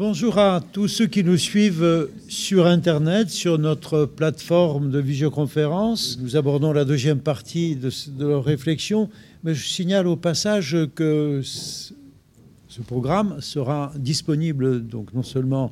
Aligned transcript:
Bonjour 0.00 0.38
à 0.38 0.62
tous 0.62 0.88
ceux 0.88 1.06
qui 1.06 1.22
nous 1.22 1.36
suivent 1.36 2.08
sur 2.26 2.66
Internet, 2.66 3.28
sur 3.28 3.58
notre 3.58 4.06
plateforme 4.06 4.90
de 4.90 4.98
visioconférence. 4.98 6.18
Nous 6.22 6.38
abordons 6.38 6.72
la 6.72 6.86
deuxième 6.86 7.18
partie 7.18 7.76
de, 7.76 7.90
leur 8.18 8.42
réflexion, 8.42 9.10
mais 9.44 9.54
je 9.54 9.68
signale 9.68 10.06
au 10.06 10.16
passage 10.16 10.74
que 10.94 11.42
ce 11.42 12.80
programme 12.86 13.42
sera 13.42 13.92
disponible 13.94 14.86
donc 14.86 15.12
non 15.12 15.22
seulement 15.22 15.70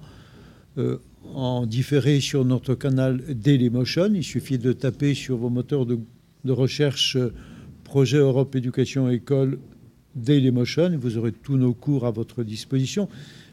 euh, 0.76 0.98
en 1.32 1.64
différé 1.64 2.20
sur 2.20 2.44
notre 2.44 2.74
canal 2.74 3.22
Dailymotion, 3.34 4.10
il 4.14 4.24
suffit 4.24 4.58
de 4.58 4.74
taper 4.74 5.14
sur 5.14 5.38
vos 5.38 5.48
moteurs 5.48 5.86
de, 5.86 5.98
de 6.44 6.52
recherche 6.52 7.16
Projet 7.82 8.18
Europe 8.18 8.54
Éducation 8.54 9.08
École 9.08 9.58
Dailymotion 10.14 10.98
vous 11.00 11.16
aurez 11.16 11.32
tous 11.32 11.56
nos 11.56 11.72
cours 11.72 12.04
à 12.04 12.10
votre 12.10 12.42
disposition 12.42 13.08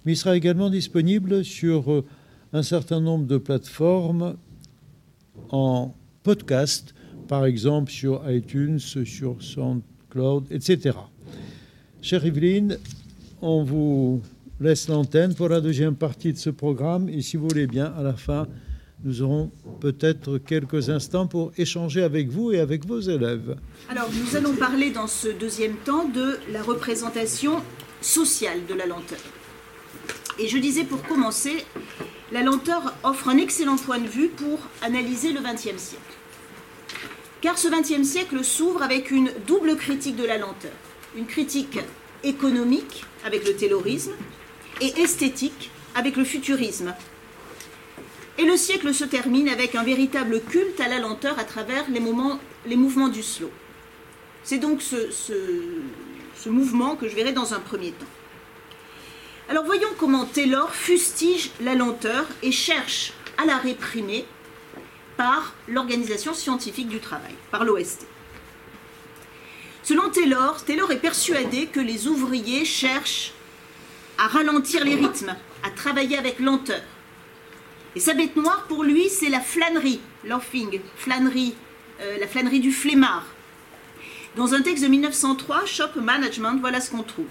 mais 0.05 0.14
il 0.14 0.18
sera 0.18 0.38
également 0.38 0.70
disponible 0.70 1.44
sur 1.44 1.91
euh, 1.91 2.05
un 2.54 2.63
certain 2.63 3.00
nombre 3.00 3.26
de 3.26 3.38
plateformes 3.38 4.38
en 5.50 5.94
podcast, 6.23 6.94
par 7.27 7.46
exemple 7.46 7.91
sur 7.91 8.22
iTunes, 8.30 8.80
sur 8.80 9.41
SoundCloud, 9.41 10.46
etc. 10.52 10.98
Chère 12.02 12.26
Yveline, 12.26 12.77
on 13.41 13.63
vous 13.63 14.22
laisse 14.60 14.88
l'antenne 14.88 15.34
pour 15.34 15.49
la 15.49 15.60
deuxième 15.60 15.96
partie 15.96 16.34
de 16.34 16.38
ce 16.38 16.49
programme 16.49 17.10
et 17.10 17.22
si 17.22 17.35
vous 17.35 17.48
voulez 17.48 17.68
bien, 17.68 17.85
à 17.98 18.04
la 18.04 18.13
fin, 18.13 18.48
nous 19.04 19.22
aurons 19.22 19.52
peut-être 19.82 20.38
quelques 20.38 20.90
instants 20.90 21.27
pour 21.27 21.52
échanger 21.58 22.02
avec 22.02 22.30
vous 22.30 22.52
et 22.52 22.60
avec 22.60 22.85
vos 22.85 22.99
élèves. 22.99 23.58
Alors, 23.90 24.10
nous 24.12 24.35
allons 24.35 24.55
parler 24.55 24.91
dans 24.91 25.08
ce 25.08 25.27
deuxième 25.27 25.76
temps 25.76 26.08
de 26.08 26.37
la 26.52 26.63
représentation 26.63 27.62
sociale 28.02 28.60
de 28.68 28.74
la 28.74 28.85
lenteur. 28.85 29.20
Et 30.38 30.48
je 30.48 30.58
disais 30.58 30.84
pour 30.84 31.02
commencer, 31.04 31.66
la 32.32 32.41
lenteur 32.41 32.94
offre 33.04 33.30
un 33.30 33.38
excellent 33.38 33.78
point 33.78 34.00
de 34.00 34.08
vue 34.08 34.28
pour 34.28 34.60
analyser 34.82 35.32
le 35.32 35.40
XXe 35.40 35.82
siècle. 35.82 36.04
Car 37.42 37.58
ce 37.58 37.68
XXe 37.68 38.08
siècle 38.08 38.44
s'ouvre 38.44 38.84
avec 38.84 39.12
une 39.12 39.32
double 39.48 39.77
critique 39.77 40.16
de 40.16 40.26
la 40.26 40.38
lenteur. 40.38 40.72
Une 41.16 41.26
critique 41.26 41.80
économique 42.24 43.05
avec 43.24 43.48
le 43.48 43.55
taylorisme 43.55 44.14
et 44.82 45.00
esthétique 45.00 45.72
avec 45.94 46.18
le 46.18 46.26
futurisme. 46.26 46.94
Et 48.38 48.44
le 48.44 48.58
siècle 48.58 48.94
se 48.94 49.05
termine 49.05 49.48
avec 49.48 49.76
un 49.76 49.84
véritable 49.84 50.42
culte 50.42 50.82
à 50.82 50.90
la 50.90 50.99
lenteur 50.99 51.40
à 51.40 51.46
travers 51.46 51.86
les, 51.90 52.02
mouvements 52.76 53.08
du 53.08 53.24
slow. 53.24 53.52
C'est 54.44 54.58
donc 54.58 54.82
ce 54.82 56.49
mouvement 56.49 56.98
que 56.98 57.08
je 57.08 57.16
verrai 57.16 57.32
dans 57.32 57.54
un 57.54 57.60
premier 57.60 57.92
temps. 57.92 58.05
Alors 59.48 59.63
voyons 59.63 59.90
comment 59.99 60.26
Taylor 60.26 60.74
fustige 60.74 61.51
la 61.62 61.76
lenteur 61.76 62.26
et 62.41 62.51
cherche 62.51 63.13
à 63.38 63.46
la 63.46 63.57
réprimer 63.57 64.25
par 65.18 65.53
l'Organisation 65.68 66.34
scientifique 66.34 66.90
du 66.90 67.00
travail, 67.00 67.35
par 67.52 67.63
l'OST. 67.63 68.07
Selon 69.84 70.09
Taylor, 70.09 70.63
Taylor 70.66 70.91
est 70.91 70.97
persuadé 70.97 71.68
que 71.68 71.79
les 71.79 72.07
ouvriers 72.07 72.66
cherchent 72.66 73.34
à 74.18 74.28
ralentir 74.28 74.84
les 74.84 74.96
rythmes, 74.96 75.35
à 75.62 75.69
travailler 75.69 76.18
avec 76.18 76.40
lenteur. 76.40 76.81
Et 77.96 78.00
sa 78.00 78.16
bête 78.16 78.35
noire, 78.35 78.66
pour 78.68 78.84
lui, 78.84 79.09
c'est 79.09 79.30
la 79.30 79.41
flânerie, 79.41 80.02
loafing, 80.24 80.81
flânerie, 80.97 81.53
euh, 82.02 82.18
la 82.19 82.28
flânerie 82.28 82.62
du 82.62 82.72
flemmard. 82.72 83.25
Dans 84.35 84.56
un 84.56 84.63
texte 84.63 84.84
de 84.84 84.90
1903, 84.90 85.66
Shop 85.66 86.02
Management, 86.02 86.57
voilà 86.59 86.81
ce 86.81 86.90
qu'on 86.90 87.03
trouve. 87.03 87.28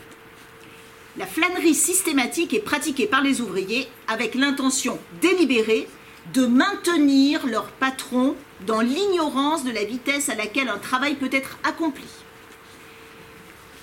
La 1.16 1.26
flânerie 1.26 1.74
systématique 1.74 2.54
est 2.54 2.60
pratiquée 2.60 3.06
par 3.06 3.22
les 3.22 3.40
ouvriers 3.40 3.86
avec 4.08 4.34
l'intention 4.34 4.98
délibérée 5.20 5.86
de 6.32 6.44
maintenir 6.44 7.46
leur 7.46 7.66
patron 7.66 8.34
dans 8.66 8.80
l'ignorance 8.80 9.62
de 9.62 9.70
la 9.70 9.84
vitesse 9.84 10.28
à 10.28 10.34
laquelle 10.34 10.68
un 10.68 10.78
travail 10.78 11.14
peut 11.14 11.30
être 11.30 11.58
accompli. 11.62 12.06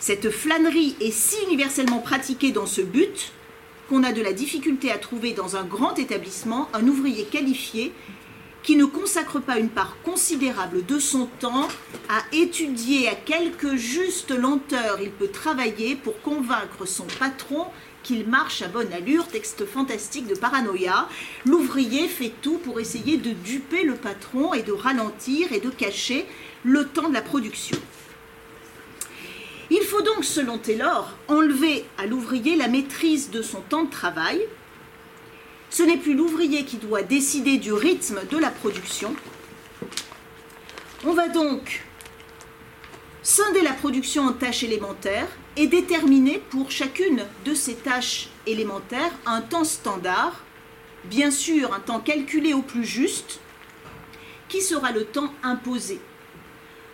Cette 0.02 0.30
flânerie 0.30 0.96
est 1.00 1.12
si 1.12 1.38
universellement 1.48 2.00
pratiquée 2.00 2.52
dans 2.52 2.66
ce 2.66 2.82
but 2.82 3.32
qu'on 3.88 4.04
a 4.04 4.12
de 4.12 4.22
la 4.22 4.34
difficulté 4.34 4.92
à 4.92 4.98
trouver 4.98 5.32
dans 5.32 5.56
un 5.56 5.64
grand 5.64 5.98
établissement 6.00 6.68
un 6.74 6.86
ouvrier 6.88 7.24
qualifié 7.24 7.94
qui 8.64 8.76
ne 8.76 8.86
consacre 8.86 9.40
pas 9.40 9.58
une 9.58 9.70
part 9.70 9.98
considérable 10.04 10.86
de 10.86 11.00
son 11.00 11.26
temps 11.40 11.68
à 12.10 12.22
étudier 12.32 13.08
à 13.08 13.16
quelque 13.16 13.76
juste 13.76 14.32
lenteur 14.32 15.00
il 15.02 15.12
peut 15.12 15.30
travailler 15.30 15.96
pour 15.96 16.22
convaincre 16.22 16.86
son 16.86 17.06
patron 17.20 17.66
qu'il 18.04 18.28
marche 18.28 18.62
à 18.62 18.68
bonne 18.68 18.92
allure, 18.94 19.28
texte 19.28 19.66
fantastique 19.66 20.28
de 20.28 20.36
paranoïa. 20.36 21.08
L'ouvrier 21.46 22.08
fait 22.08 22.34
tout 22.42 22.58
pour 22.58 22.80
essayer 22.80 23.18
de 23.18 23.32
duper 23.32 23.84
le 23.84 23.96
patron 23.96 24.54
et 24.54 24.64
de 24.64 24.72
ralentir 24.72 25.52
et 25.54 25.60
de 25.60 25.70
cacher 25.70 26.26
le 26.64 26.88
temps 26.88 27.10
de 27.10 27.14
la 27.14 27.22
production. 27.22 27.78
Il 29.70 29.84
faut 29.84 30.02
donc, 30.02 30.26
selon 30.26 30.58
Taylor, 30.58 31.16
enlever 31.28 31.86
à 31.98 32.06
l'ouvrier 32.06 32.56
la 32.56 32.68
maîtrise 32.68 33.30
de 33.30 33.42
son 33.42 33.62
temps 33.62 33.84
de 33.84 33.90
travail, 33.90 34.42
ce 35.72 35.84
n'est 35.84 35.98
plus 35.98 36.14
l'ouvrier 36.14 36.66
qui 36.66 36.78
doit 36.78 37.02
décider 37.02 37.58
du 37.58 37.72
rythme 37.74 38.20
de 38.30 38.38
la 38.38 38.52
production. 38.52 39.16
On 41.06 41.14
va 41.14 41.30
donc 41.30 41.84
scinder 43.24 43.62
la 43.62 43.74
production 43.74 44.24
en 44.28 44.34
tâches 44.34 44.64
élémentaires 44.64 45.30
et 45.56 45.68
déterminer 45.68 46.40
pour 46.50 46.72
chacune 46.72 47.26
de 47.46 47.54
ces 47.54 47.76
tâches 47.76 48.30
élémentaires 48.46 49.14
un 49.26 49.42
temps 49.42 49.64
standard, 49.64 50.44
bien 51.06 51.32
sûr 51.32 51.74
un 51.74 51.80
temps 51.80 52.02
calculé 52.02 52.54
au 52.54 52.62
plus 52.62 52.86
juste, 52.86 53.40
qui 54.50 54.62
sera 54.62 54.92
le 54.92 55.06
temps 55.06 55.34
imposé. 55.42 56.02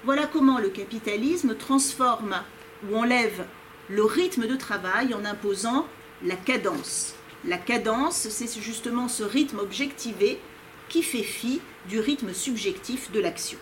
Voilà 0.03 0.27
comment 0.27 0.59
le 0.59 0.69
capitalisme 0.69 1.55
transforme 1.55 2.43
ou 2.87 2.95
enlève 2.95 3.45
le 3.89 4.05
rythme 4.05 4.45
de 4.45 4.55
travail 4.55 5.15
en 5.15 5.25
imposant 5.25 5.87
la 6.23 6.35
cadence. 6.35 7.16
La 7.45 7.57
cadence, 7.57 8.27
c'est 8.29 8.61
justement 8.61 9.07
ce 9.07 9.23
rythme 9.23 9.59
objectivé 9.59 10.39
qui 10.89 11.03
fait 11.03 11.23
fi 11.23 11.61
du 11.87 11.99
rythme 11.99 12.33
subjectif 12.33 13.11
de 13.11 13.19
l'action. 13.19 13.57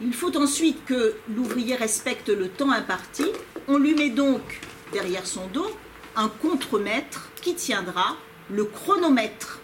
Il 0.00 0.12
faut 0.12 0.36
ensuite 0.36 0.84
que 0.84 1.14
l'ouvrier 1.34 1.74
respecte 1.74 2.28
le 2.28 2.48
temps 2.48 2.70
imparti. 2.70 3.24
On 3.68 3.78
lui 3.78 3.94
met 3.94 4.10
donc 4.10 4.60
derrière 4.92 5.26
son 5.26 5.46
dos 5.48 5.70
un 6.16 6.28
contremaître 6.28 7.30
qui 7.42 7.54
tiendra 7.54 8.16
le 8.50 8.64
chronomètre. 8.64 9.60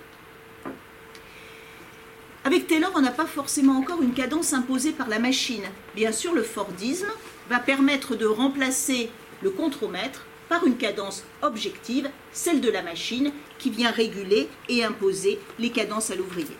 Avec 2.44 2.66
Taylor, 2.66 2.90
on 2.94 3.00
n'a 3.00 3.12
pas 3.12 3.26
forcément 3.26 3.78
encore 3.78 4.02
une 4.02 4.14
cadence 4.14 4.52
imposée 4.52 4.92
par 4.92 5.08
la 5.08 5.18
machine. 5.18 5.64
Bien 5.94 6.12
sûr, 6.12 6.34
le 6.34 6.42
Fordisme 6.42 7.10
va 7.48 7.60
permettre 7.60 8.16
de 8.16 8.26
remplacer 8.26 9.10
le 9.42 9.50
contromètre 9.50 10.24
par 10.52 10.66
une 10.66 10.76
cadence 10.76 11.24
objective, 11.40 12.10
celle 12.30 12.60
de 12.60 12.68
la 12.68 12.82
machine, 12.82 13.32
qui 13.58 13.70
vient 13.70 13.90
réguler 13.90 14.50
et 14.68 14.84
imposer 14.84 15.38
les 15.58 15.70
cadences 15.70 16.10
à 16.10 16.14
l'ouvrier. 16.14 16.58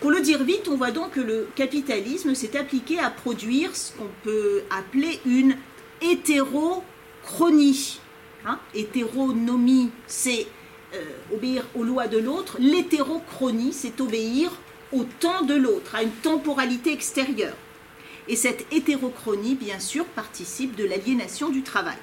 Pour 0.00 0.10
le 0.10 0.22
dire 0.22 0.42
vite, 0.44 0.66
on 0.70 0.78
voit 0.78 0.92
donc 0.92 1.10
que 1.10 1.20
le 1.20 1.46
capitalisme 1.54 2.34
s'est 2.34 2.56
appliqué 2.56 2.98
à 2.98 3.10
produire 3.10 3.76
ce 3.76 3.92
qu'on 3.92 4.08
peut 4.24 4.62
appeler 4.70 5.20
une 5.26 5.58
hétérochronie. 6.00 8.00
Hein 8.46 8.58
Hétéronomie, 8.74 9.90
c'est 10.06 10.46
euh, 10.94 11.34
obéir 11.34 11.66
aux 11.74 11.84
lois 11.84 12.06
de 12.06 12.16
l'autre. 12.16 12.56
L'hétérochronie, 12.58 13.74
c'est 13.74 14.00
obéir 14.00 14.50
au 14.90 15.04
temps 15.04 15.42
de 15.42 15.54
l'autre, 15.54 15.96
à 15.96 16.02
une 16.02 16.12
temporalité 16.12 16.94
extérieure. 16.94 17.56
Et 18.28 18.36
cette 18.36 18.66
hétérochronie, 18.72 19.54
bien 19.54 19.80
sûr, 19.80 20.04
participe 20.04 20.76
de 20.76 20.84
l'aliénation 20.84 21.48
du 21.48 21.62
travail. 21.62 21.96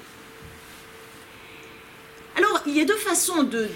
Alors, 2.36 2.62
il 2.66 2.76
y 2.76 2.82
a 2.82 2.86
deux 2.86 2.98
façons 2.98 3.44
de, 3.44 3.70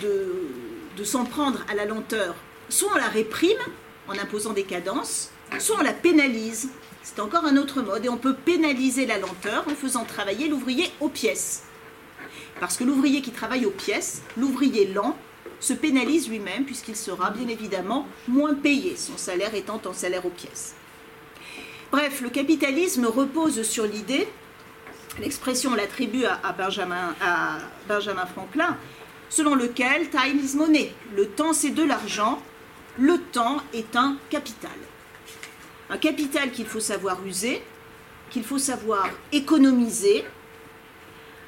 s'en 1.03 1.25
prendre 1.25 1.63
à 1.69 1.75
la 1.75 1.85
lenteur. 1.85 2.35
Soit 2.67 2.91
on 2.93 2.97
la 2.97 3.07
réprime 3.07 3.59
en 4.07 4.13
imposant 4.13 4.53
des 4.53 4.63
cadences, 4.63 5.31
soit 5.59 5.77
on 5.79 5.83
la 5.83 5.93
pénalise. 5.93 6.69
C'est 7.03 7.19
encore 7.19 7.45
un 7.45 7.55
autre 7.55 7.81
mode. 7.81 8.05
Et 8.05 8.09
on 8.09 8.17
peut 8.17 8.35
pénaliser 8.35 9.05
la 9.05 9.19
lenteur 9.19 9.65
en 9.67 9.75
faisant 9.75 10.03
travailler 10.03 10.47
l'ouvrier 10.47 10.91
aux 10.99 11.09
pièces. 11.09 11.63
Parce 12.59 12.77
que 12.77 12.83
l'ouvrier 12.83 13.21
qui 13.21 13.31
travaille 13.31 13.65
aux 13.65 13.71
pièces, 13.71 14.23
l'ouvrier 14.35 14.87
lent, 14.87 15.15
se 15.59 15.73
pénalise 15.73 16.29
lui-même 16.29 16.65
puisqu'il 16.65 16.95
sera 16.95 17.31
bien 17.31 17.47
évidemment 17.47 18.07
moins 18.27 18.53
payé, 18.53 18.95
son 18.95 19.17
salaire 19.17 19.55
étant 19.55 19.81
en 19.85 19.93
salaire 19.93 20.25
aux 20.25 20.31
pièces. 20.31 20.75
Bref, 21.91 22.21
le 22.21 22.29
capitalisme 22.29 23.05
repose 23.07 23.63
sur 23.63 23.85
l'idée, 23.85 24.27
l'expression 25.19 25.73
l'attribue 25.73 26.25
à, 26.25 26.53
Benjamin, 26.53 27.15
Benjamin 27.87 28.27
Franklin, 28.27 28.77
selon 29.29 29.55
lequel 29.55 30.09
time 30.11 30.39
is 30.39 30.55
money, 30.55 30.93
le 31.15 31.27
temps 31.27 31.51
c'est 31.51 31.71
de 31.71 31.83
l'argent, 31.83 32.41
le 32.99 33.17
temps 33.17 33.57
est 33.73 33.95
un 33.95 34.17
capital. 34.29 34.69
Un 35.89 35.97
capital 35.97 36.51
qu'il 36.51 36.67
faut 36.67 36.79
savoir 36.79 37.25
user, 37.25 37.63
qu'il 38.29 38.43
faut 38.43 38.59
savoir 38.59 39.09
économiser, 39.31 40.25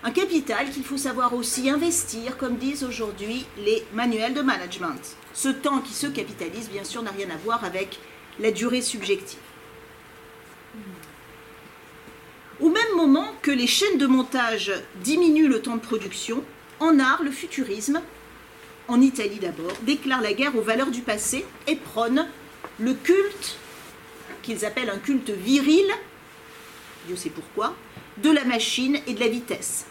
Un 0.03 0.09
capital 0.09 0.71
qu'il 0.71 0.83
faut 0.83 0.97
savoir 0.97 1.31
aussi 1.35 1.69
investir, 1.69 2.35
comme 2.37 2.55
disent 2.57 2.83
aujourd'hui 2.83 3.45
les 3.55 3.85
manuels 3.93 4.33
de 4.33 4.41
management. 4.41 4.99
Ce 5.31 5.49
temps 5.49 5.79
qui 5.79 5.93
se 5.93 6.07
capitalise, 6.07 6.69
bien 6.71 6.83
sûr, 6.83 7.03
n'a 7.03 7.11
rien 7.11 7.29
à 7.29 7.37
voir 7.37 7.63
avec 7.63 7.99
la 8.39 8.49
durée 8.49 8.81
subjective. 8.81 9.50
Au 12.61 12.69
même 12.69 12.95
moment 12.95 13.25
que 13.41 13.49
les 13.49 13.65
chaînes 13.65 13.97
de 13.97 14.05
montage 14.05 14.71
diminuent 15.03 15.47
le 15.47 15.63
temps 15.63 15.77
de 15.77 15.81
production, 15.81 16.43
en 16.79 16.99
art, 16.99 17.23
le 17.23 17.31
futurisme, 17.31 18.01
en 18.87 19.01
Italie 19.01 19.39
d'abord, 19.39 19.73
déclare 19.81 20.21
la 20.21 20.33
guerre 20.33 20.55
aux 20.55 20.61
valeurs 20.61 20.91
du 20.91 21.01
passé 21.01 21.43
et 21.65 21.75
prône 21.75 22.27
le 22.79 22.93
culte, 22.93 23.57
qu'ils 24.43 24.63
appellent 24.63 24.91
un 24.91 24.99
culte 24.99 25.31
viril, 25.31 25.85
Dieu 27.07 27.15
sait 27.15 27.31
pourquoi, 27.31 27.75
de 28.17 28.29
la 28.29 28.43
machine 28.43 28.99
et 29.07 29.15
de 29.15 29.19
la 29.19 29.27
vitesse. 29.27 29.87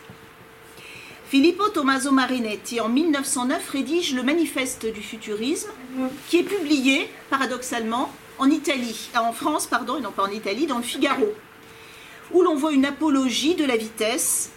Filippo 1.26 1.68
Tommaso 1.70 2.12
Marinetti, 2.12 2.80
en 2.80 2.88
1909, 2.88 3.68
rédige 3.68 4.14
le 4.14 4.22
Manifeste 4.22 4.86
du 4.86 5.02
futurisme, 5.02 5.70
qui 6.28 6.38
est 6.38 6.44
publié, 6.44 7.08
paradoxalement, 7.30 8.12
en 8.38 8.48
Italie, 8.48 9.10
en 9.16 9.32
France, 9.32 9.66
pardon, 9.66 9.98
et 9.98 10.00
non 10.00 10.12
pas 10.12 10.22
en 10.22 10.30
Italie, 10.30 10.66
dans 10.66 10.78
le 10.78 10.84
Figaro, 10.84 11.34
où 12.32 12.42
l'on 12.42 12.56
voit 12.56 12.72
une 12.72 12.84
apologie 12.84 13.54
de 13.54 13.64
la 13.64 13.76
vitesse, 13.76 14.50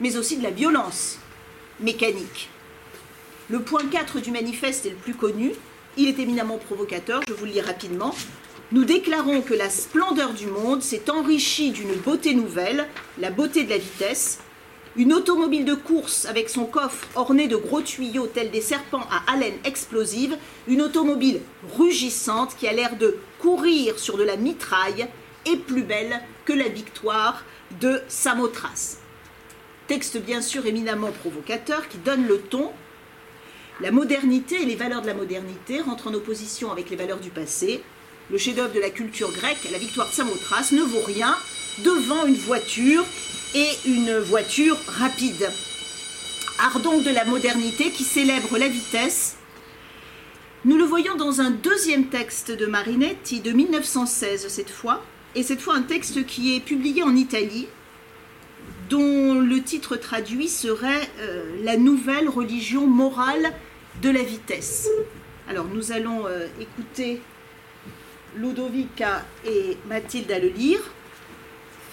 mais 0.00 0.16
aussi 0.16 0.36
de 0.36 0.42
la 0.42 0.50
violence 0.50 1.18
mécanique. 1.80 2.48
Le 3.50 3.60
point 3.60 3.86
4 3.86 4.20
du 4.20 4.30
manifeste 4.30 4.86
est 4.86 4.90
le 4.90 4.96
plus 4.96 5.14
connu. 5.14 5.52
Il 5.96 6.08
est 6.08 6.18
éminemment 6.18 6.58
provocateur, 6.58 7.20
je 7.28 7.34
vous 7.34 7.44
le 7.44 7.52
lis 7.52 7.60
rapidement. 7.60 8.14
Nous 8.72 8.84
déclarons 8.84 9.42
que 9.42 9.54
la 9.54 9.70
splendeur 9.70 10.32
du 10.32 10.46
monde 10.46 10.82
s'est 10.82 11.10
enrichie 11.10 11.70
d'une 11.70 11.94
beauté 11.94 12.34
nouvelle, 12.34 12.88
la 13.18 13.30
beauté 13.30 13.64
de 13.64 13.70
la 13.70 13.78
vitesse. 13.78 14.38
Une 14.96 15.12
automobile 15.12 15.64
de 15.64 15.74
course 15.74 16.24
avec 16.24 16.48
son 16.48 16.64
coffre 16.64 17.06
orné 17.16 17.48
de 17.48 17.56
gros 17.56 17.82
tuyaux 17.82 18.26
tels 18.26 18.50
des 18.50 18.60
serpents 18.60 19.06
à 19.10 19.32
haleine 19.32 19.58
explosive, 19.64 20.36
une 20.66 20.82
automobile 20.82 21.40
rugissante 21.76 22.56
qui 22.56 22.66
a 22.66 22.72
l'air 22.72 22.96
de 22.96 23.16
courir 23.40 23.98
sur 23.98 24.16
de 24.16 24.22
la 24.22 24.36
mitraille, 24.36 25.06
est 25.46 25.56
plus 25.56 25.82
belle 25.82 26.22
que 26.44 26.52
la 26.52 26.68
victoire 26.68 27.44
de 27.80 28.00
Samothrace. 28.08 28.98
Texte 29.86 30.18
bien 30.18 30.40
sûr 30.40 30.66
éminemment 30.66 31.12
provocateur 31.12 31.88
qui 31.88 31.98
donne 31.98 32.26
le 32.26 32.40
ton. 32.40 32.72
La 33.80 33.90
modernité 33.90 34.62
et 34.62 34.64
les 34.64 34.76
valeurs 34.76 35.02
de 35.02 35.06
la 35.06 35.14
modernité 35.14 35.80
rentrent 35.80 36.08
en 36.08 36.14
opposition 36.14 36.70
avec 36.72 36.90
les 36.90 36.96
valeurs 36.96 37.20
du 37.20 37.30
passé. 37.30 37.82
Le 38.30 38.38
chef-d'œuvre 38.38 38.72
de 38.72 38.80
la 38.80 38.90
culture 38.90 39.32
grecque, 39.32 39.68
la 39.70 39.78
victoire 39.78 40.08
de 40.08 40.14
Samothrace, 40.14 40.72
ne 40.72 40.82
vaut 40.82 41.02
rien 41.04 41.36
devant 41.84 42.24
une 42.24 42.36
voiture 42.36 43.04
et 43.54 43.68
une 43.84 44.18
voiture 44.18 44.78
rapide. 44.86 45.50
Art 46.58 46.80
donc 46.80 47.02
de 47.02 47.10
la 47.10 47.24
modernité 47.24 47.90
qui 47.90 48.04
célèbre 48.04 48.56
la 48.56 48.68
vitesse. 48.68 49.36
Nous 50.64 50.78
le 50.78 50.84
voyons 50.84 51.16
dans 51.16 51.40
un 51.40 51.50
deuxième 51.50 52.06
texte 52.06 52.50
de 52.50 52.64
Marinetti 52.64 53.40
de 53.40 53.50
1916 53.50 54.48
cette 54.48 54.70
fois, 54.70 55.02
et 55.34 55.42
cette 55.42 55.60
fois 55.60 55.74
un 55.74 55.82
texte 55.82 56.24
qui 56.26 56.56
est 56.56 56.60
publié 56.60 57.02
en 57.02 57.14
Italie 57.16 57.66
dont 58.88 59.40
le 59.40 59.62
titre 59.62 59.96
traduit 59.96 60.48
serait 60.48 61.08
euh, 61.20 61.56
La 61.62 61.76
nouvelle 61.76 62.28
religion 62.28 62.86
morale 62.86 63.52
de 64.02 64.10
la 64.10 64.22
vitesse. 64.22 64.88
Alors 65.48 65.66
nous 65.66 65.92
allons 65.92 66.26
euh, 66.26 66.46
écouter 66.60 67.20
Ludovica 68.36 69.24
et 69.46 69.76
Mathilde 69.88 70.30
à 70.30 70.38
le 70.38 70.48
lire. 70.48 70.80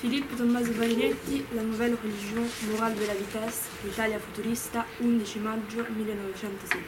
Filippo 0.02 0.36
Tommaso 0.36 0.72
Marinetti, 0.80 1.44
La 1.56 1.62
nouvelle 1.62 1.96
religion 2.04 2.44
morale 2.72 2.96
de 2.96 3.06
la 3.06 3.14
vitesse, 3.14 3.70
l'Italia 3.86 4.18
futurista, 4.20 4.86
11 5.02 5.36
maggio 5.44 5.84
1916. 5.96 6.80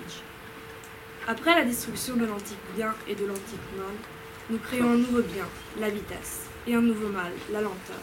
Après 1.28 1.56
la 1.56 1.64
destruction 1.64 2.16
de 2.16 2.26
l'antique 2.26 2.58
bien 2.76 2.94
et 3.08 3.16
de 3.16 3.26
l'antique 3.26 3.60
mal, 3.78 3.96
nous 4.50 4.58
créons 4.58 4.90
un 4.90 4.98
nouveau 4.98 5.22
bien, 5.22 5.48
la 5.80 5.90
vitesse, 5.90 6.42
et 6.68 6.76
un 6.76 6.82
nouveau 6.82 7.08
mal, 7.08 7.32
la 7.52 7.62
lenteur. 7.62 8.02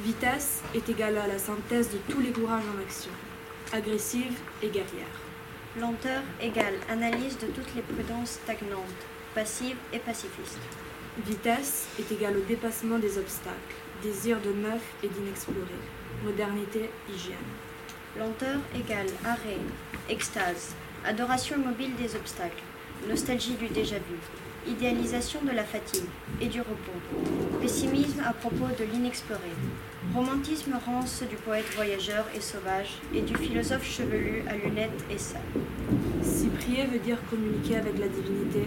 Vitesse 0.00 0.62
est 0.74 0.88
égale 0.88 1.16
à 1.16 1.28
la 1.28 1.38
synthèse 1.38 1.90
de 1.90 1.98
tous 2.12 2.20
les 2.20 2.32
courages 2.32 2.64
en 2.74 2.82
action, 2.82 3.12
agressive 3.72 4.36
et 4.62 4.68
guerrière. 4.68 5.14
Lenteur 5.80 6.22
égale 6.40 6.74
analyse 6.90 7.38
de 7.38 7.46
toutes 7.46 7.72
les 7.76 7.82
prudences 7.82 8.40
stagnantes, 8.42 8.80
passives 9.34 9.76
et 9.92 10.00
pacifistes. 10.00 10.58
Vitesse 11.24 11.86
est 12.00 12.10
égale 12.10 12.36
au 12.36 12.48
dépassement 12.48 12.98
des 12.98 13.16
obstacles, 13.16 13.54
désir 14.02 14.40
de 14.40 14.50
neuf 14.50 14.82
et 15.04 15.08
d'inexploré, 15.08 15.78
modernité, 16.24 16.90
hygiène. 17.08 17.36
Lenteur 18.18 18.58
égale 18.74 19.06
arrêt, 19.24 19.60
extase, 20.08 20.74
adoration 21.06 21.56
immobile 21.56 21.94
des 21.94 22.16
obstacles, 22.16 22.62
nostalgie 23.08 23.54
du 23.54 23.68
déjà-vu, 23.68 24.18
idéalisation 24.68 25.40
de 25.42 25.50
la 25.52 25.64
fatigue 25.64 26.04
et 26.40 26.46
du 26.46 26.60
repos, 26.60 26.98
pessimisme 27.60 28.22
à 28.26 28.32
propos 28.32 28.66
de 28.78 28.84
l'inexploré, 28.92 29.40
romantisme 30.14 30.72
rance 30.84 31.22
du 31.28 31.36
poète 31.36 31.66
voyageur 31.74 32.26
et 32.36 32.40
sauvage 32.40 32.98
et 33.14 33.20
du 33.22 33.36
philosophe 33.36 33.84
chevelu 33.88 34.42
à 34.48 34.56
lunettes 34.56 35.04
et 35.10 35.18
sales. 35.18 35.40
Si 36.22 36.46
prier 36.48 36.84
veut 36.86 36.98
dire 36.98 37.18
communiquer 37.30 37.76
avec 37.76 37.98
la 37.98 38.08
divinité, 38.08 38.64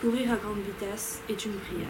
courir 0.00 0.32
à 0.32 0.36
grande 0.36 0.58
vitesse 0.64 1.20
est 1.28 1.44
une 1.44 1.52
prière. 1.52 1.88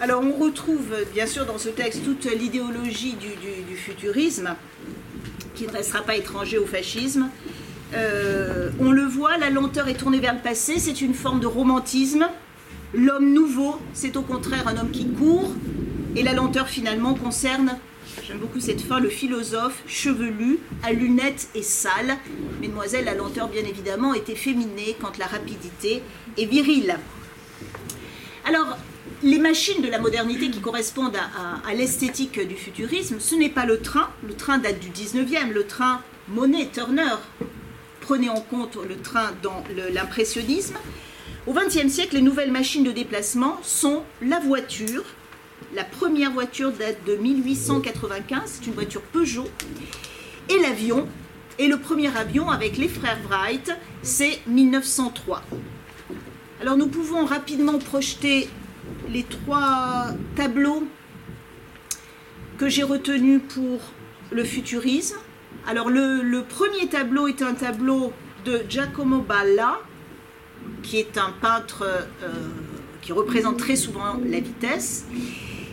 Alors 0.00 0.22
on 0.22 0.32
retrouve 0.32 0.94
bien 1.12 1.26
sûr 1.26 1.44
dans 1.44 1.58
ce 1.58 1.68
texte 1.70 2.04
toute 2.04 2.24
l'idéologie 2.26 3.14
du, 3.14 3.28
du- 3.28 3.62
du 3.68 3.76
futurisme, 3.76 4.54
qui 5.54 5.66
ne 5.66 5.72
restera 5.72 6.02
pas 6.02 6.14
étranger 6.16 6.56
au 6.58 6.66
fascisme. 6.66 7.30
Euh, 7.94 8.70
on 8.80 8.90
le 8.90 9.04
voit, 9.04 9.38
la 9.38 9.50
lenteur 9.50 9.88
est 9.88 9.94
tournée 9.94 10.20
vers 10.20 10.34
le 10.34 10.40
passé, 10.40 10.78
c'est 10.78 11.00
une 11.00 11.14
forme 11.14 11.40
de 11.40 11.46
romantisme. 11.46 12.28
L'homme 12.94 13.32
nouveau, 13.32 13.78
c'est 13.92 14.16
au 14.16 14.22
contraire 14.22 14.66
un 14.68 14.76
homme 14.76 14.90
qui 14.90 15.08
court. 15.08 15.52
Et 16.16 16.22
la 16.22 16.32
lenteur 16.32 16.68
finalement 16.68 17.14
concerne, 17.14 17.78
j'aime 18.26 18.38
beaucoup 18.38 18.60
cette 18.60 18.80
fin, 18.80 18.98
le 18.98 19.08
philosophe 19.08 19.82
chevelu, 19.86 20.58
à 20.82 20.92
lunettes 20.92 21.48
et 21.54 21.62
sale. 21.62 22.16
Mesdemoiselles, 22.60 23.04
la 23.04 23.14
lenteur 23.14 23.48
bien 23.48 23.62
évidemment 23.64 24.14
est 24.14 24.28
efféminée 24.28 24.96
quand 25.00 25.18
la 25.18 25.26
rapidité 25.26 26.02
est 26.36 26.46
virile. 26.46 26.96
Alors, 28.46 28.78
les 29.22 29.38
machines 29.38 29.82
de 29.82 29.88
la 29.88 29.98
modernité 29.98 30.50
qui 30.50 30.60
correspondent 30.60 31.16
à, 31.16 31.74
l'esthétique 31.74 32.40
du 32.46 32.54
futurisme, 32.54 33.16
ce 33.18 33.34
n'est 33.34 33.48
pas 33.48 33.66
le 33.66 33.80
train. 33.80 34.08
Le 34.26 34.34
train 34.34 34.58
date 34.58 34.78
du 34.80 34.88
19e, 34.88 35.50
le 35.52 35.66
train 35.66 36.00
Monet, 36.28 36.68
Turner. 36.72 37.16
Prenez 38.08 38.30
en 38.30 38.40
compte 38.40 38.78
le 38.88 38.96
train 38.96 39.32
dans 39.42 39.62
l'impressionnisme. 39.92 40.76
Au 41.46 41.52
XXe 41.52 41.92
siècle, 41.92 42.14
les 42.14 42.22
nouvelles 42.22 42.50
machines 42.50 42.82
de 42.82 42.90
déplacement 42.90 43.58
sont 43.62 44.02
la 44.22 44.40
voiture. 44.40 45.04
La 45.74 45.84
première 45.84 46.32
voiture 46.32 46.72
date 46.72 47.04
de 47.06 47.16
1895, 47.16 48.40
c'est 48.46 48.66
une 48.66 48.72
voiture 48.72 49.02
Peugeot. 49.02 49.46
Et 50.48 50.58
l'avion. 50.58 51.06
Et 51.58 51.68
le 51.68 51.78
premier 51.78 52.08
avion 52.16 52.48
avec 52.48 52.78
les 52.78 52.88
frères 52.88 53.18
Wright, 53.28 53.72
c'est 54.00 54.40
1903. 54.46 55.42
Alors 56.62 56.78
nous 56.78 56.88
pouvons 56.88 57.26
rapidement 57.26 57.76
projeter 57.76 58.48
les 59.10 59.24
trois 59.24 60.06
tableaux 60.34 60.82
que 62.56 62.70
j'ai 62.70 62.84
retenus 62.84 63.42
pour 63.50 63.80
le 64.30 64.44
futurisme. 64.44 65.18
Alors 65.66 65.90
le, 65.90 66.40
premier 66.42 66.88
tableau 66.88 67.28
est 67.28 67.42
un 67.42 67.54
tableau 67.54 68.12
de 68.44 68.62
Giacomo 68.68 69.20
Balla, 69.20 69.80
qui 70.82 70.98
est 70.98 71.18
un 71.18 71.32
peintre 71.40 71.84
euh, 72.22 72.30
qui 73.02 73.12
représente 73.12 73.58
très 73.58 73.76
souvent 73.76 74.18
la 74.24 74.40
vitesse. 74.40 75.06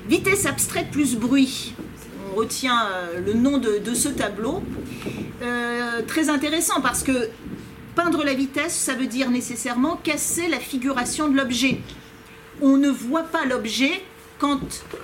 Vitesse 0.08 0.46
abstraite 0.46 0.92
plus 0.92 1.15
bruit. 1.15 1.74
On 2.32 2.36
retient 2.36 2.86
euh, 2.88 3.22
le 3.25 3.34
nom 3.34 3.58
de, 3.58 3.80
de 3.80 3.94
ce 3.94 4.10
tableau. 4.10 4.62
Euh, 5.42 6.01
très 6.08 6.30
intéressant 6.30 6.82
parce 6.82 7.04
que 7.04 7.30
peindre 7.96 8.24
la 8.24 8.34
vitesse, 8.34 8.75
ça 8.75 8.94
veut 8.94 9.08
dire 9.08 9.30
nécessairement 9.30 9.96
casser 9.98 10.48
la 10.48 10.60
figuration 10.60 11.30
de 11.30 11.38
l'objet. 11.38 11.80
On 12.62 12.77
ne 12.77 12.89
voit 12.89 13.24
pas 13.24 13.46
l'objet 13.46 14.01
quand 14.39 14.60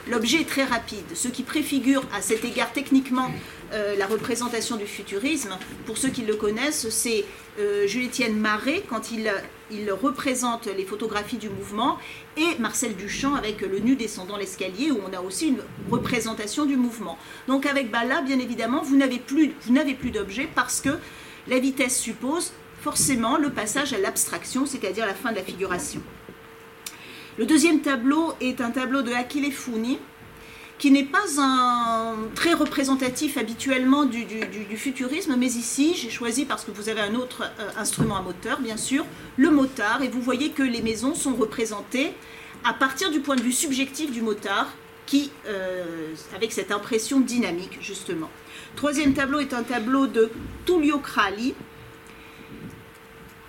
l'objet 0.09 0.41
est 0.41 0.47
très 0.47 0.63
rapide. 0.63 1.05
Ce 1.13 1.27
qui 1.27 1.43
préfigure 1.43 2.03
à 2.15 2.21
cet 2.21 2.43
égard 2.43 2.71
techniquement 2.73 3.31
euh, 3.73 3.95
la 3.95 4.05
représentation 4.05 4.75
du 4.75 4.85
futurisme, 4.85 5.57
pour 5.85 5.97
ceux 5.97 6.09
qui 6.09 6.23
le 6.23 6.35
connaissent, 6.35 6.89
c'est 6.89 7.23
euh, 7.59 7.87
Jules-Étienne 7.87 8.37
Marais 8.37 8.83
quand 8.89 9.11
il, 9.11 9.31
représente 9.91 10.67
les 10.67 10.83
photographies 10.83 11.37
du 11.37 11.49
mouvement 11.49 11.97
et 12.35 12.59
Marcel 12.59 12.95
Duchamp 12.95 13.35
avec 13.35 13.61
le 13.61 13.79
nu 13.79 13.95
descendant 13.95 14.35
l'escalier 14.35 14.91
où 14.91 14.99
on 15.09 15.15
a 15.15 15.21
aussi 15.21 15.49
une 15.49 15.61
représentation 15.89 16.65
du 16.65 16.75
mouvement. 16.75 17.17
Donc 17.47 17.65
avec 17.65 17.89
Balla, 17.89 18.21
bien 18.21 18.39
évidemment, 18.39 18.81
vous 18.81 18.97
n'avez 18.97 19.19
plus, 19.19 19.53
vous 19.61 19.73
plus 19.97 20.11
d'objet 20.11 20.49
parce 20.53 20.81
que 20.81 20.89
la 21.47 21.59
vitesse 21.59 21.97
suppose 21.97 22.51
forcément 22.81 23.37
le 23.37 23.51
passage 23.51 23.93
à 23.93 23.97
l'abstraction, 23.97 24.65
c'est-à-dire 24.65 25.05
la 25.05 25.13
fin 25.13 25.31
de 25.31 25.37
la 25.37 25.43
figuration. 25.43 26.01
Le 27.37 27.45
deuxième 27.45 27.81
tableau 27.81 28.33
est 28.41 28.59
un 28.59 28.71
tableau 28.71 29.03
de 29.03 29.13
Achille 29.13 29.51
Founi, 29.51 29.99
qui 30.81 30.89
n'est 30.89 31.03
pas 31.03 31.39
un 31.39 32.15
très 32.33 32.53
représentatif 32.53 33.37
habituellement 33.37 34.03
du, 34.03 34.25
futurisme, 34.75 35.35
mais 35.37 35.45
ici 35.45 35.93
j'ai 35.95 36.09
choisi 36.09 36.43
parce 36.43 36.65
que 36.65 36.71
vous 36.71 36.89
avez 36.89 37.01
un 37.01 37.13
autre 37.13 37.43
euh, 37.59 37.69
instrument 37.77 38.17
à 38.17 38.23
moteur, 38.23 38.59
bien 38.59 38.77
sûr, 38.77 39.05
le 39.37 39.51
motard, 39.51 40.01
et 40.01 40.07
vous 40.07 40.23
voyez 40.23 40.49
que 40.49 40.63
les 40.63 40.81
maisons 40.81 41.13
sont 41.13 41.35
représentées 41.35 42.13
à 42.63 42.73
partir 42.73 43.11
du 43.11 43.19
point 43.19 43.35
de 43.35 43.43
vue 43.43 43.51
subjectif 43.51 44.11
du 44.11 44.23
motard, 44.23 44.73
qui, 45.05 45.29
euh, 45.45 46.15
avec 46.35 46.51
cette 46.51 46.71
impression 46.71 47.19
dynamique 47.19 47.77
justement. 47.79 48.31
Troisième 48.75 49.13
tableau 49.13 49.39
est 49.39 49.53
un 49.53 49.61
tableau 49.61 50.07
de 50.07 50.31
Tullio 50.65 50.97
Crali, 50.97 51.53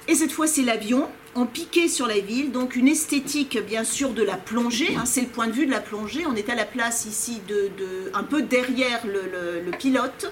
et 0.07 0.15
cette 0.15 0.33
fois 0.33 0.47
c'est 0.47 0.65
l'avion 0.65 1.09
en 1.35 1.47
piqué 1.47 1.89
sur 1.89 2.07
la 2.07 2.19
ville, 2.19 2.53
donc 2.53 2.77
une 2.77 2.89
esthétique 2.89 3.59
bien 3.67 3.85
sûr 3.85 4.11
de 4.11 4.23
la 4.23 4.37
plongée, 4.37 4.95
hein, 4.97 5.05
c'est 5.07 5.23
le 5.23 5.29
point 5.29 5.47
de 5.47 5.53
vue 5.53 5.67
de 5.67 5.71
la 5.71 5.81
plongée, 5.81 6.27
on 6.27 6.35
est 6.35 6.51
à 6.51 6.55
la 6.55 6.67
place 6.67 7.07
ici 7.07 7.41
de, 7.49 7.71
un 8.13 8.23
peu 8.23 8.43
derrière 8.43 9.01
le, 9.07 9.71
pilote, 9.79 10.31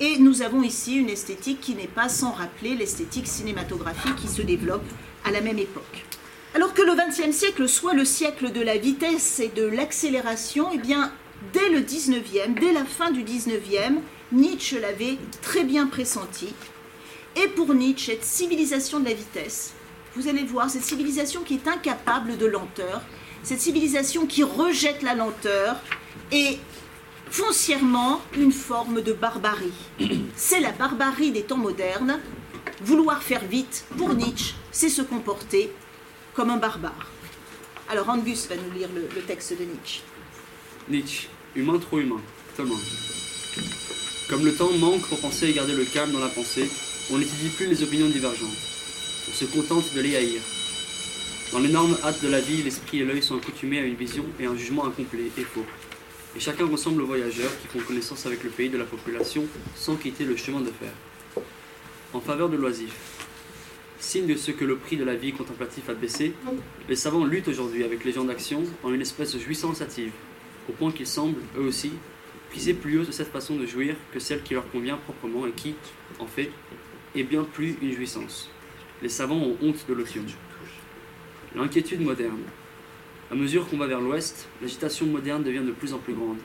et 0.00 0.18
nous 0.18 0.42
avons 0.42 0.62
ici 0.62 0.96
une 0.96 1.10
esthétique 1.10 1.60
qui 1.60 1.74
n'est 1.74 1.88
pas 1.88 2.08
sans 2.08 2.30
rappeler 2.30 2.76
l'esthétique 2.76 3.26
cinématographique 3.26 4.14
qui 4.16 4.28
se 4.28 4.42
développe 4.42 4.86
à 5.24 5.32
la 5.32 5.40
même 5.40 5.58
époque. 5.58 6.04
Alors 6.54 6.72
que 6.72 6.82
le 6.82 6.94
XXe 6.94 7.36
siècle 7.36 7.68
soit 7.68 7.94
le 7.94 8.04
siècle 8.04 8.52
de 8.52 8.60
la 8.60 8.76
vitesse 8.76 9.40
et 9.40 9.48
de 9.48 9.66
l'accélération, 9.66 10.68
eh 10.72 10.78
bien, 10.78 11.12
dès 11.52 11.68
le 11.68 11.80
XIXe, 11.80 12.48
dès 12.60 12.72
la 12.72 12.84
fin 12.84 13.10
du 13.10 13.24
XIXe, 13.24 14.00
Nietzsche 14.32 14.80
l'avait 14.80 15.18
très 15.42 15.64
bien 15.64 15.86
pressenti. 15.86 16.54
Et 17.34 17.48
pour 17.48 17.74
Nietzsche, 17.74 18.12
cette 18.12 18.24
civilisation 18.24 19.00
de 19.00 19.06
la 19.06 19.14
vitesse, 19.14 19.74
vous 20.16 20.28
allez 20.28 20.44
voir, 20.44 20.70
cette 20.70 20.84
civilisation 20.84 21.42
qui 21.42 21.54
est 21.54 21.68
incapable 21.68 22.38
de 22.38 22.46
lenteur, 22.46 23.02
cette 23.42 23.60
civilisation 23.60 24.26
qui 24.26 24.42
rejette 24.42 25.02
la 25.02 25.14
lenteur 25.14 25.76
est 26.32 26.58
foncièrement 27.30 28.20
une 28.36 28.52
forme 28.52 29.02
de 29.02 29.12
barbarie. 29.12 29.72
C'est 30.36 30.60
la 30.60 30.72
barbarie 30.72 31.32
des 31.32 31.42
temps 31.42 31.56
modernes. 31.56 32.18
Vouloir 32.82 33.22
faire 33.22 33.44
vite, 33.44 33.84
pour 33.96 34.12
Nietzsche, 34.14 34.54
c'est 34.70 34.90
se 34.90 35.00
comporter 35.00 35.72
comme 36.34 36.50
un 36.50 36.58
barbare. 36.58 37.10
Alors 37.88 38.10
Angus 38.10 38.46
va 38.48 38.56
nous 38.56 38.70
lire 38.76 38.88
le, 38.94 39.22
texte 39.22 39.58
de 39.58 39.64
Nietzsche. 39.64 40.02
Nietzsche, 40.88 41.28
humain 41.54 41.78
trop 41.78 42.00
humain, 42.00 42.20
Thomas. 42.54 42.74
Comme 44.28 44.44
le 44.44 44.54
temps 44.54 44.72
manque 44.72 45.06
pour 45.08 45.20
penser 45.20 45.48
et 45.48 45.52
garder 45.54 45.74
le 45.74 45.84
calme 45.84 46.12
dans 46.12 46.20
la 46.20 46.28
pensée, 46.28 46.68
on 47.10 47.16
n'étudie 47.16 47.48
plus 47.48 47.66
les 47.66 47.82
opinions 47.82 48.08
divergentes. 48.08 48.75
On 49.28 49.32
se 49.32 49.44
contente 49.44 49.92
de 49.92 50.00
les 50.00 50.14
haïr. 50.14 50.40
Dans 51.52 51.58
l'énorme 51.58 51.96
hâte 52.04 52.22
de 52.22 52.28
la 52.28 52.40
vie, 52.40 52.62
l'esprit 52.62 53.00
et 53.00 53.04
l'œil 53.04 53.22
sont 53.22 53.36
accoutumés 53.36 53.80
à 53.80 53.82
une 53.82 53.96
vision 53.96 54.24
et 54.38 54.46
un 54.46 54.56
jugement 54.56 54.86
incomplet 54.86 55.30
et 55.36 55.42
faux. 55.42 55.64
Et 56.36 56.40
chacun 56.40 56.66
ressemble 56.66 57.02
aux 57.02 57.06
voyageurs 57.06 57.50
qui 57.60 57.66
font 57.66 57.84
connaissance 57.84 58.24
avec 58.26 58.44
le 58.44 58.50
pays 58.50 58.68
de 58.68 58.78
la 58.78 58.84
population 58.84 59.44
sans 59.74 59.96
quitter 59.96 60.24
le 60.24 60.36
chemin 60.36 60.60
de 60.60 60.70
fer. 60.70 60.92
En 62.12 62.20
faveur 62.20 62.48
de 62.48 62.56
l'oisif. 62.56 62.94
Signe 63.98 64.26
de 64.26 64.36
ce 64.36 64.52
que 64.52 64.64
le 64.64 64.76
prix 64.76 64.96
de 64.96 65.04
la 65.04 65.16
vie 65.16 65.32
contemplative 65.32 65.90
a 65.90 65.94
baissé, 65.94 66.32
les 66.88 66.96
savants 66.96 67.24
luttent 67.24 67.48
aujourd'hui 67.48 67.82
avec 67.82 68.04
les 68.04 68.12
gens 68.12 68.24
d'action 68.24 68.62
en 68.84 68.92
une 68.92 69.00
espèce 69.00 69.34
de 69.34 69.40
jouissance 69.40 69.82
hâtive, 69.82 70.12
au 70.68 70.72
point 70.72 70.92
qu'ils 70.92 71.06
semblent, 71.06 71.40
eux 71.56 71.62
aussi, 71.64 71.90
priser 72.50 72.74
plus 72.74 73.00
haut 73.00 73.04
de 73.04 73.12
cette 73.12 73.32
façon 73.32 73.56
de 73.56 73.66
jouir 73.66 73.96
que 74.12 74.20
celle 74.20 74.42
qui 74.42 74.54
leur 74.54 74.70
convient 74.70 74.98
proprement 74.98 75.46
et 75.46 75.52
qui, 75.52 75.74
en 76.20 76.26
fait, 76.26 76.50
est 77.16 77.24
bien 77.24 77.42
plus 77.42 77.76
une 77.82 77.92
jouissance. 77.92 78.50
Les 79.02 79.08
savants 79.10 79.36
ont 79.36 79.56
honte 79.62 79.84
de 79.88 79.94
l'opium. 79.94 80.24
L'inquiétude 81.54 82.00
moderne. 82.00 82.40
À 83.30 83.34
mesure 83.34 83.68
qu'on 83.68 83.76
va 83.76 83.86
vers 83.86 84.00
l'ouest, 84.00 84.48
l'agitation 84.62 85.06
moderne 85.06 85.42
devient 85.42 85.64
de 85.66 85.72
plus 85.72 85.92
en 85.92 85.98
plus 85.98 86.14
grande, 86.14 86.38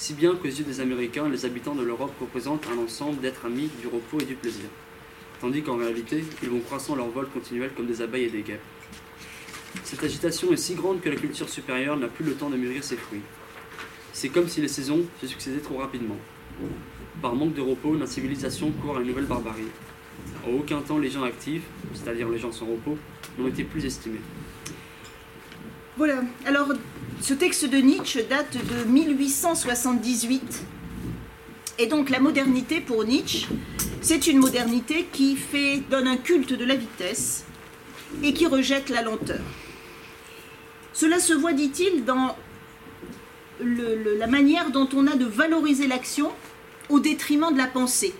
si 0.00 0.14
bien 0.14 0.34
qu'aux 0.34 0.48
yeux 0.48 0.64
des 0.64 0.80
Américains, 0.80 1.28
les 1.28 1.44
habitants 1.44 1.74
de 1.74 1.82
l'Europe 1.82 2.14
représentent 2.18 2.66
un 2.72 2.82
ensemble 2.82 3.20
d'êtres 3.20 3.44
amis 3.44 3.68
du 3.82 3.86
repos 3.86 4.18
et 4.18 4.24
du 4.24 4.34
plaisir, 4.34 4.64
tandis 5.42 5.62
qu'en 5.62 5.76
réalité, 5.76 6.24
ils 6.42 6.48
vont 6.48 6.60
croissant 6.60 6.96
leur 6.96 7.08
vol 7.08 7.28
continuel 7.28 7.70
comme 7.76 7.86
des 7.86 8.00
abeilles 8.00 8.24
et 8.24 8.30
des 8.30 8.40
guêpes. 8.40 8.62
Cette 9.84 10.02
agitation 10.02 10.54
est 10.54 10.56
si 10.56 10.74
grande 10.74 11.02
que 11.02 11.10
la 11.10 11.16
culture 11.16 11.50
supérieure 11.50 11.98
n'a 11.98 12.08
plus 12.08 12.24
le 12.24 12.32
temps 12.32 12.48
de 12.48 12.56
mûrir 12.56 12.82
ses 12.82 12.96
fruits. 12.96 13.20
C'est 14.14 14.30
comme 14.30 14.48
si 14.48 14.62
les 14.62 14.68
saisons 14.68 15.04
se 15.20 15.26
succédaient 15.26 15.60
trop 15.60 15.76
rapidement. 15.76 16.16
Par 17.20 17.34
manque 17.34 17.52
de 17.52 17.60
repos, 17.60 17.94
la 17.94 18.06
civilisation 18.06 18.70
court 18.70 18.96
à 18.96 19.00
une 19.02 19.08
nouvelle 19.08 19.26
barbarie. 19.26 19.68
En 20.46 20.52
aucun 20.52 20.80
temps, 20.80 20.98
les 20.98 21.10
gens 21.10 21.22
actifs, 21.22 21.62
c'est-à-dire 21.94 22.28
les 22.28 22.38
gens 22.38 22.52
sans 22.52 22.66
repos, 22.66 22.96
n'ont 23.38 23.48
été 23.48 23.64
plus 23.64 23.84
estimés. 23.84 24.20
Voilà. 25.96 26.22
Alors, 26.46 26.68
ce 27.20 27.34
texte 27.34 27.68
de 27.68 27.76
Nietzsche 27.76 28.22
date 28.22 28.56
de 28.56 28.88
1878. 28.88 30.62
Et 31.78 31.86
donc, 31.86 32.10
la 32.10 32.20
modernité 32.20 32.80
pour 32.80 33.04
Nietzsche, 33.04 33.46
c'est 34.00 34.26
une 34.26 34.38
modernité 34.38 35.06
qui 35.12 35.36
fait, 35.36 35.82
donne 35.90 36.06
un 36.06 36.16
culte 36.16 36.54
de 36.54 36.64
la 36.64 36.74
vitesse 36.74 37.44
et 38.22 38.32
qui 38.32 38.46
rejette 38.46 38.88
la 38.88 39.02
lenteur. 39.02 39.40
Cela 40.92 41.18
se 41.18 41.32
voit, 41.32 41.52
dit-il, 41.52 42.04
dans 42.04 42.36
la 43.60 44.26
manière 44.26 44.70
dont 44.70 44.88
on 44.94 45.06
a 45.06 45.16
de 45.16 45.26
valoriser 45.26 45.86
l'action 45.86 46.32
au 46.88 46.98
détriment 47.00 47.52
de 47.52 47.58
la 47.58 47.66
pensée. 47.66 48.14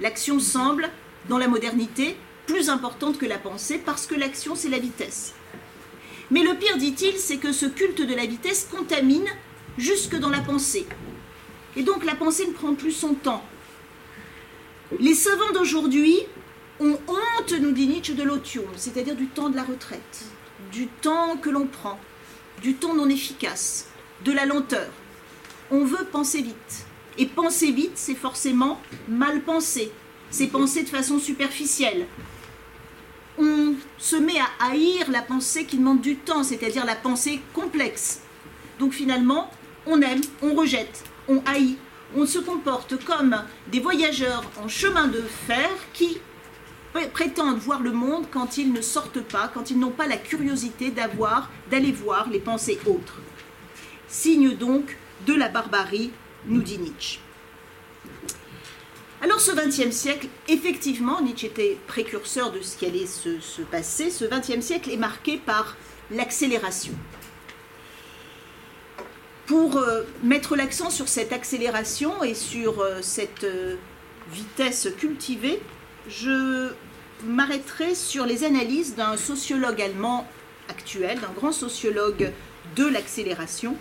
L'action 0.00 0.38
semble, 0.40 0.90
dans 1.28 1.38
la 1.38 1.48
modernité, 1.48 2.16
plus 2.46 2.68
importante 2.70 3.18
que 3.18 3.26
la 3.26 3.38
pensée 3.38 3.78
parce 3.78 4.06
que 4.06 4.14
l'action, 4.14 4.54
c'est 4.54 4.68
la 4.68 4.78
vitesse. 4.78 5.34
Mais 6.30 6.42
le 6.42 6.54
pire, 6.54 6.76
dit-il, 6.76 7.18
c'est 7.18 7.38
que 7.38 7.52
ce 7.52 7.66
culte 7.66 8.02
de 8.02 8.14
la 8.14 8.26
vitesse 8.26 8.68
contamine 8.70 9.28
jusque 9.76 10.16
dans 10.16 10.30
la 10.30 10.40
pensée. 10.40 10.86
Et 11.76 11.82
donc 11.82 12.04
la 12.04 12.14
pensée 12.14 12.46
ne 12.46 12.52
prend 12.52 12.74
plus 12.74 12.92
son 12.92 13.14
temps. 13.14 13.44
Les 14.98 15.14
savants 15.14 15.52
d'aujourd'hui 15.52 16.18
ont 16.80 16.98
honte, 17.06 17.52
nous 17.60 17.72
dit 17.72 17.86
Nietzsche, 17.86 18.14
de 18.14 18.22
l'otium, 18.22 18.66
c'est-à-dire 18.76 19.16
du 19.16 19.26
temps 19.26 19.50
de 19.50 19.56
la 19.56 19.64
retraite, 19.64 20.24
du 20.72 20.86
temps 20.86 21.36
que 21.36 21.50
l'on 21.50 21.66
prend, 21.66 21.98
du 22.62 22.74
temps 22.74 22.94
non 22.94 23.08
efficace, 23.08 23.88
de 24.24 24.32
la 24.32 24.46
lenteur. 24.46 24.88
On 25.70 25.84
veut 25.84 26.06
penser 26.10 26.42
vite. 26.42 26.86
Et 27.18 27.26
penser 27.26 27.72
vite, 27.72 27.96
c'est 27.96 28.14
forcément 28.14 28.80
mal 29.08 29.42
penser. 29.42 29.90
C'est 30.30 30.48
penser 30.48 30.82
de 30.82 30.88
façon 30.88 31.18
superficielle. 31.18 32.06
On 33.38 33.74
se 33.98 34.16
met 34.16 34.38
à 34.38 34.66
haïr 34.66 35.10
la 35.10 35.22
pensée 35.22 35.64
qui 35.64 35.78
demande 35.78 36.00
du 36.00 36.16
temps, 36.16 36.42
c'est-à-dire 36.42 36.84
la 36.84 36.96
pensée 36.96 37.40
complexe. 37.54 38.20
Donc 38.78 38.92
finalement, 38.92 39.50
on 39.86 40.00
aime, 40.02 40.20
on 40.42 40.54
rejette, 40.54 41.04
on 41.28 41.42
haït. 41.46 41.78
On 42.16 42.26
se 42.26 42.38
comporte 42.38 43.04
comme 43.04 43.36
des 43.70 43.80
voyageurs 43.80 44.42
en 44.62 44.68
chemin 44.68 45.08
de 45.08 45.22
fer 45.46 45.70
qui 45.92 46.18
prétendent 47.12 47.58
voir 47.58 47.80
le 47.80 47.92
monde 47.92 48.24
quand 48.30 48.56
ils 48.56 48.72
ne 48.72 48.80
sortent 48.80 49.20
pas, 49.20 49.50
quand 49.52 49.70
ils 49.70 49.78
n'ont 49.78 49.90
pas 49.90 50.06
la 50.06 50.16
curiosité 50.16 50.90
d'avoir, 50.90 51.50
d'aller 51.70 51.92
voir 51.92 52.28
les 52.30 52.40
pensées 52.40 52.80
autres. 52.86 53.20
Signe 54.08 54.54
donc 54.54 54.96
de 55.26 55.34
la 55.34 55.48
barbarie, 55.48 56.10
nous 56.46 56.62
dit 56.62 56.78
Nietzsche. 56.78 57.20
Alors 59.20 59.40
ce 59.40 59.50
XXe 59.50 59.94
siècle, 59.94 60.28
effectivement, 60.46 61.20
Nietzsche 61.20 61.48
était 61.48 61.76
précurseur 61.88 62.52
de 62.52 62.60
ce 62.60 62.76
qui 62.76 62.86
allait 62.86 63.06
se, 63.06 63.62
passer. 63.62 64.10
Ce 64.10 64.24
XXe 64.24 64.64
siècle 64.64 64.90
est 64.90 64.96
marqué 64.96 65.38
par 65.38 65.76
l'accélération. 66.12 66.92
Pour 69.46 69.76
euh, 69.76 70.02
mettre 70.22 70.54
l'accent 70.54 70.90
sur 70.90 71.08
cette 71.08 71.32
accélération 71.32 72.22
et 72.22 72.34
sur 72.34 72.80
euh, 72.80 73.00
cette 73.02 73.42
euh, 73.42 73.74
vitesse 74.30 74.88
cultivée, 74.98 75.60
je 76.08 76.70
m'arrêterai 77.24 77.96
sur 77.96 78.24
les 78.24 78.44
analyses 78.44 78.94
d'un 78.94 79.16
sociologue 79.16 79.82
allemand 79.82 80.28
actuel, 80.68 81.18
d'un 81.18 81.32
grand 81.34 81.52
sociologue 81.52 82.30
de 82.76 82.86
l'accélération, 82.86 83.76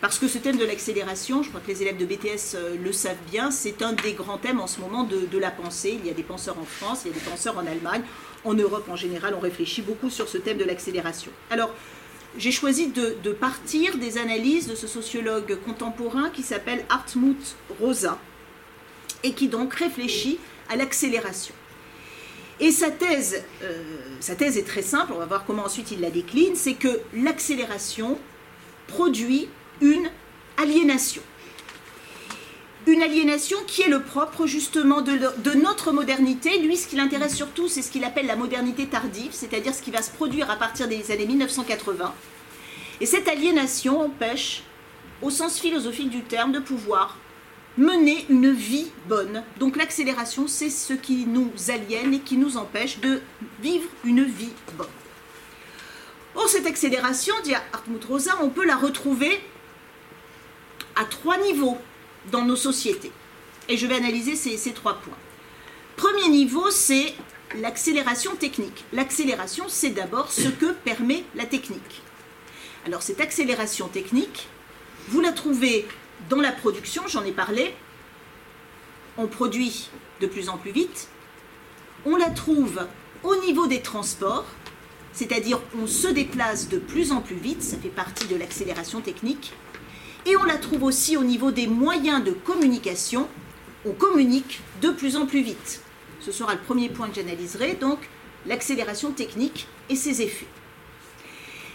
parce 0.00 0.18
que 0.18 0.28
ce 0.28 0.38
thème 0.38 0.56
de 0.56 0.64
l'accélération, 0.64 1.42
je 1.42 1.48
crois 1.48 1.60
que 1.60 1.68
les 1.68 1.82
élèves 1.82 1.96
de 1.96 2.04
BTS 2.04 2.54
euh, 2.54 2.76
le 2.82 2.92
savent 2.92 3.16
bien, 3.30 3.50
c'est 3.50 3.82
un 3.82 3.92
des 3.94 4.12
grands 4.12 4.38
thèmes 4.38 4.60
en 4.60 4.68
ce 4.68 4.80
moment 4.80 5.02
de, 5.02 5.38
la 5.38 5.50
pensée. 5.50 5.98
Il 5.98 6.06
y 6.06 6.10
a 6.10 6.14
des 6.14 6.22
penseurs 6.22 6.58
en 6.58 6.64
France, 6.64 7.02
il 7.04 7.08
y 7.08 7.10
a 7.10 7.14
des 7.14 7.24
penseurs 7.24 7.58
en 7.58 7.66
Allemagne, 7.66 8.02
en 8.44 8.54
Europe 8.54 8.88
en 8.88 8.96
général, 8.96 9.34
on 9.36 9.40
réfléchit 9.40 9.82
beaucoup 9.82 10.10
sur 10.10 10.28
ce 10.28 10.38
thème 10.38 10.58
de 10.58 10.64
l'accélération. 10.64 11.32
Alors, 11.50 11.74
j'ai 12.36 12.52
choisi 12.52 12.88
de, 12.88 13.32
partir 13.32 13.96
des 13.98 14.18
analyses 14.18 14.68
de 14.68 14.76
ce 14.76 14.86
sociologue 14.86 15.58
contemporain 15.64 16.30
qui 16.30 16.42
s'appelle 16.42 16.84
Hartmut 16.88 17.56
Rosa 17.80 18.18
et 19.24 19.32
qui 19.32 19.48
donc 19.48 19.74
réfléchit 19.74 20.38
à 20.68 20.76
l'accélération. 20.76 21.54
Et 22.60 22.70
sa 22.70 22.90
thèse, 22.90 23.42
euh, 23.62 23.82
sa 24.20 24.34
thèse 24.34 24.58
est 24.58 24.66
très 24.66 24.82
simple, 24.82 25.12
on 25.14 25.18
va 25.18 25.26
voir 25.26 25.44
comment 25.44 25.64
ensuite 25.64 25.90
il 25.90 26.00
la 26.00 26.10
décline, 26.10 26.54
c'est 26.54 26.74
que 26.74 27.00
l'accélération 27.14 28.18
produit 28.88 29.48
une 29.80 30.10
aliénation. 30.56 31.22
Une 32.86 33.02
aliénation 33.02 33.58
qui 33.66 33.82
est 33.82 33.88
le 33.88 34.02
propre 34.02 34.46
justement 34.46 35.02
de, 35.02 35.54
notre 35.54 35.92
modernité. 35.92 36.58
Lui, 36.58 36.76
ce 36.76 36.88
qui 36.88 36.96
l'intéresse 36.96 37.34
surtout, 37.34 37.68
c'est 37.68 37.82
ce 37.82 37.90
qu'il 37.90 38.04
appelle 38.04 38.26
la 38.26 38.36
modernité 38.36 38.86
tardive, 38.86 39.32
c'est-à-dire 39.32 39.74
ce 39.74 39.82
qui 39.82 39.90
va 39.90 40.00
se 40.00 40.10
produire 40.10 40.50
à 40.50 40.56
partir 40.56 40.88
des 40.88 41.10
années 41.10 41.26
1980. 41.26 42.14
Et 43.00 43.06
cette 43.06 43.28
aliénation 43.28 44.00
empêche 44.00 44.62
au 45.20 45.30
sens 45.30 45.58
philosophique 45.58 46.10
du 46.10 46.22
terme, 46.22 46.52
de 46.52 46.60
pouvoir 46.60 47.18
mener 47.76 48.24
une 48.28 48.50
vie 48.50 48.90
bonne. 49.06 49.42
Donc 49.58 49.76
l'accélération, 49.76 50.46
c'est 50.48 50.70
ce 50.70 50.94
qui 50.94 51.26
nous 51.26 51.52
aliène 51.68 52.14
et 52.14 52.20
qui 52.20 52.36
nous 52.36 52.56
empêche 52.56 53.00
de 53.00 53.20
vivre 53.60 53.88
une 54.04 54.24
vie 54.24 54.52
bonne. 54.76 54.86
Or, 56.34 56.48
cette 56.48 56.66
accélération, 56.66 57.34
dit 57.44 57.54
Hartmut 57.54 58.04
Rosa, 58.04 58.32
on 58.42 58.48
peut 58.48 58.64
la 58.64 58.76
retrouver 58.76 59.40
à 60.98 61.04
trois 61.04 61.38
niveaux 61.38 61.78
dans 62.30 62.44
nos 62.44 62.56
sociétés. 62.56 63.12
Et 63.68 63.76
je 63.76 63.86
vais 63.86 63.96
analyser 63.96 64.36
ces, 64.36 64.56
ces 64.56 64.72
trois 64.72 64.94
points. 64.94 65.16
Premier 65.96 66.28
niveau, 66.28 66.70
c'est 66.70 67.14
l'accélération 67.56 68.34
technique. 68.36 68.84
L'accélération, 68.92 69.64
c'est 69.68 69.90
d'abord 69.90 70.30
ce 70.30 70.48
que 70.48 70.72
permet 70.72 71.24
la 71.34 71.46
technique. 71.46 72.02
Alors 72.86 73.02
cette 73.02 73.20
accélération 73.20 73.88
technique, 73.88 74.48
vous 75.08 75.20
la 75.20 75.32
trouvez 75.32 75.86
dans 76.28 76.40
la 76.40 76.52
production, 76.52 77.02
j'en 77.06 77.24
ai 77.24 77.32
parlé. 77.32 77.74
On 79.16 79.26
produit 79.26 79.90
de 80.20 80.26
plus 80.26 80.48
en 80.48 80.56
plus 80.56 80.72
vite. 80.72 81.08
On 82.04 82.16
la 82.16 82.30
trouve 82.30 82.86
au 83.22 83.36
niveau 83.36 83.66
des 83.66 83.82
transports, 83.82 84.46
c'est-à-dire 85.12 85.60
on 85.80 85.86
se 85.86 86.08
déplace 86.08 86.68
de 86.68 86.78
plus 86.78 87.12
en 87.12 87.20
plus 87.20 87.36
vite, 87.36 87.62
ça 87.62 87.76
fait 87.76 87.88
partie 87.88 88.26
de 88.26 88.36
l'accélération 88.36 89.00
technique. 89.00 89.52
Et 90.28 90.36
on 90.36 90.44
la 90.44 90.58
trouve 90.58 90.82
aussi 90.82 91.16
au 91.16 91.24
niveau 91.24 91.52
des 91.52 91.66
moyens 91.66 92.22
de 92.22 92.32
communication, 92.32 93.26
on 93.86 93.92
communique 93.92 94.60
de 94.82 94.90
plus 94.90 95.16
en 95.16 95.24
plus 95.24 95.40
vite. 95.40 95.80
Ce 96.20 96.32
sera 96.32 96.52
le 96.52 96.60
premier 96.60 96.90
point 96.90 97.08
que 97.08 97.14
j'analyserai, 97.14 97.78
donc 97.80 97.98
l'accélération 98.44 99.12
technique 99.12 99.66
et 99.88 99.96
ses 99.96 100.20
effets. 100.20 100.46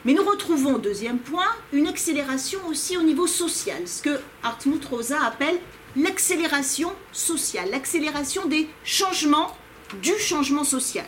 Mais 0.06 0.14
nous 0.14 0.24
retrouvons, 0.24 0.78
deuxième 0.78 1.18
point, 1.18 1.48
une 1.72 1.88
accélération 1.88 2.60
aussi 2.68 2.96
au 2.96 3.02
niveau 3.02 3.26
social, 3.26 3.88
ce 3.88 4.04
que 4.04 4.20
Hartmut 4.44 4.86
Rosa 4.86 5.20
appelle 5.26 5.58
l'accélération 5.96 6.92
sociale, 7.12 7.72
l'accélération 7.72 8.46
des 8.46 8.70
changements 8.84 9.58
du 10.04 10.14
changement 10.20 10.64
social. 10.64 11.08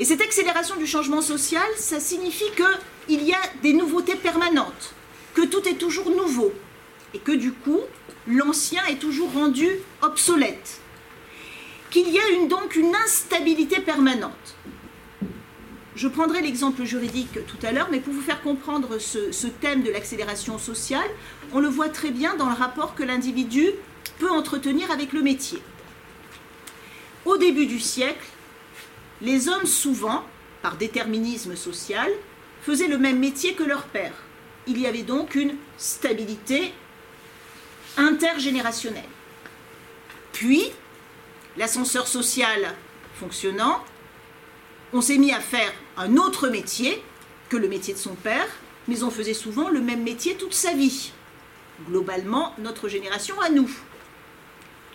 Et 0.00 0.04
cette 0.04 0.20
accélération 0.20 0.74
du 0.74 0.86
changement 0.88 1.22
social, 1.22 1.62
ça 1.76 2.00
signifie 2.00 2.50
qu'il 2.56 3.22
y 3.22 3.32
a 3.32 3.40
des 3.62 3.72
nouveautés 3.72 4.16
permanentes, 4.16 4.94
que 5.34 5.42
tout 5.42 5.68
est 5.68 5.74
toujours 5.74 6.10
nouveau, 6.10 6.52
et 7.12 7.18
que 7.18 7.32
du 7.32 7.52
coup, 7.52 7.80
l'ancien 8.26 8.84
est 8.86 8.98
toujours 8.98 9.32
rendu 9.32 9.68
obsolète, 10.02 10.80
qu'il 11.90 12.08
y 12.08 12.18
a 12.18 12.22
donc 12.48 12.76
une 12.76 12.94
instabilité 13.04 13.80
permanente. 13.80 14.56
Je 15.96 16.08
prendrai 16.08 16.40
l'exemple 16.40 16.82
juridique 16.84 17.38
tout 17.46 17.66
à 17.66 17.70
l'heure, 17.70 17.88
mais 17.90 18.00
pour 18.00 18.12
vous 18.12 18.20
faire 18.20 18.42
comprendre 18.42 18.98
ce 18.98 19.46
thème 19.46 19.82
de 19.82 19.90
l'accélération 19.92 20.58
sociale, 20.58 21.08
on 21.52 21.60
le 21.60 21.68
voit 21.68 21.88
très 21.88 22.10
bien 22.10 22.34
dans 22.34 22.48
le 22.48 22.54
rapport 22.54 22.96
que 22.96 23.04
l'individu 23.04 23.70
peut 24.18 24.30
entretenir 24.30 24.90
avec 24.90 25.12
le 25.12 25.22
métier. 25.22 25.62
Au 27.24 27.36
début 27.36 27.66
du 27.66 27.78
siècle, 27.78 28.26
les 29.22 29.48
hommes 29.48 29.66
souvent, 29.66 30.24
par 30.62 30.76
déterminisme 30.76 31.54
social, 31.54 32.10
faisaient 32.62 32.88
le 32.88 32.98
même 32.98 33.20
métier 33.20 33.54
que 33.54 33.62
leur 33.62 33.84
père. 33.84 34.23
Il 34.66 34.80
y 34.80 34.86
avait 34.86 35.02
donc 35.02 35.34
une 35.34 35.56
stabilité 35.76 36.72
intergénérationnelle. 37.96 39.02
Puis, 40.32 40.70
l'ascenseur 41.56 42.06
social 42.08 42.74
fonctionnant, 43.14 43.84
on 44.92 45.00
s'est 45.00 45.18
mis 45.18 45.32
à 45.32 45.40
faire 45.40 45.72
un 45.96 46.16
autre 46.16 46.48
métier 46.48 47.02
que 47.48 47.56
le 47.56 47.68
métier 47.68 47.94
de 47.94 47.98
son 47.98 48.14
père, 48.14 48.46
mais 48.88 49.02
on 49.02 49.10
faisait 49.10 49.34
souvent 49.34 49.68
le 49.68 49.80
même 49.80 50.02
métier 50.02 50.34
toute 50.34 50.54
sa 50.54 50.72
vie. 50.72 51.12
Globalement, 51.88 52.54
notre 52.58 52.88
génération 52.88 53.40
à 53.40 53.50
nous. 53.50 53.70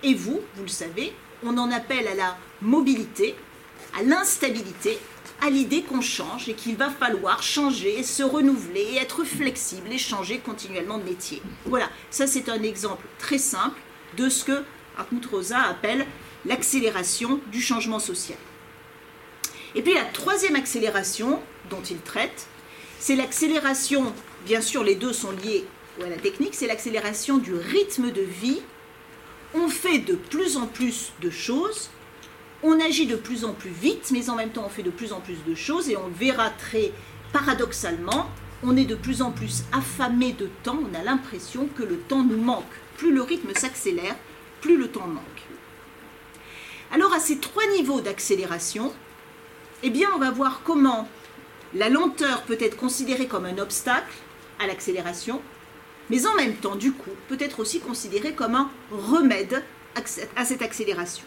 Et 0.03 0.13
vous, 0.13 0.41
vous 0.55 0.63
le 0.63 0.69
savez, 0.69 1.13
on 1.43 1.57
en 1.57 1.71
appelle 1.71 2.07
à 2.07 2.15
la 2.15 2.37
mobilité, 2.61 3.35
à 3.97 4.03
l'instabilité, 4.03 4.97
à 5.41 5.49
l'idée 5.49 5.83
qu'on 5.83 6.01
change 6.01 6.49
et 6.49 6.53
qu'il 6.53 6.75
va 6.75 6.89
falloir 6.89 7.41
changer, 7.43 8.03
se 8.03 8.23
renouveler, 8.23 8.97
être 8.97 9.23
flexible 9.23 9.91
et 9.91 9.97
changer 9.97 10.39
continuellement 10.39 10.97
de 10.97 11.03
métier. 11.03 11.41
Voilà, 11.65 11.89
ça 12.09 12.27
c'est 12.27 12.49
un 12.49 12.61
exemple 12.63 13.05
très 13.17 13.37
simple 13.37 13.79
de 14.17 14.29
ce 14.29 14.43
que 14.43 14.63
Hartmut 14.97 15.25
Rosa 15.25 15.61
appelle 15.61 16.05
l'accélération 16.45 17.39
du 17.51 17.61
changement 17.61 17.99
social. 17.99 18.37
Et 19.75 19.81
puis 19.81 19.93
la 19.93 20.05
troisième 20.05 20.55
accélération 20.55 21.41
dont 21.69 21.81
il 21.81 21.99
traite, 21.99 22.47
c'est 22.99 23.15
l'accélération, 23.15 24.13
bien 24.45 24.61
sûr 24.61 24.83
les 24.83 24.95
deux 24.95 25.13
sont 25.13 25.31
liés 25.31 25.65
à 26.03 26.09
la 26.09 26.17
technique, 26.17 26.55
c'est 26.55 26.67
l'accélération 26.67 27.37
du 27.37 27.53
rythme 27.53 28.11
de 28.11 28.21
vie. 28.21 28.61
On 29.53 29.67
fait 29.67 29.99
de 29.99 30.13
plus 30.15 30.57
en 30.57 30.67
plus 30.67 31.11
de 31.21 31.29
choses, 31.29 31.89
on 32.63 32.79
agit 32.79 33.05
de 33.05 33.15
plus 33.15 33.45
en 33.45 33.53
plus 33.53 33.69
vite, 33.69 34.09
mais 34.11 34.29
en 34.29 34.35
même 34.35 34.49
temps 34.49 34.63
on 34.65 34.69
fait 34.69 34.83
de 34.83 34.89
plus 34.89 35.13
en 35.13 35.21
plus 35.21 35.37
de 35.47 35.55
choses 35.55 35.89
et 35.89 35.97
on 35.97 36.09
verra 36.09 36.49
très 36.49 36.91
paradoxalement, 37.31 38.29
on 38.63 38.75
est 38.75 38.85
de 38.85 38.95
plus 38.95 39.21
en 39.21 39.31
plus 39.31 39.63
affamé 39.71 40.33
de 40.33 40.49
temps, 40.63 40.79
on 40.79 40.97
a 40.97 41.03
l'impression 41.03 41.67
que 41.67 41.83
le 41.83 41.97
temps 41.97 42.23
nous 42.23 42.41
manque. 42.41 42.65
Plus 42.97 43.13
le 43.13 43.21
rythme 43.21 43.53
s'accélère, 43.55 44.15
plus 44.61 44.77
le 44.77 44.89
temps 44.89 45.07
manque. 45.07 45.23
Alors 46.91 47.13
à 47.13 47.19
ces 47.19 47.37
trois 47.37 47.65
niveaux 47.77 48.01
d'accélération, 48.01 48.91
eh 49.83 49.89
bien 49.89 50.09
on 50.15 50.19
va 50.19 50.31
voir 50.31 50.61
comment 50.65 51.07
la 51.73 51.87
lenteur 51.87 52.41
peut 52.43 52.57
être 52.59 52.75
considérée 52.75 53.27
comme 53.27 53.45
un 53.45 53.57
obstacle 53.59 54.13
à 54.59 54.67
l'accélération, 54.67 55.41
mais 56.09 56.25
en 56.25 56.33
même 56.35 56.55
temps, 56.55 56.75
du 56.75 56.91
coup, 56.91 57.11
peut 57.27 57.37
être 57.39 57.59
aussi 57.59 57.79
considérée 57.79 58.33
comme 58.33 58.55
un 58.55 58.69
remède 58.91 59.63
à 60.35 60.45
cette 60.45 60.61
accélération. 60.61 61.25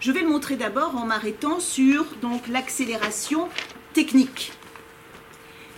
Je 0.00 0.12
vais 0.12 0.20
le 0.20 0.28
montrer 0.28 0.54
d'abord 0.54 0.96
en 0.96 1.06
m'arrêtant 1.06 1.58
sur 1.58 2.04
l'accélération 2.48 3.48
technique. 3.94 4.52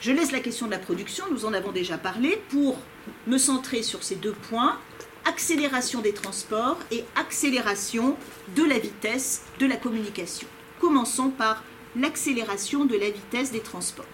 Je 0.02 0.12
laisse 0.12 0.30
la 0.30 0.40
question 0.40 0.66
de 0.66 0.72
la 0.72 0.78
production, 0.78 1.24
nous 1.30 1.46
en 1.46 1.54
avons 1.54 1.72
déjà 1.72 1.96
parlé, 1.96 2.42
pour 2.50 2.78
me 3.26 3.38
centrer 3.38 3.82
sur 3.82 4.02
ces 4.02 4.16
deux 4.16 4.32
points, 4.32 4.78
accélération 5.24 6.02
des 6.02 6.12
transports 6.12 6.78
et 6.90 7.04
accélération 7.16 8.16
de 8.56 8.64
la 8.64 8.78
vitesse 8.78 9.42
de 9.58 9.64
la 9.64 9.76
communication. 9.76 10.48
Commençons 10.80 11.30
par 11.30 11.64
l'accélération 11.96 12.84
de 12.84 12.96
la 12.96 13.10
vitesse 13.10 13.52
des 13.52 13.60
transports. 13.60 14.06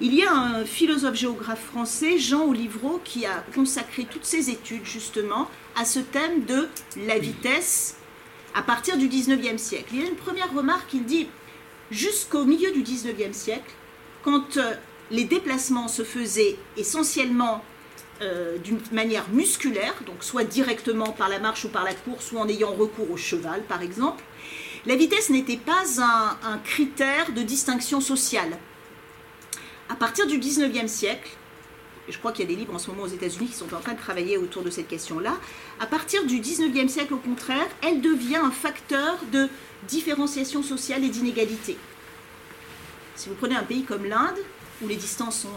Il 0.00 0.14
y 0.14 0.24
a 0.24 0.32
un 0.32 0.64
philosophe 0.64 1.14
géographe 1.14 1.64
français, 1.66 2.18
Jean 2.18 2.46
Olivreau, 2.46 3.00
qui 3.04 3.26
a 3.26 3.44
consacré 3.54 4.06
toutes 4.10 4.24
ses 4.24 4.50
études 4.50 4.84
justement 4.84 5.48
à 5.76 5.84
ce 5.84 6.00
thème 6.00 6.44
de 6.46 6.68
la 7.06 7.18
vitesse 7.18 7.96
à 8.54 8.62
partir 8.62 8.96
du 8.96 9.08
19e 9.08 9.58
siècle. 9.58 9.88
Il 9.92 10.00
y 10.00 10.04
a 10.04 10.08
une 10.08 10.16
première 10.16 10.52
remarque, 10.52 10.92
il 10.94 11.04
dit, 11.04 11.28
jusqu'au 11.90 12.44
milieu 12.44 12.70
du 12.72 12.82
19e 12.82 13.32
siècle, 13.32 13.72
quand 14.22 14.56
euh, 14.56 14.74
les 15.10 15.24
déplacements 15.24 15.88
se 15.88 16.02
faisaient 16.02 16.56
essentiellement 16.76 17.62
euh, 18.22 18.58
d'une 18.58 18.80
manière 18.92 19.28
musculaire, 19.30 19.94
donc 20.06 20.22
soit 20.22 20.44
directement 20.44 21.12
par 21.12 21.28
la 21.28 21.38
marche 21.38 21.64
ou 21.64 21.68
par 21.68 21.84
la 21.84 21.94
course, 21.94 22.32
ou 22.32 22.38
en 22.38 22.48
ayant 22.48 22.72
recours 22.72 23.10
au 23.10 23.16
cheval 23.16 23.62
par 23.62 23.82
exemple, 23.82 24.22
la 24.86 24.96
vitesse 24.96 25.30
n'était 25.30 25.56
pas 25.56 25.82
un, 25.98 26.58
critère 26.58 27.32
de 27.32 27.42
distinction 27.42 28.00
sociale. 28.00 28.58
À 29.88 29.94
partir 29.94 30.26
du 30.26 30.38
19e 30.38 30.86
siècle, 30.86 31.30
je 32.10 32.18
crois 32.18 32.32
qu'il 32.32 32.44
y 32.44 32.48
a 32.48 32.54
des 32.54 32.58
livres 32.58 32.74
en 32.74 32.78
ce 32.78 32.90
moment 32.90 33.02
aux 33.04 33.08
États-Unis 33.08 33.48
qui 33.48 33.54
sont 33.54 33.72
en 33.74 33.80
train 33.80 33.92
de 33.92 33.98
travailler 33.98 34.36
autour 34.36 34.62
de 34.62 34.70
cette 34.70 34.88
question-là, 34.88 35.36
à 35.80 35.86
partir 35.86 36.24
du 36.26 36.40
19e 36.40 36.88
siècle, 36.88 37.14
au 37.14 37.18
contraire, 37.18 37.66
elle 37.82 38.00
devient 38.00 38.36
un 38.36 38.50
facteur 38.50 39.18
de 39.32 39.48
différenciation 39.88 40.62
sociale 40.62 41.04
et 41.04 41.08
d'inégalité. 41.08 41.76
Si 43.16 43.28
vous 43.28 43.34
prenez 43.34 43.56
un 43.56 43.62
pays 43.62 43.84
comme 43.84 44.04
l'Inde, 44.04 44.38
où 44.82 44.88
les 44.88 44.96
distances 44.96 45.40
sont 45.40 45.48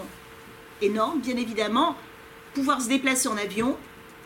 énormes, 0.81 1.19
bien 1.21 1.37
évidemment, 1.37 1.95
pouvoir 2.53 2.81
se 2.81 2.89
déplacer 2.89 3.29
en 3.29 3.37
avion 3.37 3.77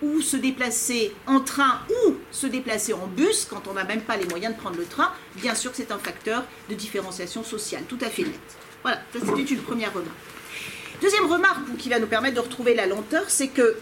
ou 0.02 0.22
se 0.22 0.38
déplacer 0.38 1.14
en 1.26 1.40
train 1.40 1.80
ou 1.90 2.16
se 2.32 2.46
déplacer 2.46 2.94
en 2.94 3.08
bus 3.08 3.48
quand 3.50 3.68
on 3.68 3.74
n'a 3.74 3.84
même 3.84 4.02
pas 4.02 4.18
les 4.18 4.26
moyens 4.26 4.56
de 4.56 4.60
prendre 4.60 4.78
le 4.78 4.86
train, 4.86 5.12
bien 5.36 5.56
sûr 5.56 5.72
que 5.72 5.78
c'est 5.78 5.92
un 5.92 5.98
facteur 5.98 6.44
de 6.70 6.76
différenciation 6.76 7.44
sociale, 7.44 7.84
tout 7.88 7.98
à 8.02 8.10
fait 8.10 8.24
net. 8.24 8.40
Voilà, 8.84 9.02
ça 9.14 9.20
c'était 9.26 9.54
une 9.54 9.62
première 9.62 9.94
remarque. 9.94 10.16
Deuxième 11.02 11.26
remarque 11.26 11.78
qui 11.78 11.90
va 11.90 12.00
nous 12.00 12.08
permettre 12.08 12.36
de 12.36 12.42
retrouver 12.42 12.74
la 12.74 12.88
lenteur, 12.88 13.30
c'est 13.30 13.50
que 13.50 13.78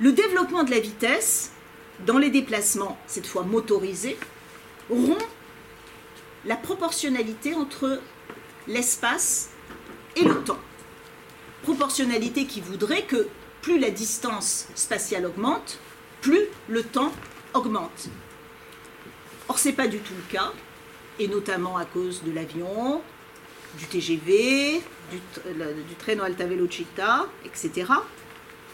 le 0.00 0.12
développement 0.12 0.64
de 0.64 0.70
la 0.70 0.80
vitesse 0.80 1.52
dans 2.06 2.18
les 2.18 2.30
déplacements, 2.30 2.98
cette 3.06 3.26
fois 3.26 3.42
motorisés, 3.42 4.16
rompt 4.90 5.22
la 6.44 6.56
proportionnalité 6.56 7.54
entre 7.54 8.00
l'espace 8.66 9.50
et 10.16 10.24
le 10.24 10.42
temps. 10.42 10.58
Proportionnalité 11.62 12.46
qui 12.46 12.60
voudrait 12.60 13.02
que 13.02 13.28
plus 13.60 13.78
la 13.78 13.90
distance 13.90 14.68
spatiale 14.74 15.26
augmente, 15.26 15.78
plus 16.22 16.46
le 16.68 16.82
temps 16.82 17.12
augmente. 17.52 18.08
Or, 19.48 19.58
ce 19.58 19.68
n'est 19.68 19.74
pas 19.74 19.88
du 19.88 19.98
tout 19.98 20.14
le 20.14 20.32
cas, 20.32 20.52
et 21.18 21.28
notamment 21.28 21.76
à 21.76 21.84
cause 21.84 22.22
de 22.22 22.32
l'avion, 22.32 23.02
du 23.78 23.86
TGV, 23.86 24.82
du, 25.10 25.94
train 25.98 26.18
Alta 26.20 26.46
Velocità, 26.46 27.26
etc. 27.44 27.92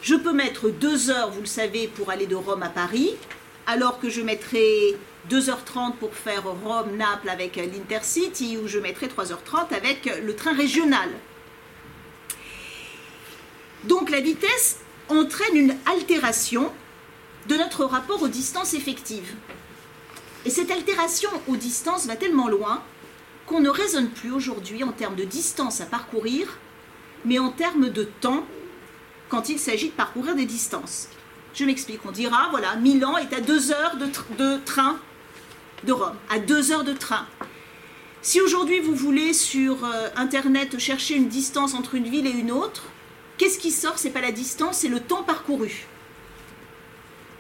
Je 0.03 0.15
peux 0.15 0.33
mettre 0.33 0.69
deux 0.69 1.11
heures, 1.11 1.31
vous 1.31 1.41
le 1.41 1.47
savez, 1.47 1.89
pour 1.89 2.11
aller 2.11 2.27
de 2.27 2.37
Rome 2.37 2.63
à 2.63 2.69
Paris, 2.69 3.15
alors 3.67 3.99
que 3.99 4.09
je 4.09 4.21
mettrai 4.21 4.97
2h30 5.31 5.95
pour 5.95 6.15
faire 6.15 6.45
Rome-Naples 6.45 7.29
avec 7.29 7.57
l'Intercity, 7.57 8.59
ou 8.59 8.69
je 8.69 8.79
mettrai 8.79 9.07
3h30 9.07 9.75
avec 9.75 10.05
le 10.23 10.37
train 10.37 10.55
régional. 10.55 11.09
Donc 13.85 14.11
la 14.11 14.21
vitesse 14.21 14.81
entraîne 15.09 15.57
une 15.57 15.77
altération 15.87 16.73
de 17.49 17.57
notre 17.57 17.85
rapport 17.85 18.23
aux 18.23 18.29
distances 18.29 18.75
effectives. 18.75 19.35
Et 20.45 20.51
cette 20.51 20.71
altération 20.71 21.31
aux 21.49 21.57
distances 21.57 22.07
va 22.07 22.17
tellement 22.17 22.49
loin 22.49 22.83
qu'on 23.47 23.61
ne 23.61 23.71
raisonne 23.71 24.11
plus 24.11 24.33
aujourd'hui 24.33 24.85
en 24.85 24.93
termes 24.93 25.15
de 25.15 25.25
distance 25.25 25.81
à 25.81 25.87
parcourir, 25.87 26.59
mais 27.25 27.39
en 27.39 27.51
termes 27.51 27.91
de 27.91 28.05
temps 28.05 28.45
quand 29.29 29.49
il 29.49 29.59
s'agit 29.59 29.89
de 29.89 29.95
parcourir 29.95 30.35
des 30.35 30.47
distances. 30.47 31.09
Je 31.55 31.65
m'explique, 31.65 32.01
on 32.05 32.13
dira, 32.13 32.49
voilà, 32.51 32.77
Milan 32.77 33.17
est 33.17 33.33
à 33.33 33.41
deux 33.41 33.73
heures 33.73 33.97
de, 33.97 34.59
train 34.65 34.99
de 35.85 35.93
Rome, 35.93 36.17
à 36.29 36.39
deux 36.39 36.71
heures 36.71 36.85
de 36.85 36.93
train. 36.93 37.27
Si 38.23 38.41
aujourd'hui 38.41 38.81
vous 38.81 38.95
voulez 38.95 39.33
sur 39.33 39.85
euh, 39.85 40.09
Internet 40.17 40.79
chercher 40.79 41.15
une 41.15 41.29
distance 41.29 41.75
entre 41.75 41.95
une 41.95 42.09
ville 42.09 42.27
et 42.27 42.31
une 42.31 42.51
autre, 42.53 42.85
qu'est-ce 43.39 43.59
qui 43.59 43.71
sort? 43.71 43.99
C'est 43.99 44.11
pas 44.11 44.21
la 44.21 44.33
distance, 44.33 44.79
c'est 44.79 44.89
le 44.89 45.01
temps 45.01 45.23
parcouru. 45.23 45.87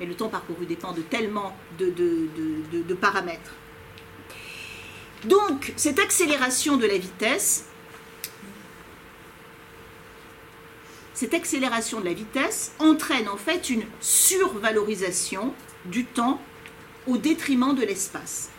Et 0.01 0.07
le 0.07 0.14
temps 0.14 0.29
parcouru 0.29 0.66
dépend 0.66 0.92
de 0.92 1.03
tellement 1.03 1.57
de 1.79 2.95
paramètres. 2.95 3.53
Donc, 5.27 5.73
cette 5.77 5.99
accélération 5.99 6.77
de 6.77 6.87
la 6.87 6.99
vitesse, 6.99 7.65
entraîne 12.79 13.29
en 13.29 13.37
fait 13.37 13.71
une 13.71 13.85
survalorisation 14.01 15.53
du 15.87 16.05
temps 16.05 16.41
au 17.09 17.17
détriment 17.17 17.75
de 17.75 17.83
l'espace. 17.83 18.51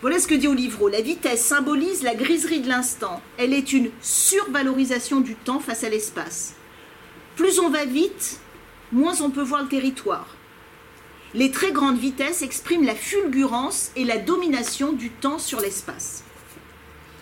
Voilà 0.00 0.20
ce 0.20 0.28
que 0.28 0.34
dit 0.34 0.46
Olivreau. 0.46 0.88
La 0.88 1.00
vitesse 1.00 1.44
symbolise 1.44 2.02
la 2.02 2.14
griserie 2.14 2.60
de 2.60 2.68
l'instant. 2.68 3.20
Elle 3.36 3.52
est 3.52 3.72
une 3.72 3.90
survalorisation 4.00 5.20
du 5.20 5.34
temps 5.34 5.60
face 5.60 5.82
à 5.84 5.88
l'espace. 5.88 6.54
Plus 7.36 7.58
on 7.58 7.68
va 7.68 7.84
vite, 7.84 8.38
moins 8.92 9.20
on 9.22 9.30
peut 9.30 9.42
voir 9.42 9.62
le 9.62 9.68
territoire. 9.68 10.26
Les 11.32 11.52
très 11.52 11.70
grandes 11.70 11.98
vitesses 11.98 12.42
expriment 12.42 12.84
la 12.84 12.94
fulgurance 12.96 13.92
et 13.94 14.04
la 14.04 14.18
domination 14.18 14.92
du 14.92 15.10
temps 15.10 15.38
sur 15.38 15.60
l'espace. 15.60 16.24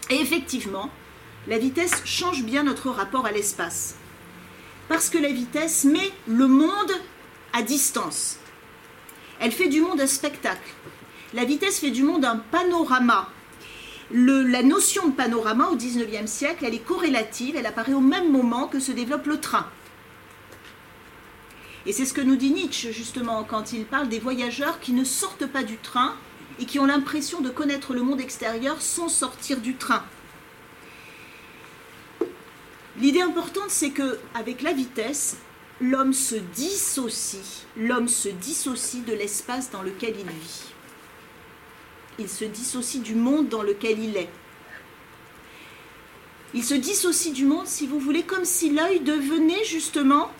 Et 0.08 0.18
effectivement, 0.18 0.88
la 1.46 1.58
vitesse 1.58 2.02
change 2.06 2.42
bien 2.42 2.62
notre 2.62 2.88
rapport 2.88 3.26
à 3.26 3.32
l'espace. 3.32 3.96
Parce 4.88 5.10
que 5.10 5.18
la 5.18 5.28
vitesse 5.28 5.84
met 5.84 6.10
le 6.26 6.46
monde 6.46 6.92
à 7.52 7.60
distance. 7.60 8.38
Elle 9.40 9.52
fait 9.52 9.68
du 9.68 9.82
monde 9.82 10.00
un 10.00 10.06
spectacle. 10.06 10.72
La 11.34 11.44
vitesse 11.44 11.78
fait 11.78 11.90
du 11.90 12.02
monde 12.02 12.24
un 12.24 12.36
panorama. 12.36 13.28
la 14.10 14.62
notion 14.62 15.08
de 15.08 15.12
panorama 15.12 15.68
au 15.68 15.76
XIXe 15.76 16.30
siècle, 16.30 16.64
elle 16.64 16.74
est 16.74 16.78
corrélative, 16.78 17.56
elle 17.56 17.66
apparaît 17.66 17.92
au 17.92 18.00
même 18.00 18.32
moment 18.32 18.68
que 18.68 18.80
se 18.80 18.92
développe 18.92 19.26
le 19.26 19.38
train. 19.38 19.66
Et 21.86 21.92
c'est 21.92 22.04
ce 22.04 22.12
que 22.12 22.20
nous 22.20 22.36
dit 22.36 22.50
Nietzsche 22.50 22.92
justement 22.92 23.44
quand 23.44 23.72
il 23.72 23.84
parle 23.84 24.08
des 24.08 24.18
voyageurs 24.18 24.80
qui 24.80 24.92
ne 24.92 25.04
sortent 25.04 25.46
pas 25.46 25.62
du 25.62 25.76
train 25.78 26.14
et 26.58 26.66
qui 26.66 26.78
ont 26.78 26.86
l'impression 26.86 27.40
de 27.40 27.50
connaître 27.50 27.94
le 27.94 28.02
monde 28.02 28.20
extérieur 28.20 28.82
sans 28.82 29.08
sortir 29.08 29.60
du 29.60 29.76
train. 29.76 30.02
L'idée 33.00 33.20
importante, 33.20 33.70
c'est 33.70 33.90
que 33.90 34.18
avec 34.34 34.60
la 34.60 34.72
vitesse, 34.72 35.36
l'homme 35.80 36.12
se 36.12 36.34
dissocie, 36.34 37.64
l'homme 37.76 38.08
se 38.08 38.28
dissocie 38.28 39.04
de 39.04 39.12
l'espace 39.12 39.70
dans 39.70 39.82
lequel 39.82 40.16
il 40.18 40.26
vit. 40.26 40.64
Il 42.18 42.28
se 42.28 42.44
dissocie 42.44 43.00
du 43.00 43.14
monde 43.14 43.48
dans 43.48 43.62
lequel 43.62 44.00
il 44.00 44.16
est. 44.16 44.30
Il 46.54 46.64
se 46.64 46.74
dissocie 46.74 47.32
du 47.32 47.44
monde, 47.44 47.68
si 47.68 47.86
vous 47.86 48.00
voulez, 48.00 48.24
comme 48.24 48.44
si 48.44 48.70
l'œil 48.70 49.00
devenait 49.00 49.64
justement 49.64 50.32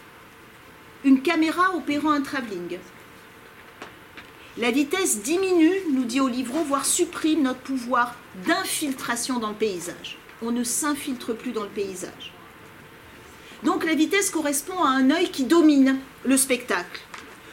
une 1.05 1.23
caméra 1.23 1.75
opérant 1.75 2.11
un 2.11 2.23
travelling. 2.23 2.79
La 4.57 4.71
vitesse 4.71 5.23
diminue, 5.23 5.81
nous 5.93 6.05
dit 6.05 6.21
Olivreau, 6.21 6.65
voire 6.65 6.85
supprime 6.85 7.43
notre 7.43 7.61
pouvoir 7.61 8.17
d'infiltration 8.47 9.39
dans 9.39 9.51
le 9.51 9.55
paysage. 9.55 10.19
On 10.43 10.51
ne 10.51 10.65
s'infiltre 10.65 11.35
plus 11.35 11.53
dans 11.53 11.63
le 11.63 11.69
paysage. 11.69 12.33
Donc 13.63 13.85
la 13.85 13.95
vitesse 13.95 14.31
correspond 14.31 14.83
à 14.83 14.91
un 14.91 15.11
œil 15.11 15.31
qui 15.31 15.45
domine 15.45 15.99
le 16.25 16.37
spectacle. 16.37 17.01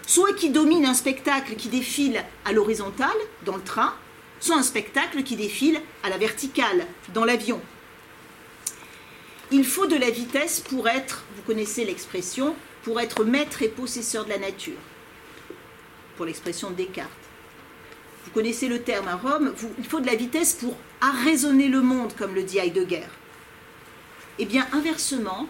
Soit 0.08 0.34
qui 0.34 0.49
domine 0.49 0.86
un 0.86 0.93
spectacle 0.93 1.55
qui 1.55 1.67
défile 1.67 2.23
à 2.43 2.51
l'horizontale, 2.51 3.10
dans 3.43 3.55
le 3.55 3.63
train, 3.63 3.93
soit 4.39 4.55
un 4.55 4.63
spectacle 4.63 5.23
qui 5.23 5.36
défile 5.36 5.79
à 6.03 6.10
la 6.10 6.17
verticale, 6.17 6.86
dans 7.13 7.25
l'avion. 7.25 7.60
Il 9.51 9.65
faut 9.65 9.88
de 9.88 9.95
la 9.95 10.10
vitesse 10.10 10.60
pour 10.60 10.88
être, 10.88 11.23
vous 11.36 11.43
connaissez 11.43 11.86
l'expression, 11.86 12.55
pour 12.85 13.01
être 13.01 13.25
maître 13.25 13.63
et 13.63 13.67
possesseur 13.67 14.25
de 14.25 14.29
la 14.29 14.37
nature, 14.37 14.77
pour 16.15 16.25
l'expression 16.27 16.69
de 16.69 16.75
Descartes. 16.75 17.09
Vous 18.23 18.31
connaissez 18.31 18.67
le 18.67 18.83
terme 18.83 19.07
à 19.07 19.15
Rome, 19.15 19.53
il 19.79 19.85
faut 19.85 19.99
de 19.99 20.05
la 20.05 20.15
vitesse 20.15 20.53
pour 20.53 20.77
arraisonner 21.01 21.67
le 21.67 21.81
monde, 21.81 22.13
comme 22.15 22.35
le 22.35 22.43
dit 22.43 22.59
Heidegger. 22.59 23.07
Eh 24.37 24.45
bien, 24.45 24.67
inversement, 24.71 25.49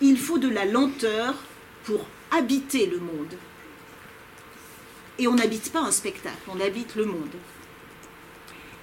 il 0.00 0.18
faut 0.18 0.38
de 0.38 0.48
la 0.48 0.64
lenteur 0.64 1.34
pour 1.84 2.04
habiter 2.32 2.86
le 2.86 2.98
monde. 2.98 3.34
Et 5.20 5.28
on 5.28 5.34
n'habite 5.34 5.70
pas 5.70 5.82
un 5.82 5.92
spectacle, 5.92 6.36
on 6.48 6.60
habite 6.60 6.96
le 6.96 7.04
monde. 7.04 7.34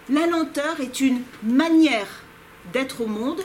La 0.09 0.25
lenteur 0.25 0.79
est 0.79 1.01
une 1.01 1.21
manière 1.43 2.23
d'être 2.71 3.01
au 3.01 3.07
monde 3.07 3.41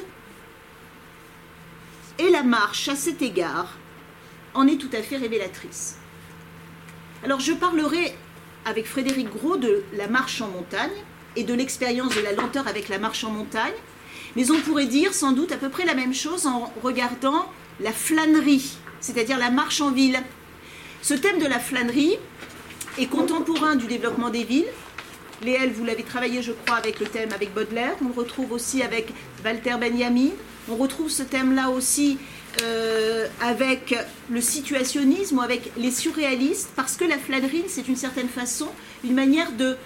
et 2.21 2.29
la 2.29 2.43
marche, 2.43 2.89
à 2.89 2.97
cet 2.97 3.23
égard, 3.23 3.79
en 4.55 4.67
est 4.67 4.77
tout 4.77 4.91
à 4.93 5.03
fait 5.03 5.17
révélatrice. 5.17 5.97
Alors 7.25 7.41
je 7.41 7.53
parlerai 7.53 8.15
avec 8.65 8.87
Frédéric 8.87 9.29
Gros 9.31 9.57
de 9.57 9.83
la 9.95 10.09
marche 10.09 10.41
en 10.41 10.49
montagne 10.49 10.91
et 11.37 11.45
de 11.45 11.55
l'expérience 11.55 12.15
de 12.15 12.21
la 12.21 12.33
lenteur 12.33 12.67
avec 12.67 12.89
la 12.89 12.99
marche 12.99 13.25
en 13.25 13.31
montagne, 13.31 13.73
mais 14.37 14.51
on 14.51 14.61
pourrait 14.61 14.87
dire 14.87 15.15
sans 15.15 15.33
doute 15.33 15.53
à 15.53 15.57
peu 15.57 15.69
près 15.69 15.85
la 15.85 15.95
même 15.95 16.15
chose 16.15 16.47
en 16.47 16.73
regardant 16.83 17.47
la 17.81 17.93
flânerie, 17.93 18.77
c'est-à-dire 19.01 19.39
la 19.39 19.51
marche 19.51 19.81
en 19.81 19.91
ville. 19.91 20.21
Ce 21.03 21.15
thème 21.15 21.39
de 21.39 21.47
la 21.47 21.59
flânerie 21.59 22.17
est 22.99 23.07
contemporain 23.07 23.77
du 23.77 23.87
développement 23.87 24.31
des 24.31 24.45
villes. 24.45 24.69
Léel, 25.43 25.73
vous 25.73 25.85
l'avez 25.85 26.03
travaillé, 26.03 26.43
je 26.43 26.53
crois, 26.53 26.77
avec 26.77 27.01
le 27.01 27.07
thème 27.07 27.33
avec 27.33 27.55
Baudelaire. 27.55 27.95
On 28.03 28.09
le 28.09 28.15
retrouve 28.15 28.53
aussi 28.53 28.83
avec 28.83 29.09
Walter 29.43 29.77
Benjamin. 29.81 30.31
On 30.69 30.77
retrouve 30.77 31.09
ce 31.09 31.23
thème-là 31.23 31.71
aussi 31.71 32.19
euh, 32.63 33.27
avec 33.41 33.95
le 34.31 34.41
situationnisme 34.41 35.39
ou 35.39 35.41
avec 35.41 35.71
les 35.77 35.91
surréalistes, 35.91 36.71
parce 36.77 36.97
que 36.97 37.05
la 37.05 37.19
flânerie, 37.19 37.65
c'est 37.69 37.89
une 37.89 37.97
certaine 37.97 38.29
façon 38.29 38.69
une 39.05 39.15
manière 39.15 39.53
de 39.53 39.77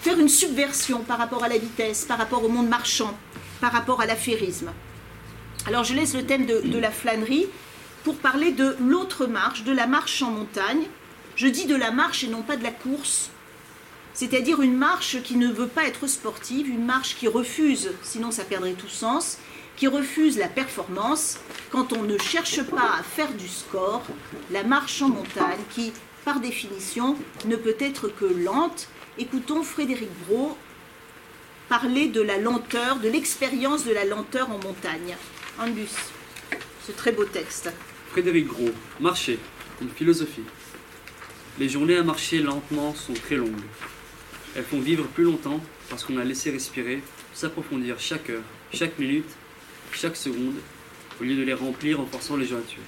faire 0.00 0.18
une 0.18 0.28
subversion 0.28 1.00
par 1.00 1.18
rapport 1.18 1.44
à 1.44 1.48
la 1.48 1.58
vitesse, 1.58 2.04
par 2.04 2.18
rapport 2.18 2.44
au 2.44 2.48
monde 2.48 2.68
marchand, 2.68 3.16
par 3.60 3.72
rapport 3.72 4.00
à 4.00 4.06
l'affairisme. 4.06 4.70
Alors 5.66 5.84
je 5.84 5.94
laisse 5.94 6.14
le 6.14 6.24
thème 6.24 6.46
de, 6.46 6.78
la 6.78 6.90
flânerie 6.90 7.46
pour 8.04 8.16
parler 8.16 8.52
de 8.52 8.76
l'autre 8.80 9.26
marche, 9.26 9.64
de 9.64 9.72
la 9.72 9.86
marche 9.86 10.22
en 10.22 10.30
montagne. 10.30 10.84
Je 11.34 11.48
dis 11.48 11.66
de 11.66 11.74
la 11.74 11.90
marche 11.90 12.22
et 12.24 12.28
non 12.28 12.42
pas 12.42 12.56
de 12.56 12.62
la 12.62 12.70
course, 12.70 13.30
c'est-à-dire 14.14 14.62
une 14.62 14.76
marche 14.76 15.20
qui 15.22 15.36
ne 15.36 15.48
veut 15.48 15.66
pas 15.66 15.84
être 15.84 16.06
sportive, 16.06 16.68
une 16.68 16.84
marche 16.84 17.16
qui 17.16 17.28
refuse, 17.28 17.90
sinon 18.02 18.30
ça 18.30 18.44
perdrait 18.44 18.72
tout 18.72 18.88
sens, 18.88 19.38
qui 19.76 19.86
refuse 19.86 20.38
la 20.38 20.48
performance 20.48 21.38
quand 21.70 21.92
on 21.92 22.02
ne 22.02 22.18
cherche 22.18 22.62
pas 22.62 22.96
à 22.98 23.02
faire 23.02 23.32
du 23.32 23.48
score, 23.48 24.02
la 24.50 24.64
marche 24.64 25.02
en 25.02 25.08
montagne 25.08 25.60
qui, 25.70 25.92
par 26.24 26.40
définition, 26.40 27.16
ne 27.44 27.56
peut 27.56 27.76
être 27.78 28.08
que 28.08 28.24
lente. 28.24 28.88
Écoutons 29.18 29.62
Frédéric 29.62 30.10
Brault 30.26 30.56
parler 31.68 32.06
de 32.08 32.20
la 32.20 32.38
lenteur, 32.38 32.96
de 32.96 33.08
l'expérience 33.08 33.84
de 33.84 33.92
la 33.92 34.04
lenteur 34.04 34.50
en 34.50 34.58
montagne. 34.58 35.16
Angus, 35.58 35.94
ce 36.86 36.92
très 36.92 37.12
beau 37.12 37.24
texte. 37.24 37.70
Frédéric 38.10 38.46
Gros, 38.46 38.70
marcher, 39.00 39.38
une 39.82 39.90
philosophie. 39.90 40.44
Les 41.58 41.68
journées 41.68 41.96
à 41.96 42.02
marcher 42.02 42.38
lentement 42.38 42.94
sont 42.94 43.14
très 43.14 43.36
longues. 43.36 43.50
Elles 44.54 44.64
font 44.64 44.80
vivre 44.80 45.06
plus 45.06 45.24
longtemps 45.24 45.60
parce 45.90 46.04
qu'on 46.04 46.18
a 46.18 46.24
laissé 46.24 46.50
respirer, 46.50 47.02
s'approfondir 47.34 47.98
chaque 47.98 48.30
heure, 48.30 48.42
chaque 48.72 48.98
minute, 48.98 49.28
chaque 49.96 50.16
seconde, 50.16 50.56
au 51.20 51.24
lieu 51.24 51.36
de 51.36 51.42
les 51.42 51.54
remplir 51.54 52.00
en 52.00 52.06
forçant 52.06 52.36
les 52.36 52.46
jointures. 52.46 52.82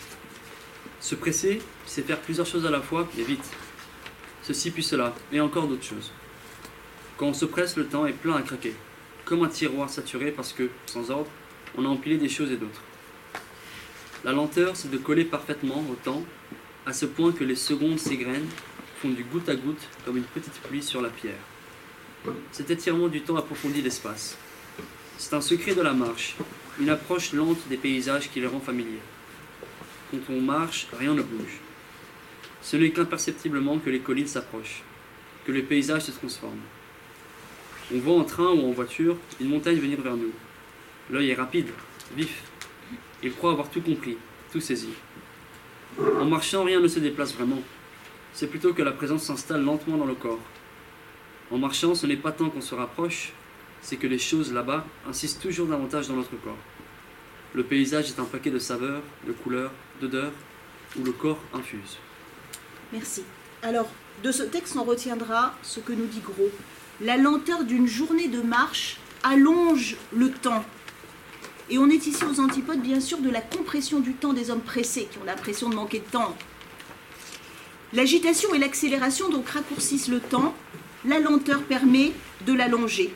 Se 1.01 1.15
presser, 1.15 1.63
c'est 1.87 2.07
faire 2.07 2.21
plusieurs 2.21 2.47
choses 2.47 2.67
à 2.67 2.71
la 2.71 2.83
fois 2.83 3.09
et 3.19 3.23
vite. 3.23 3.51
Ceci 4.43 4.71
puis 4.71 4.83
cela, 4.83 5.15
et 5.33 5.41
encore 5.41 5.69
d'autres 5.69 5.85
choses. 5.85 6.13
Quand 7.17 7.29
on 7.29 7.35
se 7.35 7.47
presse, 7.47 7.77
le 7.77 7.87
temps 7.87 8.07
est 8.07 8.13
plein 8.13 8.37
à 8.37 8.43
craquer. 8.43 8.75
comme 9.25 9.43
un 9.43 9.49
tiroir 9.49 9.91
saturé 9.91 10.31
parce 10.31 10.55
que, 10.55 10.71
sans 10.87 11.11
ordre, 11.11 11.31
on 11.77 11.85
a 11.85 11.89
empilé 11.89 12.17
des 12.17 12.31
choses 12.31 12.51
et 12.51 12.57
d'autres. 12.57 12.83
La 14.25 14.33
lenteur, 14.33 14.75
c'est 14.75 14.91
de 14.91 14.97
coller 14.97 15.25
parfaitement 15.25 15.85
au 15.91 15.95
temps, 15.95 16.25
à 16.87 16.95
ce 16.95 17.05
point 17.05 17.33
que 17.33 17.45
les 17.45 17.57
secondes 17.57 17.99
s'égrènent, 17.99 18.49
font 19.03 19.11
du 19.11 19.25
goutte 19.25 19.49
à 19.51 19.55
goutte 19.55 19.87
comme 20.05 20.17
une 20.17 20.25
petite 20.25 20.59
pluie 20.63 20.83
sur 20.83 21.03
la 21.03 21.11
pierre. 21.11 21.45
Cet 22.53 22.71
étirement 22.71 23.09
du 23.09 23.21
temps 23.21 23.37
approfondit 23.37 23.83
l'espace. 23.83 24.39
C'est 25.19 25.35
un 25.35 25.43
secret 25.43 25.75
de 25.75 25.83
la 25.83 25.93
marche, 25.93 26.37
une 26.81 26.91
approche 26.91 27.33
lente 27.33 27.67
des 27.69 27.77
paysages 27.77 28.31
qui 28.31 28.41
les 28.41 28.47
rend 28.47 28.61
familiers. 28.61 29.03
Quand 30.11 30.19
on 30.31 30.41
marche, 30.41 30.87
rien 30.97 31.15
ne 31.15 31.23
bouge. 31.23 31.59
Ce 32.63 32.77
n'est 32.77 32.91
qu'imperceptiblement 32.91 33.79
que 33.79 33.91
les 33.91 34.01
collines 34.01 34.27
s'approchent, 34.27 34.83
que 35.45 35.53
le 35.53 35.63
paysage 35.63 36.03
se 36.03 36.13
transforme. 36.13 36.61
On 37.93 37.99
voit 37.99 38.19
en 38.19 38.25
train 38.25 38.51
ou 38.51 38.69
en 38.69 38.73
voiture 38.73 39.17
une 39.41 39.49
montagne 39.49 39.79
venir 39.79 40.01
vers 40.01 40.17
nous. 40.17 40.33
L'œil 41.11 41.31
est 41.31 41.35
rapide, 41.35 41.69
vif. 42.17 42.43
Il 43.23 43.33
croit 43.33 43.53
avoir 43.53 43.71
tout 43.71 43.81
compris, 43.81 44.17
tout 44.53 44.61
saisi. 44.61 44.91
En 45.99 46.27
marchant, 46.27 46.65
rien 46.65 46.81
ne 46.81 46.89
se 46.89 47.01
déplace 47.01 47.35
vraiment. 47.35 47.63
C'est 48.33 48.47
plutôt 48.47 48.73
que 48.73 48.83
la 48.83 48.93
présence 48.93 49.25
s'installe 49.25 49.65
lentement 49.65 49.97
dans 49.97 50.07
le 50.07 50.15
corps. 50.15 50.39
En 51.51 51.59
marchant, 51.59 51.95
ce 51.95 52.07
n'est 52.07 52.17
pas 52.17 52.31
tant 52.31 52.51
qu'on 52.51 52.61
se 52.61 52.75
rapproche, 52.75 53.33
c'est 53.83 53.97
que 53.97 54.07
les 54.07 54.19
choses 54.19 54.53
là-bas 54.53 54.85
insistent 55.09 55.41
toujours 55.41 55.67
davantage 55.67 56.09
dans 56.09 56.17
notre 56.17 56.37
corps. 56.43 56.59
Le 57.55 57.65
paysage 57.65 58.11
est 58.11 58.21
un 58.21 58.25
paquet 58.25 58.51
de 58.51 58.59
saveurs, 58.59 59.03
de 59.27 59.33
couleurs, 59.33 59.73
d'odeurs, 60.01 60.33
où 60.99 61.05
le 61.05 61.13
corps 61.13 61.41
infuse. 61.55 61.99
Merci. 62.93 63.23
Alors, 63.63 63.89
de 64.23 64.33
ce 64.33 64.43
texte, 64.43 64.77
on 64.77 64.85
retiendra 64.85 65.55
ce 65.63 65.81
que 65.81 65.93
nous 65.93 66.07
dit 66.07 66.21
Gros. 66.21 66.51
La 67.01 67.17
lenteur 67.17 67.65
d'une 67.65 67.87
journée 67.87 68.29
de 68.29 68.41
marche 68.41 68.99
allonge 69.23 69.97
le 70.13 70.31
temps. 70.31 70.65
Et 71.71 71.79
on 71.79 71.89
est 71.89 72.07
ici 72.07 72.25
aux 72.25 72.41
antipodes, 72.41 72.81
bien 72.81 73.01
sûr, 73.01 73.19
de 73.19 73.31
la 73.31 73.41
compression 73.41 74.01
du 74.01 74.15
temps 74.15 74.33
des 74.33 74.51
hommes 74.51 74.63
pressés, 74.63 75.09
qui 75.11 75.19
ont 75.19 75.25
l'impression 75.25 75.69
de 75.69 75.75
manquer 75.75 75.99
de 75.99 76.11
temps. 76.11 76.37
L'agitation 77.93 78.55
et 78.55 78.59
l'accélération 78.59 79.29
donc 79.29 79.49
raccourcissent 79.49 80.09
le 80.09 80.21
temps. 80.21 80.55
La 81.05 81.21
lenteur 81.21 81.63
permet 81.63 82.13
de 82.47 82.53
l'allonger. 82.53 83.15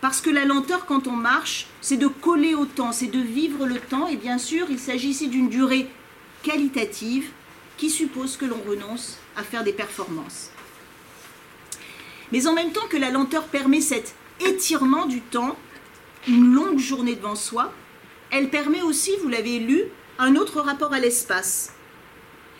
Parce 0.00 0.20
que 0.20 0.30
la 0.30 0.44
lenteur, 0.44 0.86
quand 0.86 1.06
on 1.06 1.12
marche, 1.12 1.66
c'est 1.80 1.96
de 1.96 2.06
coller 2.06 2.54
au 2.54 2.66
temps, 2.66 2.92
c'est 2.92 3.08
de 3.08 3.18
vivre 3.18 3.66
le 3.66 3.80
temps. 3.80 4.06
Et 4.06 4.16
bien 4.16 4.38
sûr, 4.38 4.66
il 4.70 4.78
s'agit 4.78 5.08
ici 5.08 5.28
d'une 5.28 5.48
durée 5.48 5.88
qualitative 6.42 7.30
qui 7.76 7.90
suppose 7.90 8.36
que 8.36 8.44
l'on 8.44 8.60
renonce 8.68 9.18
à 9.36 9.42
faire 9.42 9.64
des 9.64 9.72
performances. 9.72 10.50
Mais 12.30 12.46
en 12.46 12.52
même 12.52 12.72
temps 12.72 12.86
que 12.88 12.96
la 12.96 13.10
lenteur 13.10 13.44
permet 13.44 13.80
cet 13.80 14.14
étirement 14.40 15.06
du 15.06 15.20
temps, 15.20 15.56
une 16.28 16.52
longue 16.52 16.78
journée 16.78 17.14
devant 17.14 17.34
soi, 17.34 17.72
elle 18.30 18.50
permet 18.50 18.82
aussi, 18.82 19.12
vous 19.22 19.28
l'avez 19.28 19.58
lu, 19.58 19.84
un 20.18 20.36
autre 20.36 20.60
rapport 20.60 20.92
à 20.92 21.00
l'espace. 21.00 21.72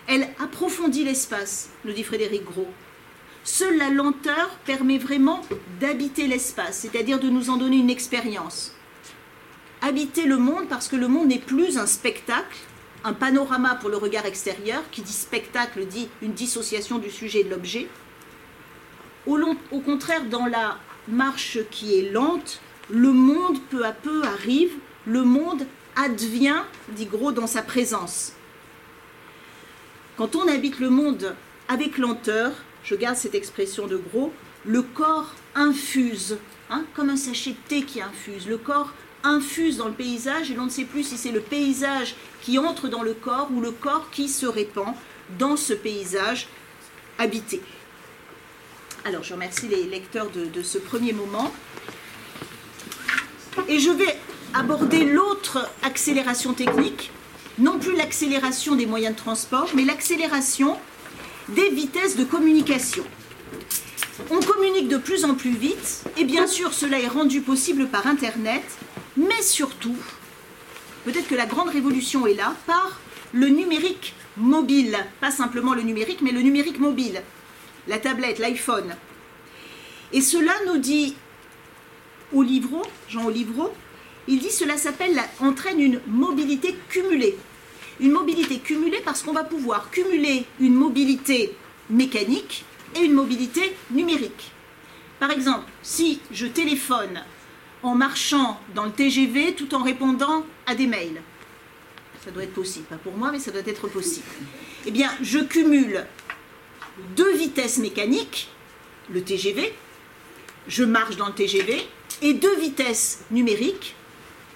Elle 0.07 0.29
approfondit 0.38 1.05
l'espace, 1.05 1.68
nous 1.85 1.92
dit 1.92 2.05
Frédéric 2.05 2.44
Gros. 2.44 2.68
Seule 3.50 3.78
la 3.78 3.88
lenteur 3.88 4.50
permet 4.66 4.98
vraiment 4.98 5.40
d'habiter 5.80 6.26
l'espace, 6.26 6.80
c'est-à-dire 6.80 7.18
de 7.18 7.30
nous 7.30 7.48
en 7.48 7.56
donner 7.56 7.78
une 7.78 7.88
expérience. 7.88 8.74
Habiter 9.80 10.26
le 10.26 10.37
monde 10.37 10.68
parce 10.68 10.87
que 10.87 10.96
le 10.96 11.08
monde 11.08 11.28
n'est 11.28 11.38
plus 11.38 11.78
un 11.78 11.87
spectacle, 11.87 12.58
un 13.04 13.14
panorama 13.14 13.76
pour 13.76 13.88
le 13.88 13.96
regard 13.96 14.26
extérieur, 14.26 14.82
qui 14.90 15.00
dit 15.00 15.14
spectacle 15.14 15.87
dit 15.87 16.11
une 16.20 16.34
dissociation 16.34 16.98
du 16.98 17.08
sujet 17.08 17.40
et 17.40 17.44
de 17.44 17.48
l'objet. 17.48 17.88
Au, 19.26 19.38
au, 19.72 19.80
contraire, 19.80 20.26
dans 20.26 20.44
la 20.44 20.76
marche 21.08 21.58
qui 21.70 21.98
est 21.98 22.12
lente, 22.12 22.61
le 22.90 23.12
monde 23.12 23.58
peu 23.70 23.87
à 23.87 23.92
peu 23.92 24.24
arrive, 24.24 24.74
le 25.06 25.22
monde 25.22 25.66
advient, 25.96 26.64
dit 26.90 27.06
Gros, 27.06 27.32
dans 27.32 27.46
sa 27.46 27.62
présence. 27.62 28.34
Quand 30.18 30.37
on 30.37 30.46
habite 30.48 30.80
le 30.80 30.90
monde 30.90 31.34
avec 31.68 31.96
lenteur, 31.96 32.52
je 32.88 32.94
garde 32.94 33.16
cette 33.16 33.35
expression 33.35 33.87
de 33.87 33.98
Gros, 33.98 34.33
le 34.64 34.81
corps 34.81 35.35
infuse, 35.55 36.38
hein, 36.70 36.85
comme 36.94 37.11
un 37.11 37.16
sachet 37.16 37.51
de 37.51 37.57
thé 37.68 37.83
qui 37.83 38.01
infuse. 38.01 38.48
Le 38.48 38.57
corps 38.57 38.92
infuse 39.22 39.77
dans 39.77 39.88
le 39.88 39.94
paysage 39.94 40.51
et 40.51 40.55
l'on 40.55 40.64
ne 40.64 40.70
sait 40.70 40.85
plus 40.85 41.03
si 41.03 41.18
c'est 41.18 41.33
le 41.33 41.40
paysage 41.40 42.14
qui 42.40 42.59
entre 42.59 42.88
dans 42.88 43.03
le 43.03 43.12
corps 43.12 43.51
ou 43.53 43.61
le 43.61 43.72
corps 43.72 44.09
qui 44.11 44.29
se 44.29 44.46
répand 44.46 44.94
dans 45.38 45.57
ce 45.59 45.74
paysage 45.74 46.48
habité. 47.18 47.61
Alors 49.05 49.22
je 49.22 49.35
remercie 49.35 49.68
les 49.68 49.85
lecteurs 49.85 50.31
de, 50.31 50.46
de 50.46 50.62
ce 50.62 50.79
premier 50.79 51.12
moment. 51.12 51.53
Et 53.68 53.81
je 53.81 53.90
vais 53.90 54.16
aborder 54.55 55.05
l'autre 55.05 55.68
accélération 55.83 56.55
technique, 56.55 57.11
non 57.59 57.79
plus 57.79 57.96
l'accélération 57.96 58.77
des 58.77 58.87
moyens 58.87 59.14
de 59.14 59.20
transport, 59.20 59.68
mais 59.74 59.85
l'accélération 59.85 60.79
des 61.48 61.70
vitesses 61.70 62.16
de 62.16 62.24
communication. 62.24 63.04
On 64.30 64.40
communique 64.40 64.88
de 64.88 64.96
plus 64.96 65.24
en 65.24 65.34
plus 65.34 65.56
vite, 65.56 66.04
et 66.16 66.24
bien 66.24 66.46
sûr 66.46 66.74
cela 66.74 67.00
est 67.00 67.08
rendu 67.08 67.40
possible 67.40 67.87
par 67.87 68.06
Internet, 68.06 68.64
mais 69.16 69.42
surtout, 69.42 69.96
peut-être 71.04 71.28
que 71.28 71.34
la 71.34 71.46
grande 71.46 71.68
révolution 71.68 72.26
est 72.26 72.34
là, 72.34 72.54
par 72.66 73.00
le 73.32 73.48
numérique 73.48 74.14
mobile. 74.37 74.96
Pas 75.20 75.30
simplement 75.30 75.74
le 75.74 75.82
numérique, 75.82 76.20
mais 76.22 76.32
le 76.32 76.40
numérique 76.40 76.78
mobile. 76.78 77.22
La 77.87 77.98
tablette, 77.98 78.38
l'iPhone. 78.38 78.94
Et 80.12 80.20
cela 80.20 80.52
nous 80.66 80.78
dit 80.78 81.16
Olivreau, 82.34 82.82
Jean 83.08 83.26
Olivreau, 83.26 83.72
il 84.26 84.38
dit 84.38 84.50
cela 84.50 84.76
s'appelle, 84.76 85.18
entraîne 85.40 85.80
une 85.80 86.00
mobilité 86.06 86.74
cumulée. 86.88 87.37
Une 88.00 88.12
mobilité 88.12 88.58
cumulée 88.58 89.00
parce 89.04 89.22
qu'on 89.22 89.32
va 89.32 89.44
pouvoir 89.44 89.90
cumuler 89.90 90.44
une 90.61 90.74
mobilité 90.74 91.54
mécanique 91.90 92.64
et 92.96 93.00
une 93.00 93.12
mobilité 93.12 93.74
numérique. 93.90 94.52
Par 95.18 95.30
exemple, 95.30 95.64
si 95.82 96.20
je 96.30 96.46
téléphone 96.46 97.22
en 97.82 97.94
marchant 97.94 98.61
dans 98.74 98.84
le 98.84 98.92
TGV 98.92 99.54
tout 99.54 99.74
en 99.74 99.82
répondant 99.82 100.44
à 100.66 100.74
des 100.74 100.87
mails, 100.87 101.20
ça 102.24 102.30
doit 102.30 102.44
être 102.44 102.54
possible, 102.54 102.87
pas 102.87 102.96
pour 102.96 103.16
moi, 103.16 103.30
mais 103.32 103.38
ça 103.38 103.50
doit 103.50 103.62
être 103.66 103.88
possible. 103.88 104.26
Eh 104.87 104.90
bien, 104.90 105.11
je 105.22 105.38
cumule 105.38 106.04
deux 107.16 107.34
vitesses 107.37 107.78
mécaniques, 107.78 108.48
le 109.11 109.22
TGV, 109.22 109.72
je 110.66 110.84
marche 110.84 111.16
dans 111.16 111.26
le 111.26 111.32
TGV, 111.32 111.87
et 112.22 112.34
deux 112.34 112.56
vitesses 112.58 113.24
numériques, 113.30 113.94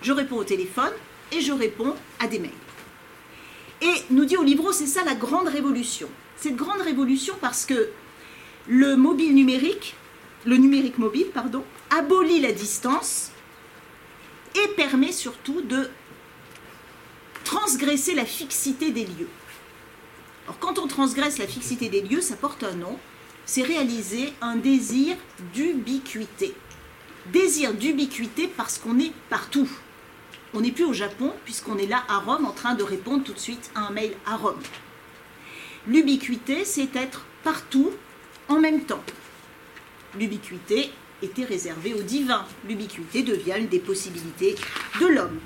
je 0.02 0.12
réponds 0.12 0.36
au 0.36 0.44
téléphone 0.44 0.92
et 1.30 1.40
je 1.40 1.52
réponds 1.52 1.94
à 2.18 2.26
des 2.26 2.38
mails. 2.38 2.50
Et 3.82 3.92
nous 4.10 4.24
dit 4.24 4.36
Olivreau, 4.36 4.72
c'est 4.72 4.86
ça 4.86 5.04
la 5.04 5.16
grande 5.16 5.48
révolution. 5.48 6.08
Cette 6.36 6.56
grande 6.56 6.80
révolution 6.80 7.34
parce 7.40 7.66
que 7.66 7.90
le 8.68 8.96
mobile 8.96 9.34
numérique, 9.34 9.96
le 10.46 10.56
numérique 10.56 10.98
mobile, 10.98 11.26
pardon, 11.34 11.64
abolit 11.90 12.40
la 12.40 12.52
distance 12.52 13.32
et 14.54 14.68
permet 14.76 15.10
surtout 15.10 15.60
de 15.62 15.90
transgresser 17.44 18.14
la 18.14 18.24
fixité 18.24 18.92
des 18.92 19.04
lieux. 19.04 19.28
Alors 20.44 20.58
quand 20.60 20.78
on 20.78 20.86
transgresse 20.86 21.38
la 21.38 21.48
fixité 21.48 21.88
des 21.88 22.02
lieux, 22.02 22.20
ça 22.20 22.36
porte 22.36 22.62
un 22.62 22.74
nom, 22.74 22.98
c'est 23.46 23.62
réaliser 23.62 24.32
un 24.40 24.56
désir 24.56 25.16
d'ubiquité. 25.54 26.54
Désir 27.32 27.74
d'ubiquité 27.74 28.48
parce 28.56 28.78
qu'on 28.78 28.98
est 29.00 29.12
partout. 29.28 29.68
On 30.54 30.60
n'est 30.60 30.72
plus 30.72 30.84
au 30.84 30.92
Japon 30.92 31.32
puisqu'on 31.44 31.78
est 31.78 31.86
là 31.86 32.04
à 32.08 32.18
Rome 32.18 32.44
en 32.44 32.52
train 32.52 32.74
de 32.74 32.82
répondre 32.82 33.24
tout 33.24 33.32
de 33.32 33.38
suite 33.38 33.70
à 33.74 33.86
un 33.86 33.90
mail 33.90 34.12
à 34.26 34.36
Rome. 34.36 34.60
L'ubiquité, 35.86 36.64
c'est 36.64 36.94
être 36.94 37.24
partout 37.42 37.90
en 38.48 38.60
même 38.60 38.84
temps. 38.84 39.02
L'ubiquité 40.18 40.90
était 41.22 41.44
réservée 41.44 41.94
au 41.94 42.02
divin. 42.02 42.44
L'ubiquité 42.68 43.22
devient 43.22 43.54
une 43.58 43.68
des 43.68 43.78
possibilités 43.78 44.56
de 45.00 45.06
l'homme. 45.06 45.40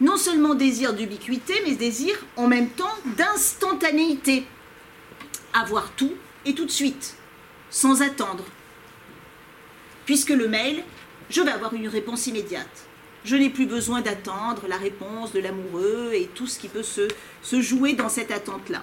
Non 0.00 0.16
seulement 0.16 0.54
désir 0.54 0.94
d'ubiquité, 0.94 1.54
mais 1.66 1.74
désir 1.74 2.14
en 2.36 2.46
même 2.46 2.70
temps 2.70 2.94
d'instantanéité. 3.16 4.46
Avoir 5.52 5.90
tout 5.92 6.14
et 6.44 6.54
tout 6.54 6.64
de 6.64 6.70
suite, 6.70 7.16
sans 7.70 8.02
attendre. 8.02 8.44
Puisque 10.06 10.30
le 10.30 10.48
mail, 10.48 10.84
je 11.28 11.40
vais 11.40 11.50
avoir 11.50 11.74
une 11.74 11.88
réponse 11.88 12.28
immédiate. 12.28 12.87
Je 13.28 13.36
n'ai 13.36 13.50
plus 13.50 13.66
besoin 13.66 14.00
d'attendre 14.00 14.62
la 14.68 14.78
réponse 14.78 15.32
de 15.32 15.40
l'amoureux 15.40 16.12
et 16.14 16.30
tout 16.34 16.46
ce 16.46 16.58
qui 16.58 16.66
peut 16.66 16.82
se, 16.82 17.06
se 17.42 17.60
jouer 17.60 17.92
dans 17.92 18.08
cette 18.08 18.30
attente-là. 18.30 18.82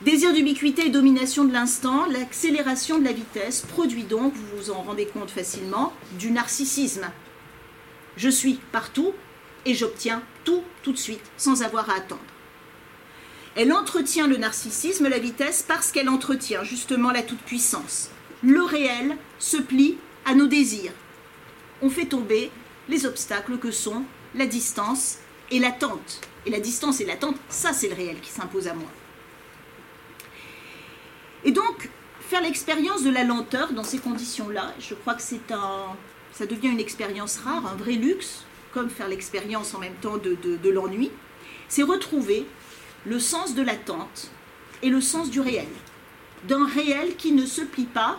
Désir 0.00 0.32
d'ubiquité 0.32 0.86
et 0.86 0.90
domination 0.90 1.44
de 1.44 1.52
l'instant, 1.52 2.06
l'accélération 2.06 2.98
de 2.98 3.04
la 3.04 3.12
vitesse 3.12 3.60
produit 3.60 4.02
donc, 4.02 4.34
vous 4.34 4.56
vous 4.56 4.70
en 4.72 4.82
rendez 4.82 5.06
compte 5.06 5.30
facilement, 5.30 5.92
du 6.18 6.32
narcissisme. 6.32 7.08
Je 8.16 8.28
suis 8.28 8.58
partout 8.72 9.12
et 9.66 9.74
j'obtiens 9.74 10.20
tout 10.42 10.64
tout 10.82 10.90
de 10.90 10.98
suite 10.98 11.30
sans 11.36 11.62
avoir 11.62 11.90
à 11.90 11.94
attendre. 11.94 12.20
Elle 13.54 13.72
entretient 13.72 14.26
le 14.26 14.36
narcissisme, 14.36 15.06
la 15.06 15.20
vitesse, 15.20 15.62
parce 15.62 15.92
qu'elle 15.92 16.08
entretient 16.08 16.64
justement 16.64 17.12
la 17.12 17.22
toute-puissance. 17.22 18.10
Le 18.42 18.64
réel 18.64 19.16
se 19.38 19.58
plie 19.58 19.96
à 20.24 20.34
nos 20.34 20.48
désirs. 20.48 20.92
On 21.82 21.88
fait 21.88 22.06
tomber 22.06 22.50
les 22.90 23.06
obstacles 23.06 23.58
que 23.58 23.70
sont 23.70 24.02
la 24.34 24.46
distance 24.46 25.18
et 25.50 25.58
l'attente. 25.58 26.20
Et 26.46 26.50
la 26.50 26.60
distance 26.60 27.00
et 27.00 27.06
l'attente, 27.06 27.36
ça 27.48 27.72
c'est 27.72 27.88
le 27.88 27.94
réel 27.94 28.20
qui 28.20 28.30
s'impose 28.30 28.68
à 28.68 28.74
moi. 28.74 28.88
Et 31.44 31.52
donc, 31.52 31.88
faire 32.20 32.42
l'expérience 32.42 33.02
de 33.02 33.10
la 33.10 33.24
lenteur 33.24 33.72
dans 33.72 33.84
ces 33.84 33.98
conditions-là, 33.98 34.74
je 34.78 34.94
crois 34.94 35.14
que 35.14 35.22
c'est 35.22 35.52
un, 35.52 35.96
ça 36.32 36.46
devient 36.46 36.68
une 36.68 36.80
expérience 36.80 37.38
rare, 37.38 37.66
un 37.66 37.76
vrai 37.76 37.92
luxe, 37.92 38.44
comme 38.72 38.90
faire 38.90 39.08
l'expérience 39.08 39.74
en 39.74 39.78
même 39.78 39.96
temps 40.00 40.16
de, 40.16 40.34
de 40.34 40.70
l'ennui, 40.70 41.10
c'est 41.68 41.82
retrouver 41.82 42.46
le 43.06 43.18
sens 43.18 43.54
de 43.54 43.62
l'attente 43.62 44.30
et 44.82 44.90
le 44.90 45.00
sens 45.00 45.30
du 45.30 45.40
réel. 45.40 45.68
D'un 46.44 46.66
réel 46.66 47.16
qui 47.16 47.32
ne 47.32 47.46
se 47.46 47.62
plie 47.62 47.84
pas 47.84 48.18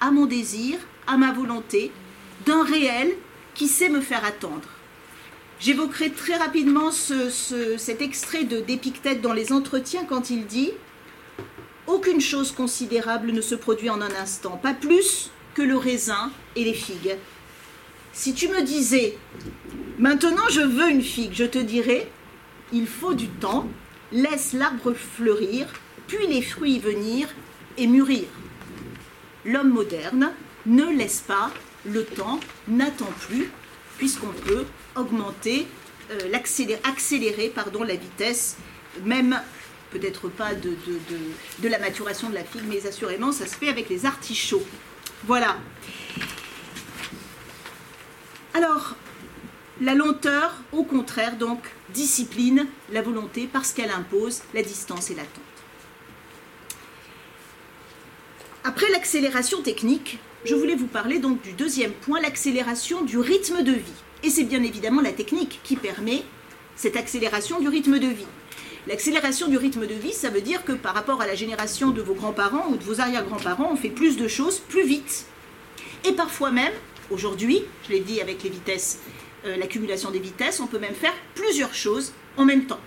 à 0.00 0.10
mon 0.10 0.26
désir, 0.26 0.78
à 1.06 1.16
ma 1.16 1.32
volonté, 1.32 1.92
d'un 2.46 2.64
réel 2.64 3.16
qui 3.54 3.68
sait 3.68 3.88
me 3.88 4.00
faire 4.00 4.24
attendre? 4.24 4.68
J'évoquerai 5.60 6.10
très 6.10 6.36
rapidement 6.36 6.90
cet 6.90 8.00
extrait 8.00 8.44
d'Épictète 8.44 9.20
dans 9.20 9.34
les 9.34 9.52
entretiens 9.52 10.04
quand 10.08 10.30
il 10.30 10.46
dit 10.46 10.72
Aucune 11.86 12.20
chose 12.20 12.52
considérable 12.52 13.32
ne 13.32 13.42
se 13.42 13.54
produit 13.54 13.90
en 13.90 14.00
un 14.00 14.14
instant, 14.14 14.56
pas 14.56 14.72
plus 14.72 15.30
que 15.54 15.62
le 15.62 15.76
raisin 15.76 16.30
et 16.56 16.64
les 16.64 16.72
figues. 16.72 17.16
Si 18.12 18.32
tu 18.32 18.48
me 18.48 18.62
disais 18.62 19.18
Maintenant 19.98 20.48
je 20.50 20.62
veux 20.62 20.88
une 20.88 21.02
figue, 21.02 21.34
je 21.34 21.44
te 21.44 21.58
dirais 21.58 22.10
Il 22.72 22.86
faut 22.86 23.12
du 23.12 23.28
temps, 23.28 23.68
laisse 24.12 24.54
l'arbre 24.54 24.94
fleurir, 24.94 25.66
puis 26.06 26.26
les 26.26 26.40
fruits 26.42 26.78
venir 26.78 27.28
et 27.76 27.86
mûrir. 27.86 28.24
L'homme 29.44 29.70
moderne 29.70 30.32
ne 30.64 30.84
laisse 30.84 31.20
pas 31.20 31.50
le 31.86 32.04
temps, 32.04 32.40
n'attend 32.68 33.12
plus, 33.28 33.50
puisqu'on 33.98 34.32
peut 34.32 34.64
augmenter, 34.96 35.66
euh, 36.10 36.32
accélérer 36.84 37.52
la 37.84 37.94
vitesse, 37.94 38.56
même 39.04 39.40
peut-être 39.90 40.28
pas 40.28 40.54
de, 40.54 40.76
de, 41.58 41.68
la 41.68 41.78
maturation 41.78 42.28
de 42.30 42.34
la 42.34 42.44
figue, 42.44 42.64
mais 42.66 42.86
assurément 42.86 43.32
ça 43.32 43.46
se 43.46 43.54
fait 43.54 43.68
avec 43.68 43.88
les 43.88 44.06
artichauts. 44.06 44.64
Voilà. 45.24 45.56
Alors, 48.54 48.96
la 49.80 49.94
lenteur, 49.94 50.54
au 50.72 50.84
contraire, 50.84 51.36
donc, 51.36 51.60
discipline 51.90 52.66
la 52.92 53.02
volonté 53.02 53.48
parce 53.50 53.72
qu'elle 53.72 53.90
impose 53.90 54.42
la 54.54 54.62
distance 54.62 55.10
et 55.10 55.14
l'attente. 55.14 55.42
Après 58.64 58.90
l'accélération 58.90 59.62
technique, 59.62 60.18
je 60.44 60.54
voulais 60.54 60.74
vous 60.74 60.86
parler 60.86 61.18
donc 61.18 61.42
du 61.42 61.52
deuxième 61.52 61.92
point, 61.92 62.20
l'accélération 62.20 63.02
du 63.02 63.18
rythme 63.18 63.62
de 63.62 63.72
vie. 63.72 64.02
Et 64.22 64.30
c'est 64.30 64.44
bien 64.44 64.62
évidemment 64.62 65.02
la 65.02 65.12
technique 65.12 65.60
qui 65.62 65.76
permet 65.76 66.22
cette 66.76 66.96
accélération 66.96 67.60
du 67.60 67.68
rythme 67.68 67.98
de 67.98 68.06
vie. 68.06 68.26
L'accélération 68.86 69.48
du 69.48 69.58
rythme 69.58 69.86
de 69.86 69.94
vie, 69.94 70.12
ça 70.12 70.30
veut 70.30 70.40
dire 70.40 70.64
que 70.64 70.72
par 70.72 70.94
rapport 70.94 71.20
à 71.20 71.26
la 71.26 71.34
génération 71.34 71.90
de 71.90 72.00
vos 72.00 72.14
grands-parents 72.14 72.68
ou 72.70 72.76
de 72.76 72.82
vos 72.82 73.00
arrière-grands-parents, 73.00 73.70
on 73.72 73.76
fait 73.76 73.90
plus 73.90 74.16
de 74.16 74.28
choses 74.28 74.60
plus 74.60 74.86
vite. 74.86 75.26
Et 76.04 76.12
parfois 76.12 76.50
même, 76.50 76.72
aujourd'hui, 77.10 77.62
je 77.86 77.92
l'ai 77.92 78.00
dit 78.00 78.20
avec 78.22 78.42
les 78.42 78.50
vitesses, 78.50 79.00
euh, 79.44 79.56
l'accumulation 79.58 80.10
des 80.10 80.18
vitesses, 80.18 80.60
on 80.60 80.66
peut 80.66 80.78
même 80.78 80.94
faire 80.94 81.14
plusieurs 81.34 81.74
choses 81.74 82.12
en 82.38 82.46
même 82.46 82.64
temps. 82.64 82.80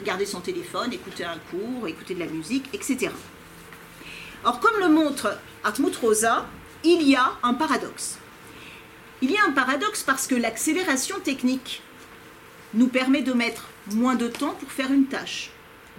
Regarder 0.00 0.26
son 0.26 0.40
téléphone, 0.40 0.92
écouter 0.92 1.24
un 1.24 1.38
cours, 1.50 1.86
écouter 1.86 2.14
de 2.14 2.20
la 2.20 2.26
musique, 2.26 2.64
etc. 2.72 3.10
Or, 4.44 4.60
comme 4.60 4.78
le 4.80 4.88
montre 4.88 5.38
Hartmut 5.64 5.94
Rosa, 5.96 6.46
il 6.84 7.02
y 7.02 7.16
a 7.16 7.32
un 7.42 7.54
paradoxe. 7.54 8.18
Il 9.20 9.30
y 9.30 9.36
a 9.36 9.44
un 9.44 9.50
paradoxe 9.50 10.02
parce 10.04 10.26
que 10.26 10.34
l'accélération 10.36 11.18
technique 11.18 11.82
nous 12.74 12.88
permet 12.88 13.22
de 13.22 13.32
mettre 13.32 13.68
moins 13.92 14.14
de 14.14 14.28
temps 14.28 14.54
pour 14.60 14.70
faire 14.70 14.92
une 14.92 15.06
tâche. 15.06 15.50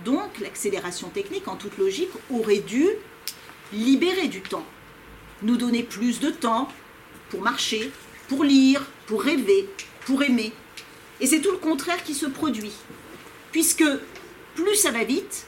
Donc 0.05 0.39
l'accélération 0.39 1.09
technique, 1.09 1.47
en 1.47 1.55
toute 1.55 1.77
logique, 1.77 2.11
aurait 2.29 2.59
dû 2.59 2.87
libérer 3.73 4.27
du 4.27 4.41
temps, 4.41 4.65
nous 5.41 5.57
donner 5.57 5.83
plus 5.83 6.19
de 6.19 6.29
temps 6.29 6.69
pour 7.29 7.41
marcher, 7.41 7.91
pour 8.29 8.43
lire, 8.43 8.85
pour 9.07 9.21
rêver, 9.21 9.67
pour 10.05 10.23
aimer. 10.23 10.53
Et 11.19 11.27
c'est 11.27 11.41
tout 11.41 11.51
le 11.51 11.57
contraire 11.57 12.03
qui 12.03 12.13
se 12.13 12.25
produit. 12.25 12.71
Puisque 13.51 13.83
plus 14.55 14.75
ça 14.75 14.91
va 14.91 15.03
vite, 15.03 15.45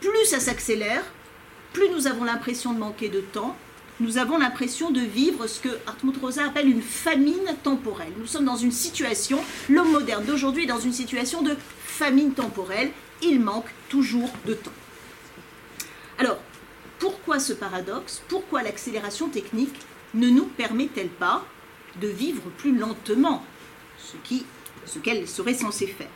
plus 0.00 0.24
ça 0.24 0.40
s'accélère, 0.40 1.04
plus 1.74 1.90
nous 1.90 2.06
avons 2.06 2.24
l'impression 2.24 2.72
de 2.72 2.78
manquer 2.78 3.10
de 3.10 3.20
temps, 3.20 3.54
nous 4.00 4.16
avons 4.16 4.38
l'impression 4.38 4.90
de 4.90 5.00
vivre 5.00 5.46
ce 5.46 5.60
que 5.60 5.68
Hartmut 5.86 6.16
Rosa 6.20 6.46
appelle 6.46 6.68
une 6.68 6.82
famine 6.82 7.54
temporelle. 7.62 8.12
Nous 8.18 8.26
sommes 8.26 8.46
dans 8.46 8.56
une 8.56 8.72
situation, 8.72 9.40
l'homme 9.68 9.92
moderne 9.92 10.24
d'aujourd'hui 10.24 10.64
est 10.64 10.68
dans 10.68 10.80
une 10.80 10.92
situation 10.92 11.42
de 11.42 11.56
famine 11.84 12.32
temporelle. 12.32 12.90
Il 13.22 13.40
manque 13.40 13.68
toujours 13.88 14.30
de 14.46 14.54
temps. 14.54 14.72
Alors, 16.18 16.38
pourquoi 16.98 17.38
ce 17.38 17.52
paradoxe? 17.52 18.22
Pourquoi 18.28 18.62
l'accélération 18.62 19.28
technique 19.28 19.74
ne 20.14 20.28
nous 20.28 20.46
permet-elle 20.46 21.08
pas 21.08 21.44
de 22.00 22.08
vivre 22.08 22.42
plus 22.56 22.76
lentement 22.76 23.44
ce 23.98 24.98
qu'elle 25.00 25.28
serait 25.28 25.54
censée 25.54 25.88
faire? 25.88 26.08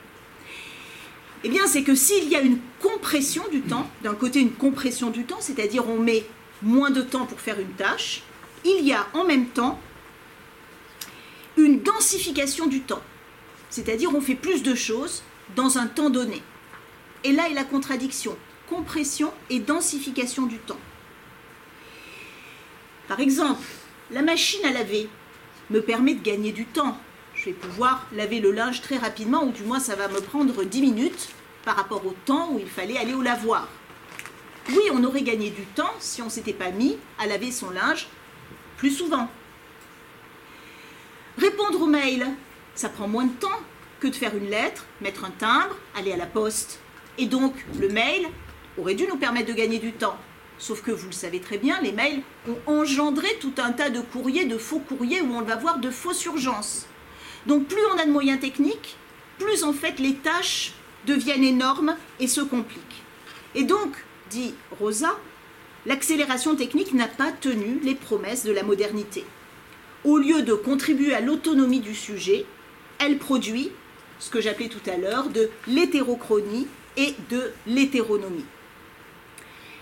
Eh 1.45 1.49
bien, 1.49 1.67
c'est 1.67 1.83
que 1.83 1.95
s'il 1.95 2.29
y 2.29 2.37
a 2.37 2.41
une 2.41 2.59
compression 2.81 3.45
du 3.51 3.61
temps, 3.61 3.89
d'un 4.03 4.15
côté 4.15 4.41
une 4.41 4.53
compression 4.53 5.11
du 5.11 5.25
temps, 5.25 5.41
c'est-à-dire 5.41 5.89
on 5.89 5.99
met 5.99 6.25
moins 6.63 6.91
de 6.91 7.03
temps 7.03 7.27
pour 7.27 7.41
faire 7.41 7.61
une 7.61 7.73
tâche, 7.73 8.23
il 8.65 8.85
y 8.85 8.93
a 8.93 9.07
en 9.15 9.25
même 9.25 9.47
temps 9.47 9.79
une 11.57 11.81
densification 11.81 12.67
du 12.67 12.81
temps. 12.81 13.03
C'est-à-dire 13.71 14.15
on 14.15 14.21
fait 14.21 14.35
plus 14.35 14.63
de 14.63 14.75
choses 14.75 15.23
dans 15.55 15.79
un 15.79 15.87
temps 15.87 16.11
donné. 16.11 16.43
Et 17.25 17.33
là 17.33 17.49
est 17.49 17.55
la 17.55 17.65
contradiction, 17.65 18.37
compression 18.69 19.33
et 19.51 19.61
densification 19.61 20.47
du 20.47 20.59
temps. 20.59 20.79
Par 23.07 23.21
exemple, 23.21 23.63
la 24.11 24.23
machine 24.23 24.65
à 24.65 24.73
laver 24.73 25.09
me 25.71 25.81
permet 25.81 26.15
de 26.15 26.23
gagner 26.23 26.53
du 26.53 26.65
temps. 26.65 26.99
Je 27.39 27.45
vais 27.45 27.53
pouvoir 27.53 28.05
laver 28.13 28.41
le 28.41 28.51
linge 28.51 28.81
très 28.81 28.97
rapidement, 28.97 29.45
ou 29.45 29.53
du 29.53 29.63
moins 29.63 29.79
ça 29.79 29.95
va 29.95 30.09
me 30.09 30.21
prendre 30.21 30.65
10 30.65 30.81
minutes 30.81 31.29
par 31.65 31.77
rapport 31.77 32.05
au 32.05 32.15
temps 32.25 32.51
où 32.51 32.59
il 32.59 32.67
fallait 32.67 32.99
aller 32.99 33.15
au 33.15 33.23
lavoir. 33.23 33.69
Oui, 34.71 34.83
on 34.93 35.05
aurait 35.05 35.23
gagné 35.23 35.51
du 35.51 35.63
temps 35.63 35.95
si 36.01 36.21
on 36.21 36.25
ne 36.25 36.31
s'était 36.31 36.53
pas 36.53 36.73
mis 36.73 36.99
à 37.19 37.27
laver 37.27 37.53
son 37.53 37.71
linge 37.71 38.09
plus 38.77 38.91
souvent. 38.91 39.29
Répondre 41.39 41.81
aux 41.81 41.87
mails, 41.87 42.27
ça 42.75 42.89
prend 42.89 43.07
moins 43.07 43.27
de 43.27 43.35
temps 43.35 43.61
que 44.01 44.09
de 44.09 44.17
faire 44.17 44.37
une 44.37 44.51
lettre, 44.51 44.85
mettre 45.01 45.25
un 45.25 45.31
timbre, 45.31 45.77
aller 45.97 46.13
à 46.13 46.17
la 46.17 46.27
poste. 46.27 46.81
Et 47.19 47.27
donc, 47.27 47.55
le 47.79 47.89
mail 47.89 48.27
aurait 48.77 48.95
dû 48.95 49.07
nous 49.07 49.17
permettre 49.17 49.47
de 49.47 49.53
gagner 49.57 49.79
du 49.79 49.93
temps. 49.93 50.17
Sauf 50.59 50.83
que 50.83 50.91
vous 50.91 51.07
le 51.07 51.13
savez 51.13 51.41
très 51.41 51.59
bien, 51.59 51.81
les 51.83 51.93
mails 51.93 52.23
ont 52.49 52.59
engendré 52.67 53.29
tout 53.41 53.55
un 53.59 53.71
tas 53.71 53.91
de 53.91 54.01
courriers, 54.01 54.45
de 54.45 54.59
faux 54.59 54.81
courriers 54.81 55.21
où 55.21 55.33
on 55.35 55.43
va 55.43 55.55
voir 55.55 55.79
de 55.79 55.91
fausses 55.91 56.25
urgences. 56.25 56.87
Donc 57.47 57.67
plus 57.67 57.85
on 57.95 57.99
a 57.99 58.05
de 58.05 58.11
moyens 58.11 58.41
techniques, 58.41 58.97
plus 59.39 59.65
en 59.65 59.73
fait 59.73 59.99
les 59.99 60.15
tâches 60.15 60.73
deviennent 61.07 61.45
énormes 61.45 61.97
et 62.21 62.27
se 62.27 62.41
compliquent. 62.41 63.03
Et 63.55 63.65
donc, 63.65 63.95
dit 64.31 64.55
Rosa, 64.79 65.19
l'accélération 65.87 66.55
technique 66.55 66.93
n'a 66.93 67.09
pas 67.09 67.33
tenu 67.33 67.81
les 67.83 67.95
promesses 67.95 68.45
de 68.45 68.53
la 68.53 68.63
modernité. 68.63 69.25
Au 70.05 70.19
lieu 70.19 70.43
de 70.43 70.55
contribuer 70.55 71.15
à 71.15 71.21
l'autonomie 71.21 71.81
du 71.81 71.95
sujet, 71.95 72.45
elle 72.99 73.19
produit 73.19 73.71
ce 74.19 74.31
que 74.31 74.41
j'appelais 74.41 74.69
tout 74.69 74.91
à 74.91 74.97
l'heure 74.97 75.29
de 75.29 75.51
l'hétérochronie 75.67 76.67
et 76.97 77.15
de 77.31 77.53
l'hétéronomie. 77.67 78.45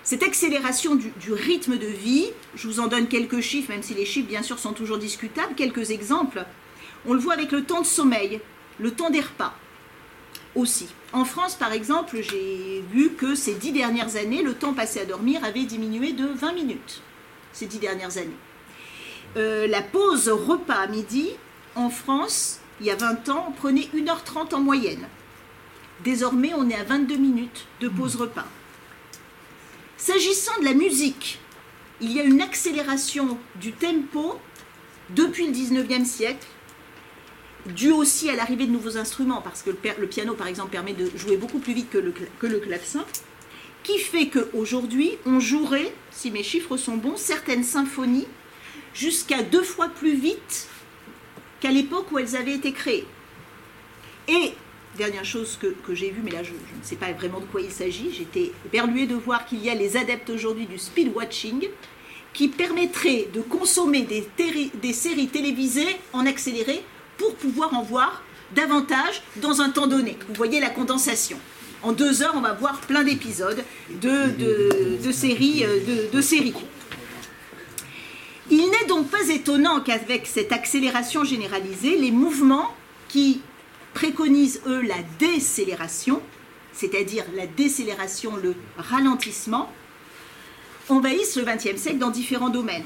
Cette 0.02 0.22
accélération 0.22 0.94
du, 0.94 1.12
rythme 1.32 1.78
de 1.78 1.86
vie, 1.86 2.26
je 2.54 2.68
vous 2.68 2.78
en 2.78 2.86
donne 2.86 3.08
quelques 3.08 3.40
chiffres, 3.40 3.70
même 3.70 3.82
si 3.82 3.92
les 3.94 4.06
chiffres 4.06 4.28
bien 4.28 4.42
sûr 4.42 4.58
sont 4.58 4.72
toujours 4.72 4.98
discutables, 4.98 5.54
quelques 5.56 5.90
exemples. 5.90 6.44
On 7.06 7.14
le 7.14 7.20
voit 7.20 7.34
avec 7.34 7.52
le 7.52 7.64
temps 7.64 7.80
de 7.80 7.86
sommeil, 7.86 8.40
le 8.78 8.90
temps 8.90 9.10
des 9.10 9.20
repas 9.20 9.54
aussi. 10.56 10.88
En 11.12 11.24
France, 11.24 11.54
par 11.54 11.72
exemple, 11.72 12.18
j'ai 12.20 12.82
vu 12.92 13.10
que 13.10 13.34
ces 13.34 13.54
dix 13.54 13.72
dernières 13.72 14.16
années, 14.16 14.42
le 14.42 14.54
temps 14.54 14.72
passé 14.72 15.00
à 15.00 15.04
dormir 15.04 15.44
avait 15.44 15.64
diminué 15.64 16.12
de 16.12 16.26
20 16.26 16.52
minutes, 16.52 17.02
ces 17.52 17.66
dix 17.66 17.78
dernières 17.78 18.16
années. 18.16 18.36
Euh, 19.36 19.66
la 19.66 19.82
pause 19.82 20.28
repas 20.28 20.74
à 20.74 20.86
midi, 20.86 21.30
en 21.74 21.90
France, 21.90 22.60
il 22.80 22.86
y 22.86 22.90
a 22.90 22.96
20 22.96 23.28
ans, 23.28 23.46
on 23.48 23.52
prenait 23.52 23.88
1h30 23.94 24.54
en 24.54 24.60
moyenne. 24.60 25.06
Désormais, 26.04 26.52
on 26.54 26.68
est 26.68 26.74
à 26.74 26.84
22 26.84 27.16
minutes 27.16 27.66
de 27.80 27.88
pause 27.88 28.16
repas. 28.16 28.46
S'agissant 29.96 30.58
de 30.60 30.64
la 30.64 30.74
musique, 30.74 31.38
il 32.00 32.12
y 32.12 32.20
a 32.20 32.24
une 32.24 32.42
accélération 32.42 33.38
du 33.56 33.72
tempo 33.72 34.38
depuis 35.10 35.46
le 35.46 35.52
19e 35.52 36.04
siècle 36.04 36.46
dû 37.66 37.90
aussi 37.90 38.30
à 38.30 38.36
l'arrivée 38.36 38.66
de 38.66 38.72
nouveaux 38.72 38.96
instruments, 38.96 39.42
parce 39.42 39.62
que 39.62 39.70
le, 39.70 40.06
piano, 40.06 40.34
par 40.34 40.46
exemple, 40.46 40.70
permet 40.70 40.92
de 40.92 41.10
jouer 41.16 41.36
beaucoup 41.36 41.58
plus 41.58 41.74
vite 41.74 41.90
que 41.90 41.98
le, 41.98 42.12
que 42.12 42.46
clavecin, 42.46 43.04
qui 43.82 43.98
fait 43.98 44.28
qu'aujourd'hui, 44.28 45.12
on 45.26 45.38
jouerait, 45.38 45.92
si 46.10 46.30
mes 46.30 46.42
chiffres 46.42 46.76
sont 46.76 46.96
bons, 46.96 47.16
certaines 47.16 47.64
symphonies 47.64 48.26
jusqu'à 48.94 49.42
deux 49.42 49.62
fois 49.62 49.88
plus 49.88 50.14
vite 50.14 50.68
qu'à 51.60 51.70
l'époque 51.70 52.10
où 52.10 52.18
elles 52.18 52.34
avaient 52.34 52.54
été 52.54 52.72
créées. 52.72 53.06
Et, 54.28 54.52
dernière 54.96 55.24
chose 55.24 55.58
que, 55.60 55.94
j'ai 55.94 56.10
vue, 56.10 56.22
mais 56.24 56.32
là 56.32 56.42
je, 56.42 56.50
ne 56.50 56.82
sais 56.82 56.96
pas 56.96 57.12
vraiment 57.12 57.40
de 57.40 57.44
quoi 57.44 57.60
il 57.60 57.70
s'agit, 57.70 58.12
j'étais 58.12 58.52
éberluée 58.66 59.06
de 59.06 59.14
voir 59.14 59.46
qu'il 59.46 59.62
y 59.62 59.70
a 59.70 59.74
les 59.74 59.96
adeptes 59.96 60.30
aujourd'hui 60.30 60.66
du 60.66 60.78
speed 60.78 61.14
watching 61.14 61.68
qui 62.32 62.48
permettraient 62.48 63.28
de 63.32 63.40
consommer 63.40 64.02
des, 64.02 64.26
des 64.74 64.92
séries 64.92 65.28
télévisées 65.28 65.96
en 66.12 66.26
accéléré 66.26 66.82
pour 67.18 67.34
pouvoir 67.36 67.74
en 67.74 67.82
voir 67.82 68.22
davantage 68.54 69.22
dans 69.36 69.60
un 69.60 69.70
temps 69.70 69.86
donné. 69.86 70.16
Vous 70.28 70.34
voyez 70.34 70.60
la 70.60 70.70
condensation. 70.70 71.38
En 71.82 71.92
deux 71.92 72.22
heures, 72.22 72.34
on 72.36 72.40
va 72.40 72.52
voir 72.52 72.80
plein 72.80 73.04
d'épisodes 73.04 73.62
de, 73.90 75.12
séries, 75.12 75.64
de 76.12 76.20
séries. 76.20 76.54
Il 78.50 78.70
n'est 78.70 78.86
donc 78.88 79.08
pas 79.08 79.28
étonnant 79.28 79.80
qu'avec 79.80 80.26
cette 80.26 80.52
accélération 80.52 81.24
généralisée, 81.24 81.96
les 81.98 82.12
mouvements 82.12 82.74
qui 83.08 83.40
préconisent, 83.92 84.60
eux, 84.66 84.82
la 84.82 85.02
décélération, 85.18 86.22
c'est-à-dire 86.72 87.24
la 87.34 87.46
décélération, 87.46 88.36
le 88.36 88.54
ralentissement, 88.76 89.70
envahissent 90.88 91.36
le 91.36 91.44
XXe 91.44 91.80
siècle 91.80 91.98
dans 91.98 92.10
différents 92.10 92.50
domaines. 92.50 92.84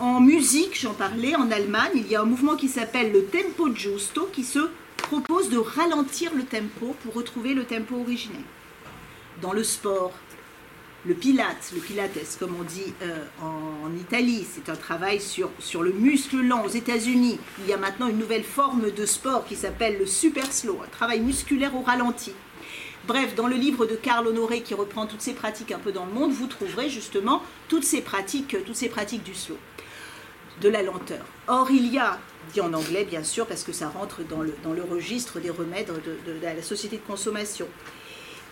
En 0.00 0.20
musique, 0.20 0.78
j'en 0.80 0.94
parlais, 0.94 1.34
en 1.34 1.50
Allemagne, 1.50 1.90
il 1.96 2.06
y 2.06 2.14
a 2.14 2.20
un 2.20 2.24
mouvement 2.24 2.54
qui 2.54 2.68
s'appelle 2.68 3.10
le 3.10 3.24
tempo 3.24 3.74
giusto 3.74 4.28
qui 4.32 4.44
se 4.44 4.70
propose 4.96 5.50
de 5.50 5.58
ralentir 5.58 6.32
le 6.36 6.44
tempo 6.44 6.94
pour 7.02 7.14
retrouver 7.14 7.52
le 7.52 7.64
tempo 7.64 7.96
originel. 7.96 8.42
Dans 9.42 9.52
le 9.52 9.64
sport, 9.64 10.12
le 11.04 11.14
pilate, 11.14 11.72
le 11.74 11.80
pilates 11.80 12.36
comme 12.38 12.54
on 12.60 12.62
dit 12.62 12.94
euh, 13.02 13.24
en, 13.42 13.92
Italie, 13.96 14.46
c'est 14.48 14.70
un 14.70 14.76
travail 14.76 15.20
sur, 15.20 15.50
sur 15.58 15.82
le 15.82 15.90
muscle 15.90 16.42
lent. 16.42 16.64
Aux 16.64 16.68
États-Unis, 16.68 17.40
il 17.58 17.66
y 17.68 17.72
a 17.72 17.76
maintenant 17.76 18.06
une 18.06 18.18
nouvelle 18.18 18.44
forme 18.44 18.92
de 18.92 19.04
sport 19.04 19.46
qui 19.46 19.56
s'appelle 19.56 19.98
le 19.98 20.06
super 20.06 20.52
slow, 20.52 20.78
un 20.84 20.90
travail 20.90 21.18
musculaire 21.18 21.74
au 21.74 21.82
ralenti. 21.82 22.32
Bref, 23.08 23.34
dans 23.34 23.48
le 23.48 23.56
livre 23.56 23.86
de 23.86 23.96
Karl 23.96 24.28
Honoré 24.28 24.60
qui 24.60 24.74
reprend 24.74 25.06
toutes 25.06 25.22
ces 25.22 25.32
pratiques 25.32 25.72
un 25.72 25.78
peu 25.78 25.90
dans 25.90 26.06
le 26.06 26.12
monde, 26.12 26.30
vous 26.30 26.46
trouverez 26.46 26.88
justement 26.88 27.42
toutes 27.66 27.84
ces 27.84 28.00
pratiques, 28.00 28.56
toutes 28.64 28.76
ces 28.76 28.88
pratiques 28.88 29.24
du 29.24 29.34
slow, 29.34 29.56
de 30.60 30.68
la 30.68 30.82
lenteur. 30.82 31.24
Or, 31.46 31.70
il 31.70 31.92
y 31.92 31.98
a, 31.98 32.18
dit 32.52 32.60
en 32.60 32.72
anglais 32.72 33.04
bien 33.04 33.22
sûr, 33.22 33.46
parce 33.46 33.62
que 33.62 33.72
ça 33.72 33.88
rentre 33.88 34.22
dans 34.22 34.42
le, 34.42 34.54
dans 34.64 34.72
le 34.72 34.82
registre 34.82 35.40
des 35.40 35.50
remèdes 35.50 35.90
de, 36.26 36.32
la 36.42 36.62
société 36.62 36.96
de 36.96 37.02
consommation. 37.02 37.66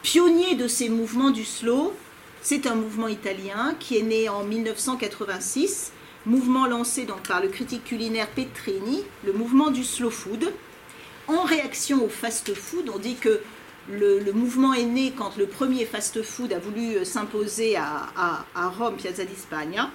Pionnier 0.03 0.55
de 0.55 0.69
ces 0.69 0.89
mouvements 0.89 1.31
du 1.31 1.45
slow, 1.45 1.93
c'est 2.43 2.67
un 2.67 2.75
mouvement 2.75 3.09
italien 3.09 3.75
qui 3.81 3.97
est 3.99 4.03
né 4.03 4.29
en 4.29 4.45
1986, 4.45 5.93
mouvement 6.27 6.67
lancé 6.67 7.05
donc 7.05 7.27
par 7.27 7.41
le 7.41 7.49
critique 7.49 7.85
culinaire 7.85 8.29
Petrini, 8.29 9.03
le 9.25 9.33
mouvement 9.33 9.71
du 9.71 9.85
slow 9.85 10.11
food. 10.11 10.53
En 11.29 11.43
réaction 11.43 12.05
au 12.05 12.09
fast-food, 12.09 12.89
on 12.95 12.99
dit 12.99 13.17
que 13.17 13.41
le, 13.91 14.21
le, 14.21 14.33
mouvement 14.33 14.75
est 14.75 14.85
né 14.85 15.13
quand 15.17 15.37
le 15.37 15.47
premier 15.47 15.85
fast-food 15.87 16.53
a 16.53 16.59
voulu 16.59 17.05
s'imposer 17.05 17.77
à, 17.77 18.09
à, 18.17 18.45
à, 18.55 18.69
Rome, 18.69 18.97
Piazza 18.97 19.25
di 19.25 19.35
Spagna. 19.35 19.91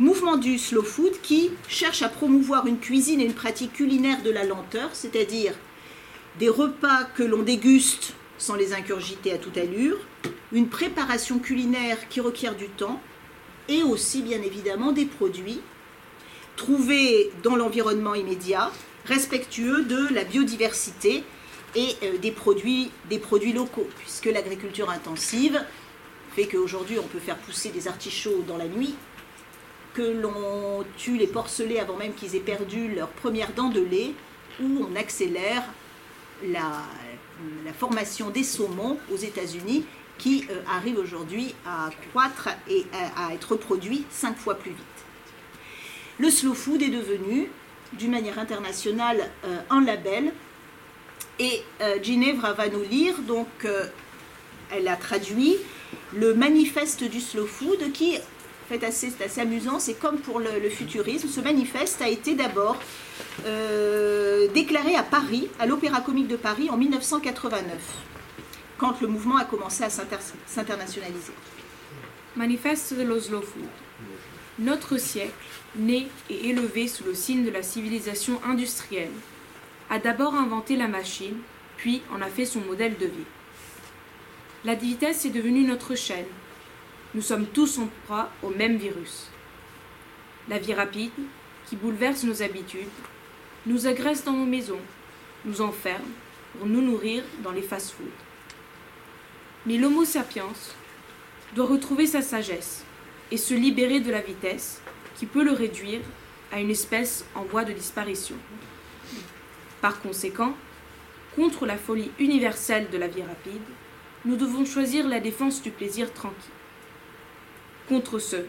Mouvement 0.00 0.38
du 0.38 0.58
slow 0.58 0.82
food 0.82 1.12
qui 1.20 1.50
cherche 1.68 2.00
à 2.00 2.08
promouvoir 2.08 2.66
une 2.66 2.78
cuisine 2.78 3.20
et 3.20 3.26
une 3.26 3.34
pratique 3.34 3.74
culinaire 3.74 4.22
de 4.22 4.30
la 4.30 4.44
lenteur, 4.44 4.88
c'est-à-dire 4.94 5.52
des 6.38 6.48
repas 6.48 7.04
que 7.14 7.22
l'on 7.22 7.42
déguste 7.42 8.14
sans 8.38 8.54
les 8.54 8.72
incurgiter 8.72 9.30
à 9.30 9.36
toute 9.36 9.58
allure, 9.58 9.98
une 10.52 10.70
préparation 10.70 11.38
culinaire 11.38 12.08
qui 12.08 12.20
requiert 12.20 12.54
du 12.54 12.68
temps 12.68 12.98
et 13.68 13.82
aussi 13.82 14.22
bien 14.22 14.40
évidemment 14.40 14.92
des 14.92 15.04
produits 15.04 15.60
trouvés 16.56 17.30
dans 17.42 17.56
l'environnement 17.56 18.14
immédiat, 18.14 18.72
respectueux 19.04 19.84
de 19.84 20.14
la 20.14 20.24
biodiversité 20.24 21.24
et 21.74 21.88
euh, 22.04 22.16
des, 22.16 22.32
produits, 22.32 22.90
des 23.10 23.18
produits 23.18 23.52
locaux, 23.52 23.88
puisque 23.98 24.32
l'agriculture 24.32 24.88
intensive 24.88 25.62
fait 26.34 26.46
qu'aujourd'hui 26.46 26.98
on 26.98 27.06
peut 27.06 27.18
faire 27.18 27.36
pousser 27.36 27.68
des 27.68 27.86
artichauts 27.86 28.42
dans 28.48 28.56
la 28.56 28.66
nuit, 28.66 28.94
que 29.94 30.02
l'on 30.02 30.84
tue 30.96 31.16
les 31.16 31.26
porcelets 31.26 31.80
avant 31.80 31.96
même 31.96 32.14
qu'ils 32.14 32.36
aient 32.36 32.40
perdu 32.40 32.94
leur 32.94 33.08
première 33.08 33.52
dent 33.52 33.68
de 33.68 33.80
lait, 33.80 34.14
ou 34.60 34.86
on 34.88 34.96
accélère 34.96 35.64
la, 36.44 36.82
formation 37.78 38.28
des 38.30 38.44
saumons 38.44 38.98
aux 39.12 39.16
États-Unis 39.16 39.84
qui 40.18 40.46
euh, 40.50 40.60
arrive 40.68 40.98
aujourd'hui 40.98 41.54
à 41.66 41.88
croître 42.10 42.50
et 42.68 42.84
à, 43.16 43.32
être 43.32 43.56
produit 43.56 44.04
cinq 44.10 44.36
fois 44.36 44.56
plus 44.56 44.72
vite. 44.72 44.80
Le 46.18 46.28
slow 46.30 46.52
food 46.52 46.82
est 46.82 46.90
devenu, 46.90 47.48
d'une 47.94 48.10
manière 48.10 48.38
internationale, 48.38 49.30
euh, 49.46 49.58
un 49.70 49.82
label. 49.82 50.32
Et 51.38 51.62
euh, 51.80 51.96
Ginevra 52.02 52.52
va 52.52 52.68
nous 52.68 52.82
lire, 52.82 53.18
donc 53.20 53.48
elle 54.70 54.88
a 54.88 54.96
traduit 54.96 55.56
le 56.14 56.34
manifeste 56.34 57.04
du 57.04 57.20
slow 57.20 57.46
food 57.46 57.92
qui, 57.92 58.18
c'est 58.90 59.20
assez 59.22 59.40
amusant, 59.40 59.80
c'est 59.80 59.94
comme 59.94 60.18
pour 60.18 60.38
le, 60.38 60.70
futurisme, 60.70 61.28
ce 61.28 61.40
manifeste 61.40 62.00
a 62.02 62.08
été 62.08 62.34
d'abord 62.34 62.76
euh, 63.44 64.48
déclaré 64.54 64.94
à 64.94 65.02
Paris, 65.02 65.48
à 65.58 65.66
l'Opéra 65.66 66.00
Comique 66.00 66.28
de 66.28 66.36
Paris 66.36 66.70
en 66.70 66.76
1989, 66.76 67.76
quand 68.78 69.00
le 69.00 69.08
mouvement 69.08 69.36
a 69.36 69.44
commencé 69.44 69.82
à 69.82 69.90
s'internationaliser. 69.90 71.32
Manifeste 72.36 72.94
de 72.94 73.02
l'Oslo. 73.02 73.42
Notre 74.60 74.98
siècle, 74.98 75.32
né 75.74 76.06
et 76.28 76.50
élevé 76.50 76.86
sous 76.86 77.04
le 77.04 77.14
signe 77.14 77.44
de 77.44 77.50
la 77.50 77.62
civilisation 77.62 78.40
industrielle, 78.44 79.10
a 79.88 79.98
d'abord 79.98 80.34
inventé 80.34 80.76
la 80.76 80.86
machine, 80.86 81.38
puis 81.76 82.02
en 82.14 82.22
a 82.22 82.26
fait 82.26 82.44
son 82.44 82.60
modèle 82.60 82.96
de 82.98 83.06
vie. 83.06 83.26
La 84.64 84.74
vitesse 84.74 85.24
est 85.24 85.30
devenue 85.30 85.64
notre 85.64 85.94
chaîne. 85.94 86.26
Nous 87.12 87.22
sommes 87.22 87.46
tous 87.46 87.78
en 87.78 87.88
proie 88.04 88.30
au 88.40 88.50
même 88.50 88.76
virus. 88.76 89.26
La 90.48 90.58
vie 90.58 90.74
rapide, 90.74 91.10
qui 91.66 91.74
bouleverse 91.74 92.22
nos 92.22 92.40
habitudes, 92.40 92.86
nous 93.66 93.88
agresse 93.88 94.22
dans 94.22 94.32
nos 94.32 94.46
maisons, 94.46 94.78
nous 95.44 95.60
enferme 95.60 96.08
pour 96.56 96.68
nous 96.68 96.80
nourrir 96.80 97.24
dans 97.42 97.50
les 97.50 97.62
fast-foods. 97.62 98.04
Mais 99.66 99.76
l'Homo 99.76 100.04
sapiens 100.04 100.52
doit 101.56 101.66
retrouver 101.66 102.06
sa 102.06 102.22
sagesse 102.22 102.84
et 103.32 103.36
se 103.36 103.54
libérer 103.54 103.98
de 103.98 104.12
la 104.12 104.20
vitesse 104.20 104.80
qui 105.16 105.26
peut 105.26 105.44
le 105.44 105.52
réduire 105.52 106.00
à 106.52 106.60
une 106.60 106.70
espèce 106.70 107.24
en 107.34 107.42
voie 107.42 107.64
de 107.64 107.72
disparition. 107.72 108.36
Par 109.80 110.00
conséquent, 110.00 110.54
contre 111.34 111.66
la 111.66 111.76
folie 111.76 112.12
universelle 112.20 112.88
de 112.90 112.98
la 112.98 113.08
vie 113.08 113.22
rapide, 113.22 113.62
nous 114.24 114.36
devons 114.36 114.64
choisir 114.64 115.08
la 115.08 115.18
défense 115.18 115.60
du 115.60 115.72
plaisir 115.72 116.12
tranquille. 116.12 116.59
Contre 117.90 118.20
ceux, 118.20 118.46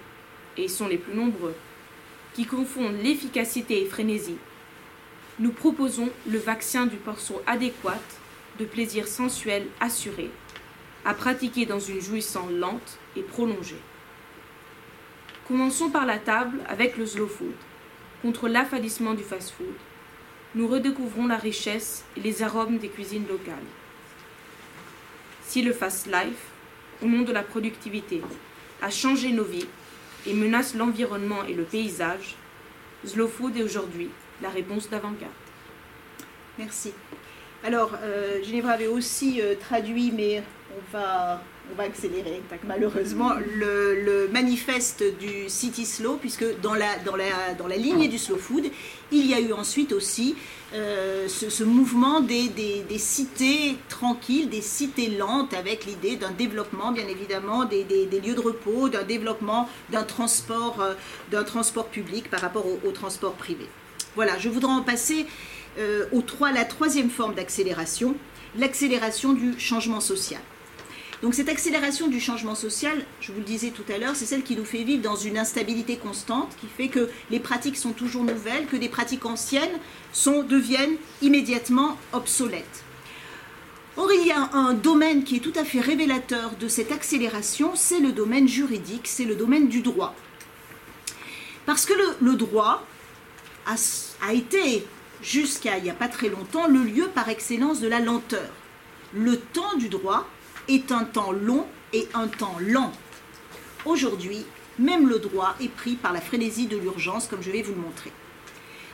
et 0.56 0.66
ils 0.66 0.70
sont 0.70 0.88
les 0.88 1.00
plus 1.00 1.16
nombreux, 1.16 1.56
qui 2.36 2.46
confondent 2.46 3.02
l'efficacité 3.02 3.82
et 3.82 3.88
frénésie, 3.88 4.38
nous 5.39 5.52
proposons 5.52 6.12
le 6.30 6.38
vaccin 6.38 6.86
du 6.86 6.98
porceau 6.98 7.42
adéquat 7.48 7.98
de 8.60 8.66
plaisir 8.66 9.08
sensuel 9.08 9.66
assuré, 9.80 10.30
à 11.06 11.16
pratiquer 11.16 11.66
dans 11.66 11.80
une 11.80 12.00
jouissance 12.00 12.52
lente 12.52 13.00
et 13.16 13.24
prolongée. 13.24 13.82
Commençons 15.48 15.89
par 15.89 16.06
la 16.06 16.20
table 16.20 16.60
avec 16.68 16.96
le 16.96 17.08
slow 17.08 17.26
food. 17.26 17.56
Contre 18.22 18.48
l'affadissement 18.48 19.16
du 19.16 19.24
fast-food, 19.24 19.74
nous 20.54 20.68
redécouvrons 20.68 21.26
la 21.26 21.38
richesse 21.38 22.06
et 22.16 22.20
les 22.20 22.44
arômes 22.44 22.78
des 22.78 22.89
cuisines 22.89 23.28
locales. 23.28 23.56
Si 25.42 25.64
le 25.64 25.74
fast 25.74 26.06
life, 26.06 26.52
au 27.02 27.08
nom 27.08 27.24
de 27.24 27.32
la 27.32 27.42
productivité, 27.42 28.22
a 28.82 28.90
changé 28.90 29.32
nos 29.32 29.44
vies 29.44 29.68
et 30.26 30.34
menace 30.34 30.76
l'environnement 30.76 31.44
et 31.44 31.54
le 31.54 31.64
paysage, 31.64 32.36
slow 33.06 33.30
est 33.56 33.64
aujourd'hui 33.64 34.10
la 34.42 34.50
réponse 34.50 34.90
d'avant-garde. 34.90 35.32
Merci. 36.58 36.94
Alors, 37.64 37.92
euh, 38.02 38.42
Ginevra 38.44 38.72
avait 38.74 38.88
aussi 38.88 39.42
euh, 39.42 39.56
traduit, 39.56 40.12
mais 40.12 40.44
on 40.78 40.97
va, 40.97 41.41
accélérer, 41.80 42.41
malheureusement, 42.67 43.32
le, 43.55 44.28
manifeste 44.32 45.03
du 45.19 45.49
City 45.49 45.86
Slow, 45.86 46.17
puisque 46.17 46.45
dans 46.61 46.74
la, 46.74 46.97
dans, 47.57 47.67
lignée 47.67 48.07
du 48.07 48.17
slow 48.17 48.38
food, 48.38 48.65
il 49.11 49.26
y 49.26 49.34
a 49.34 49.39
eu 49.39 49.53
ensuite 49.53 49.93
aussi 49.93 50.36
euh, 50.74 51.28
ce, 51.28 51.63
mouvement 51.63 52.22
des, 52.22 52.51
cités 52.97 53.78
tranquilles, 53.89 54.49
des 54.49 54.61
cités 54.61 55.09
lentes, 55.09 55.53
avec 55.53 55.86
l'idée 55.86 56.17
d'un 56.17 56.32
développement, 56.32 56.91
bien 56.91 57.07
évidemment, 57.07 57.65
des, 57.65 57.84
lieux 57.84 58.36
de 58.36 58.41
repos, 58.41 58.89
d'un 58.89 59.03
développement 59.03 59.69
d'un 59.89 60.03
transport, 60.03 60.82
euh, 60.82 61.84
public 61.91 62.30
par 62.30 62.41
rapport 62.41 62.65
au, 62.67 62.91
transport 62.91 63.34
privé. 63.34 63.65
Voilà, 64.15 64.38
je 64.38 64.49
voudrais 64.49 64.74
en 64.74 64.82
passer 64.82 65.26
euh, 65.80 66.05
3, 66.28 66.51
la 66.51 66.65
troisième 66.65 67.09
forme 67.09 67.34
d'accélération, 67.34 68.15
l'accélération 68.57 69.34
du 69.34 69.59
changement 69.59 70.01
social. 70.01 70.41
Donc 71.22 71.36
cette 71.36 71.49
accélération 71.49 72.07
du 72.07 72.19
changement 72.19 72.55
social, 72.55 73.05
je 73.19 73.32
vous 73.32 73.39
le 73.39 73.45
disais 73.45 73.69
tout 73.69 73.84
à 73.93 73.99
l'heure, 73.99 74.15
c'est 74.15 74.26
celle 74.26 74.41
qui 74.41 74.55
nous 74.55 74.65
fait 74.65 74.84
vivre 74.84 75.03
dans 75.03 75.15
une 75.15 75.38
instabilité 75.38 75.97
constante, 75.97 76.55
qui 76.59 76.65
fait 76.65 76.88
que 76.88 77.09
les 77.30 77.39
pratiques 77.39 77.78
sont 77.78 77.91
toujours 77.91 78.24
nouvelles, 78.24 78.65
que 78.65 78.76
des 78.76 78.89
pratiques 78.89 79.26
anciennes 79.26 79.69
deviennent 80.49 80.95
immédiatement 81.22 81.97
obsolètes. 82.11 82.84
Or, 83.97 84.11
il 84.11 84.26
y 84.26 84.32
a 84.32 84.49
un 84.53 84.74
domaine 84.74 85.24
qui 85.24 85.36
est 85.36 85.39
tout 85.39 85.53
à 85.55 85.63
fait 85.63 85.80
révélateur 85.80 86.51
de 86.59 86.67
cette 86.67 86.91
accélération, 86.91 87.74
c'est 87.76 87.99
le 87.99 88.13
domaine 88.13 88.47
juridique, 88.47 89.07
c'est 89.07 89.26
le 89.26 89.36
domaine 89.36 89.67
du 89.67 89.82
droit. 89.82 90.15
Parce 91.67 91.86
que 91.86 91.93
le, 92.19 92.36
droit 92.36 92.84
a, 93.67 93.76
a 94.28 94.34
été, 94.34 94.88
jusqu'à 95.22 95.78
il 95.78 95.84
n'y 95.84 95.89
a 95.89 95.93
pas 95.93 96.07
très 96.07 96.30
longtemps, 96.30 96.67
le 96.67 96.82
lieu 96.82 97.09
par 97.13 97.30
excellence 97.30 97.80
de 97.80 97.88
la 97.88 97.99
lenteur. 97.99 98.49
Le 99.13 99.38
temps 99.38 99.76
du 99.78 99.88
droit 99.88 100.26
est 100.72 100.91
un 100.91 101.03
temps 101.03 101.32
long 101.32 101.65
et 101.93 102.07
un 102.13 102.28
temps 102.28 102.55
lent. 102.59 102.91
Aujourd'hui, 103.86 104.45
même 104.80 105.07
le 105.07 105.19
droit 105.19 105.55
est 105.59 105.69
pris 105.69 105.95
par 105.95 106.13
la 106.13 106.22
frénésie 106.22 106.67
de 106.67 106.78
l'urgence, 106.78 107.28
comme 107.28 107.43
je 107.43 107.51
vais 107.51 107.61
vous 107.61 107.74
le 107.74 107.82
montrer. 107.82 108.11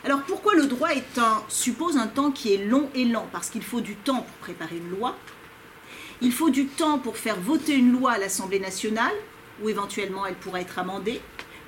Alors 0.04 0.22
pourquoi 0.22 0.54
le 0.54 0.66
droit 0.66 0.90
est 0.90 1.18
un, 1.18 1.42
suppose 1.48 1.96
un 1.96 2.06
temps 2.06 2.30
qui 2.30 2.54
est 2.54 2.64
long 2.64 2.88
et 2.94 3.04
lent? 3.04 3.28
Parce 3.32 3.50
qu'il 3.50 3.62
faut 3.62 3.80
du 3.80 3.94
temps 3.94 4.22
pour 4.22 4.36
préparer 4.40 4.76
une 4.76 4.90
loi, 4.90 5.16
il 6.20 6.32
faut 6.32 6.50
du 6.50 6.66
temps 6.66 6.98
pour 6.98 7.16
faire 7.16 7.38
voter 7.38 7.74
une 7.74 7.92
loi 7.92 8.12
à 8.12 8.18
l'Assemblée 8.18 8.60
nationale, 8.60 9.14
où 9.62 9.68
éventuellement 9.68 10.26
elle 10.26 10.34
pourrait 10.34 10.62
être 10.62 10.78
amendée, 10.78 11.20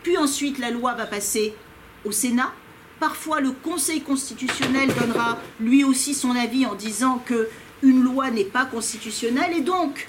puis 0.02 0.16
ensuite 0.16 0.58
la 0.58 0.70
loi 0.70 0.94
va 0.94 1.06
passer 1.06 1.54
au 2.04 2.12
Sénat. 2.12 2.52
Parfois 2.98 3.40
le 3.40 3.52
Conseil 3.52 4.00
constitutionnel 4.00 4.92
donnera 4.94 5.38
lui 5.60 5.84
aussi 5.84 6.14
son 6.14 6.34
avis 6.36 6.66
en 6.66 6.74
disant 6.74 7.22
que 7.24 7.48
une 7.82 8.02
loi 8.02 8.30
n'est 8.30 8.44
pas 8.44 8.66
constitutionnelle 8.66 9.56
et 9.56 9.62
donc 9.62 10.06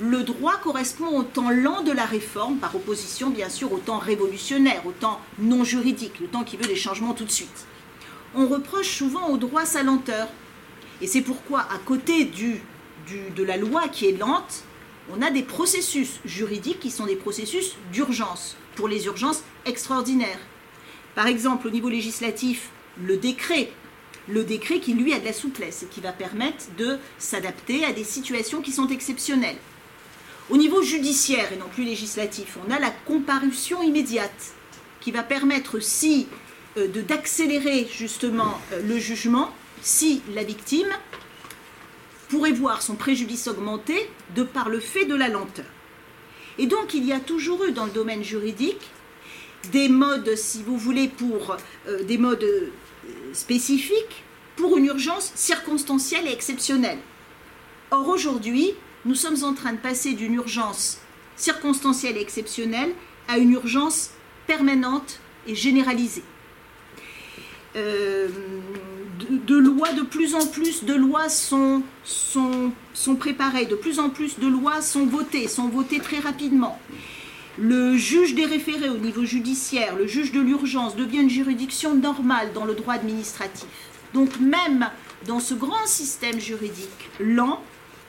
le 0.00 0.24
droit 0.24 0.56
correspond 0.56 1.18
au 1.18 1.22
temps 1.22 1.50
lent 1.50 1.82
de 1.82 1.92
la 1.92 2.04
réforme, 2.04 2.56
par 2.56 2.74
opposition 2.74 3.30
bien 3.30 3.48
sûr 3.48 3.72
au 3.72 3.78
temps 3.78 3.98
révolutionnaire, 3.98 4.84
au 4.86 4.92
temps 4.92 5.20
non 5.38 5.62
juridique, 5.62 6.18
le 6.20 6.26
temps 6.26 6.42
qui 6.42 6.56
veut 6.56 6.66
des 6.66 6.74
changements 6.76 7.14
tout 7.14 7.24
de 7.24 7.30
suite. 7.30 7.66
On 8.34 8.48
reproche 8.48 8.88
souvent 8.88 9.28
au 9.28 9.36
droit 9.36 9.64
sa 9.64 9.84
lenteur. 9.84 10.28
Et 11.00 11.06
c'est 11.06 11.20
pourquoi, 11.20 11.60
à 11.60 11.78
côté 11.84 12.24
du, 12.24 12.60
de 13.36 13.42
la 13.44 13.56
loi 13.56 13.86
qui 13.88 14.06
est 14.06 14.18
lente, 14.18 14.64
on 15.12 15.22
a 15.22 15.30
des 15.30 15.42
processus 15.42 16.18
juridiques 16.24 16.80
qui 16.80 16.90
sont 16.90 17.06
des 17.06 17.16
processus 17.16 17.76
d'urgence, 17.92 18.56
pour 18.74 18.88
les 18.88 19.06
urgences 19.06 19.44
extraordinaires. 19.66 20.40
Par 21.14 21.28
exemple, 21.28 21.68
au 21.68 21.70
niveau 21.70 21.88
législatif, 21.88 22.70
le 23.00 23.16
décret 23.16 23.70
le 24.28 24.44
décret 24.44 24.80
qui 24.80 24.94
lui 24.94 25.12
a 25.12 25.20
de 25.20 25.24
la 25.24 25.32
souplesse 25.32 25.82
et 25.82 25.86
qui 25.86 26.00
va 26.00 26.12
permettre 26.12 26.66
de 26.78 26.98
s'adapter 27.18 27.84
à 27.84 27.92
des 27.92 28.04
situations 28.04 28.62
qui 28.62 28.72
sont 28.72 28.88
exceptionnelles. 28.88 29.58
Au 30.50 30.56
niveau 30.56 30.82
judiciaire 30.82 31.52
et 31.52 31.56
non 31.56 31.68
plus 31.72 31.84
législatif, 31.84 32.58
on 32.66 32.70
a 32.70 32.78
la 32.78 32.90
comparution 32.90 33.82
immédiate 33.82 34.54
qui 35.00 35.10
va 35.10 35.22
permettre 35.22 35.80
si 35.80 36.26
euh, 36.76 36.88
d'accélérer 36.88 37.88
justement 37.90 38.60
euh, 38.72 38.82
le 38.82 38.98
jugement 38.98 39.50
si 39.80 40.22
la 40.34 40.44
victime 40.44 40.88
pourrait 42.28 42.52
voir 42.52 42.82
son 42.82 42.94
préjudice 42.94 43.48
augmenter 43.48 44.08
de 44.34 44.42
par 44.42 44.68
le 44.68 44.80
fait 44.80 45.04
de 45.04 45.14
la 45.14 45.28
lenteur. 45.28 45.66
Et 46.58 46.66
donc 46.66 46.94
il 46.94 47.04
y 47.04 47.12
a 47.12 47.20
toujours 47.20 47.64
eu 47.64 47.72
dans 47.72 47.84
le 47.84 47.90
domaine 47.90 48.24
juridique 48.24 48.90
des 49.72 49.88
modes, 49.88 50.34
si 50.36 50.62
vous 50.62 50.76
voulez, 50.76 51.08
pour 51.08 51.56
euh, 51.88 52.02
des 52.04 52.18
modes 52.18 52.46
spécifique 53.32 54.24
pour 54.56 54.76
une 54.76 54.86
urgence 54.86 55.32
circonstancielle 55.34 56.26
et 56.26 56.32
exceptionnelle. 56.32 56.98
Or 57.90 58.08
aujourd'hui, 58.08 58.72
nous 59.04 59.14
sommes 59.14 59.42
en 59.44 59.54
train 59.54 59.72
de 59.72 59.78
passer 59.78 60.14
d'une 60.14 60.34
urgence 60.34 60.98
circonstancielle 61.36 62.16
et 62.16 62.20
exceptionnelle 62.20 62.92
à 63.28 63.38
une 63.38 63.52
urgence 63.52 64.10
permanente 64.46 65.20
et 65.46 65.54
généralisée. 65.54 66.22
Euh, 67.76 68.28
de, 69.30 69.56
lois, 69.56 69.92
de 69.92 70.02
plus 70.02 70.34
en 70.34 70.46
plus 70.46 70.84
de 70.84 70.94
lois 70.94 71.28
sont, 71.28 71.82
sont, 72.04 72.72
sont 72.92 73.16
préparées, 73.16 73.66
de 73.66 73.74
plus 73.74 73.98
en 73.98 74.10
plus 74.10 74.38
de 74.38 74.46
lois 74.46 74.80
sont 74.80 75.06
votées, 75.06 75.48
sont 75.48 75.68
votées 75.68 75.98
très 75.98 76.18
rapidement. 76.18 76.78
Le 77.56 77.96
juge 77.96 78.34
des 78.34 78.46
référés 78.46 78.88
au 78.88 78.96
niveau 78.96 79.24
judiciaire, 79.24 79.94
le 79.94 80.08
juge 80.08 80.32
de 80.32 80.40
l'urgence 80.40 80.96
devient 80.96 81.20
une 81.20 81.30
juridiction 81.30 81.94
normale 81.94 82.52
dans 82.52 82.64
le 82.64 82.74
droit 82.74 82.94
administratif. 82.94 83.68
Donc 84.12 84.40
même 84.40 84.90
dans 85.26 85.38
ce 85.38 85.54
grand 85.54 85.86
système 85.86 86.40
juridique 86.40 87.10
lent, 87.20 87.62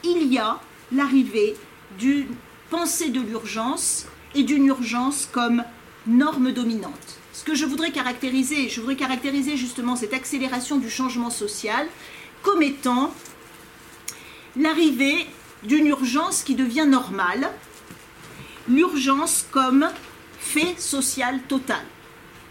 il 0.04 0.34
y 0.34 0.40
a 0.40 0.60
l'arrivée 0.92 1.56
d'une 2.00 2.28
pensée 2.72 3.10
de 3.10 3.22
l'urgence 3.22 4.08
et 4.34 4.42
d'une 4.42 4.66
urgence 4.66 5.30
comme 5.32 5.64
norme 6.08 6.52
dominante. 6.52 7.20
Ce 7.32 7.44
que 7.44 7.54
je 7.54 7.66
voudrais 7.66 7.92
caractériser, 7.92 8.68
je 8.70 8.80
voudrais 8.80 8.96
caractériser 8.96 9.58
justement 9.58 9.96
cette 9.96 10.14
accélération 10.14 10.78
du 10.78 10.90
changement 10.90 11.30
social 11.30 11.88
comme 12.42 12.64
étant 12.64 13.14
l'arrivée 14.58 15.28
d'une 15.64 15.86
urgence 15.86 16.44
qui 16.44 16.56
devient 16.56 16.88
normale, 16.88 17.50
l'urgence 18.68 19.46
comme 19.52 19.88
fait 20.40 20.80
social 20.80 21.40
total. 21.48 21.84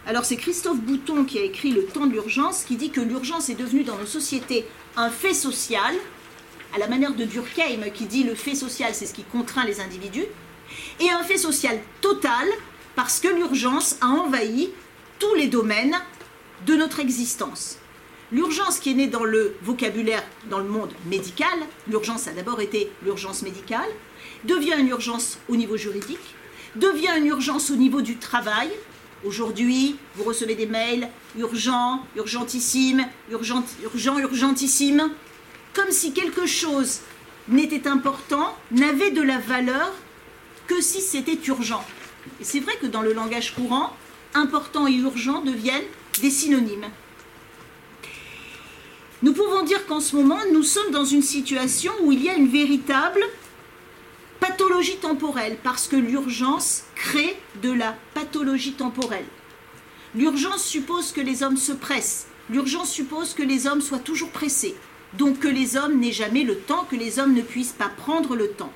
Alors 0.07 0.25
c'est 0.25 0.37
Christophe 0.37 0.81
Bouton 0.81 1.25
qui 1.25 1.39
a 1.39 1.43
écrit 1.43 1.71
Le 1.71 1.87
temps 1.87 2.07
de 2.07 2.12
l'urgence 2.12 2.65
qui 2.65 2.77
dit 2.77 2.91
que 2.91 3.01
l'urgence 3.01 3.49
est 3.49 3.55
devenue 3.55 3.85
dans 3.85 3.97
nos 3.97 4.07
sociétés 4.07 4.67
un 4.97 5.11
fait 5.11 5.35
social, 5.35 5.95
à 6.75 6.79
la 6.79 6.89
manière 6.89 7.15
de 7.15 7.25
Durkheim 7.25 7.91
qui 7.93 8.05
dit 8.05 8.23
le 8.23 8.35
fait 8.35 8.55
social 8.55 8.95
c'est 8.95 9.07
ce 9.07 9.15
qui 9.15 9.25
contraint 9.25 9.65
les 9.65 9.81
individus, 9.81 10.27
et 11.01 11.11
un 11.11 11.23
fait 11.23 11.39
social 11.39 11.81
total 12.01 12.47
parce 12.95 13.19
que 13.19 13.29
l'urgence 13.29 13.97
a 14.01 14.07
envahi 14.07 14.71
tous 15.19 15.35
les 15.35 15.49
domaines 15.49 15.97
de 16.67 16.75
notre 16.75 17.01
existence. 17.01 17.79
L'urgence 18.33 18.79
qui 18.79 18.91
est 18.91 18.95
née 18.95 19.07
dans 19.07 19.25
le 19.25 19.55
vocabulaire, 19.62 20.22
dans 20.49 20.59
le 20.59 20.68
monde 20.68 20.93
médical, 21.07 21.59
l'urgence 21.89 22.27
a 22.27 22.33
d'abord 22.33 22.61
été 22.61 22.91
l'urgence 23.05 23.43
médicale, 23.43 23.89
devient 24.45 24.75
une 24.79 24.89
urgence 24.89 25.39
au 25.49 25.57
niveau 25.57 25.77
juridique, 25.77 26.35
devient 26.77 27.12
une 27.18 27.27
urgence 27.27 27.70
au 27.70 27.77
niveau 27.77 28.01
du 28.01 28.16
travail. 28.16 28.70
Aujourd'hui, 29.25 29.97
vous 30.16 30.25
recevez 30.25 30.55
des 30.55 30.66
mails 30.66 31.09
urgent, 31.39 32.05
urgentissime, 32.16 33.07
urgent, 33.31 33.62
urgent, 33.83 34.18
urgentissime, 34.18 35.11
comme 35.75 35.91
si 35.91 36.12
quelque 36.12 36.47
chose 36.47 37.01
n'était 37.49 37.87
important, 37.87 38.57
n'avait 38.70 39.11
de 39.11 39.22
la 39.22 39.39
valeur 39.39 39.93
que 40.66 40.81
si 40.81 41.03
c'était 41.03 41.39
urgent. 41.47 41.85
Et 42.41 42.45
c'est 42.45 42.61
vrai 42.61 42.75
que 42.81 42.87
dans 42.87 43.03
le 43.03 43.12
langage 43.12 43.55
courant, 43.55 43.95
important 44.33 44.87
et 44.87 44.95
urgent 44.95 45.43
deviennent 45.43 45.85
des 46.22 46.31
synonymes. 46.31 46.87
Nous 49.25 49.33
pouvons 49.33 49.62
dire 49.62 49.87
qu'en 49.87 50.01
ce 50.01 50.16
moment, 50.16 50.41
nous 50.53 50.62
sommes 50.62 50.91
dans 50.91 51.07
une 51.07 51.22
situation 51.22 51.95
où 52.03 52.12
il 52.12 52.22
y 52.22 52.29
a 52.29 52.35
une 52.35 52.47
véritable 52.47 53.25
pathologie 54.39 54.99
temporelle, 54.99 55.57
parce 55.62 55.89
que 55.89 55.97
l'urgence 55.97 56.83
crée 56.95 57.35
de 57.62 57.72
la 57.72 57.97
pathologie 58.12 58.75
temporelle. 58.75 59.25
L'urgence 60.14 60.62
suppose 60.62 61.11
que 61.11 61.22
les 61.22 61.43
hommes 61.43 61.57
se 61.57 61.72
pressent. 61.72 62.27
L'urgence 62.51 62.91
suppose 62.91 63.33
que 63.33 63.43
les 63.43 63.66
hommes 63.66 63.81
soient 63.81 63.99
toujours 63.99 64.29
pressés. 64.29 64.77
Donc 65.14 65.39
que 65.39 65.49
les 65.49 65.79
hommes 65.79 65.99
n'aient 66.01 66.12
jamais 66.12 66.43
le 66.43 66.59
temps, 66.59 66.85
que 66.85 66.97
les 66.97 67.18
hommes 67.18 67.33
ne 67.33 67.41
puissent 67.41 67.72
pas 67.72 67.89
prendre 67.89 68.37
le 68.37 68.49
temps. 68.49 68.72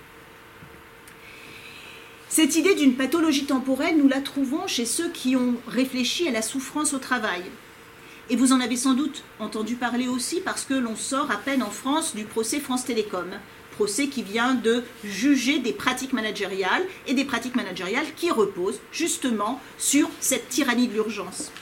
Cette 2.31 2.57
idée 2.57 2.75
d'une 2.75 2.95
pathologie 2.95 3.45
temporelle, 3.45 3.99
nous 3.99 4.09
la 4.09 4.23
trouvons 4.23 4.67
chez 4.67 4.87
ceux 4.87 5.11
qui 5.11 5.37
ont 5.37 5.57
réfléchi 5.67 6.27
à 6.27 6.31
la 6.31 6.41
souffrance 6.41 6.95
au 6.95 6.99
travail. 6.99 7.43
Et 8.31 8.37
vous 8.37 8.53
en 8.53 8.61
avez 8.61 8.77
sans 8.77 8.93
doute 8.93 9.23
entendu 9.39 9.75
parler 9.75 10.07
aussi 10.07 10.41
parce 10.41 10.65
que 10.65 10.75
l'on 10.75 10.97
sort 10.97 11.31
à 11.31 11.37
peine 11.37 11.63
en 11.63 11.71
France 11.71 12.15
du 12.15 12.25
procès 12.25 12.61
France 12.61 12.85
Télécom, 12.85 13.31
procès 13.73 14.09
qui 14.09 14.23
vient 14.23 14.55
de 14.55 14.83
juger 15.03 15.61
des 15.61 15.73
pratiques 15.73 16.13
managériales 16.13 16.83
et 17.07 17.15
des 17.15 17.25
pratiques 17.25 17.55
managériales 17.55 18.05
qui 18.17 18.31
reposent 18.31 18.81
justement 18.93 19.61
sur 19.79 20.11
cette 20.21 20.51
tyrannie 20.51 20.89
de 20.89 20.93
l'urgence. 20.93 21.53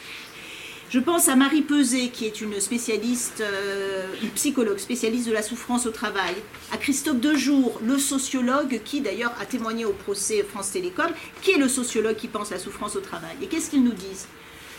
Je 0.88 0.98
pense 0.98 1.28
à 1.28 1.36
Marie 1.36 1.62
Peset, 1.62 2.08
qui 2.08 2.26
est 2.26 2.40
une 2.40 2.58
spécialiste, 2.60 3.42
euh, 3.42 4.06
psychologue 4.34 4.78
spécialiste 4.78 5.28
de 5.28 5.32
la 5.32 5.42
souffrance 5.42 5.86
au 5.86 5.90
travail, 5.90 6.34
à 6.72 6.78
Christophe 6.78 7.20
Dejour, 7.20 7.80
le 7.84 7.98
sociologue 7.98 8.80
qui 8.84 9.00
d'ailleurs 9.00 9.34
a 9.40 9.46
témoigné 9.46 9.84
au 9.84 9.92
procès 9.92 10.42
France 10.42 10.72
Télécom, 10.72 11.10
qui 11.42 11.52
est 11.52 11.58
le 11.58 11.68
sociologue 11.68 12.16
qui 12.16 12.28
pense 12.28 12.50
la 12.50 12.58
souffrance 12.58 12.96
au 12.96 13.00
travail. 13.00 13.36
Et 13.42 13.46
qu'est-ce 13.46 13.70
qu'ils 13.70 13.84
nous 13.84 13.92
disent? 13.92 14.26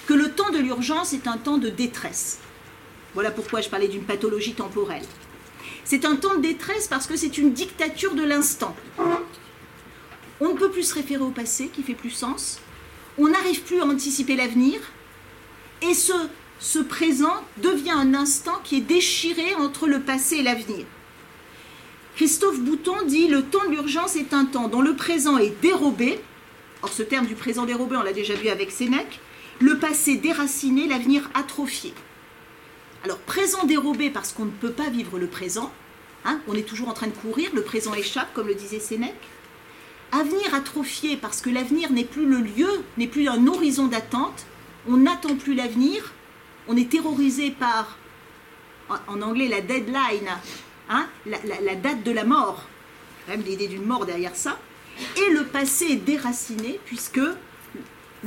Que 0.08 0.14
le 0.14 0.32
temps 0.32 0.52
de 0.52 0.60
l'urgence 0.60 1.12
est 1.12 1.28
un 1.28 1.36
temps 1.38 1.58
de 1.58 1.68
détresse. 1.68 2.40
Voilà 3.14 3.30
pourquoi 3.30 3.60
je 3.60 3.68
parlais 3.68 3.90
d'une 3.90 4.06
pathologie 4.06 4.54
temporelle. 4.54 5.04
C'est 5.84 6.06
un 6.06 6.16
temps 6.16 6.36
de 6.36 6.42
détresse 6.42 6.88
parce 6.88 7.08
que 7.08 7.18
c'est 7.18 7.38
une 7.38 7.52
dictature 7.52 8.16
de 8.16 8.24
l'instant. 8.24 8.74
On 10.40 10.50
ne 10.50 10.58
peut 10.58 10.72
plus 10.72 10.84
se 10.84 10.94
référer 10.94 11.24
au 11.24 11.32
passé 11.32 11.68
qui 11.68 11.84
fait 11.84 11.94
plus 11.94 12.12
sens. 12.12 12.60
On 13.18 13.28
n'arrive 13.28 13.64
plus 13.64 13.82
à 13.82 13.86
anticiper 13.86 14.38
l'avenir. 14.38 14.80
Et 15.82 15.94
ce, 15.94 16.14
ce 16.60 16.80
présent 16.80 17.44
devient 17.58 17.92
un 17.92 18.14
instant 18.14 18.62
qui 18.64 18.78
est 18.78 18.82
déchiré 18.82 19.56
entre 19.56 19.88
le 19.88 20.00
passé 20.00 20.38
et 20.38 20.44
l'avenir. 20.44 20.86
Christophe 22.16 22.62
Bouton 22.62 22.96
dit 23.06 23.28
Le 23.28 23.44
temps 23.44 23.66
de 23.66 23.72
l'urgence 23.72 24.16
est 24.16 24.34
un 24.34 24.46
temps 24.46 24.70
dont 24.70 24.82
le 24.82 24.96
présent 24.96 25.38
est 25.38 25.54
dérobé. 25.62 26.22
Or, 26.82 26.94
ce 26.94 27.04
terme 27.04 27.26
du 27.26 27.36
présent 27.36 27.66
dérobé, 27.66 27.98
on 27.98 28.04
l'a 28.04 28.14
déjà 28.14 28.36
vu 28.36 28.48
avec 28.48 28.72
Sénèque. 28.72 29.20
Le 29.60 29.80
passé 29.80 30.18
déraciné, 30.18 30.88
l'avenir 30.88 31.30
atrophié. 31.34 31.94
Alors, 33.04 33.18
présent 33.20 33.66
dérobé 33.66 34.10
parce 34.10 34.32
qu'on 34.32 34.46
ne 34.46 34.52
peut 34.52 34.72
pas 34.72 34.90
vivre 34.90 35.18
le 35.18 35.28
présent. 35.28 35.72
Hein, 36.26 36.40
on 36.48 36.54
est 36.54 36.68
toujours 36.68 36.90
en 36.90 36.94
train 36.94 37.08
de 37.08 37.14
courir, 37.14 37.50
le 37.54 37.64
présent 37.64 37.94
échappe, 37.94 38.34
comme 38.34 38.48
le 38.48 38.56
disait 38.56 38.80
Sénèque. 38.80 39.16
Avenir 40.12 40.54
atrophié 40.54 41.18
parce 41.18 41.42
que 41.42 41.50
l'avenir 41.50 41.92
n'est 41.92 42.06
plus 42.06 42.26
le 42.26 42.38
lieu, 42.38 42.70
n'est 42.98 43.08
plus 43.08 43.28
un 43.28 43.48
horizon 43.48 43.88
d'attente. 43.88 44.46
On 44.88 44.98
n'attend 44.98 45.36
plus 45.36 45.54
l'avenir. 45.54 46.14
On 46.68 46.78
est 46.78 46.90
terrorisé 46.90 47.52
par, 47.52 47.98
en 49.08 49.22
anglais, 49.22 49.48
la 49.48 49.62
deadline, 49.62 50.30
hein, 50.90 51.08
la, 51.26 51.76
date 51.76 52.04
de 52.04 52.12
la 52.12 52.24
mort. 52.24 52.64
même 53.28 53.42
l'idée 53.42 53.68
d'une 53.68 53.86
mort 53.86 54.06
derrière 54.06 54.36
ça. 54.36 54.58
Et 55.18 55.32
le 55.32 55.46
passé 55.46 55.96
déraciné 55.96 56.80
puisque 56.86 57.22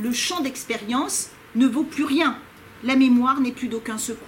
le 0.01 0.11
champ 0.11 0.41
d'expérience 0.41 1.29
ne 1.55 1.67
vaut 1.67 1.83
plus 1.83 2.03
rien. 2.03 2.37
La 2.83 2.95
mémoire 2.95 3.39
n'est 3.39 3.51
plus 3.51 3.67
d'aucun 3.67 3.97
secours. 3.97 4.27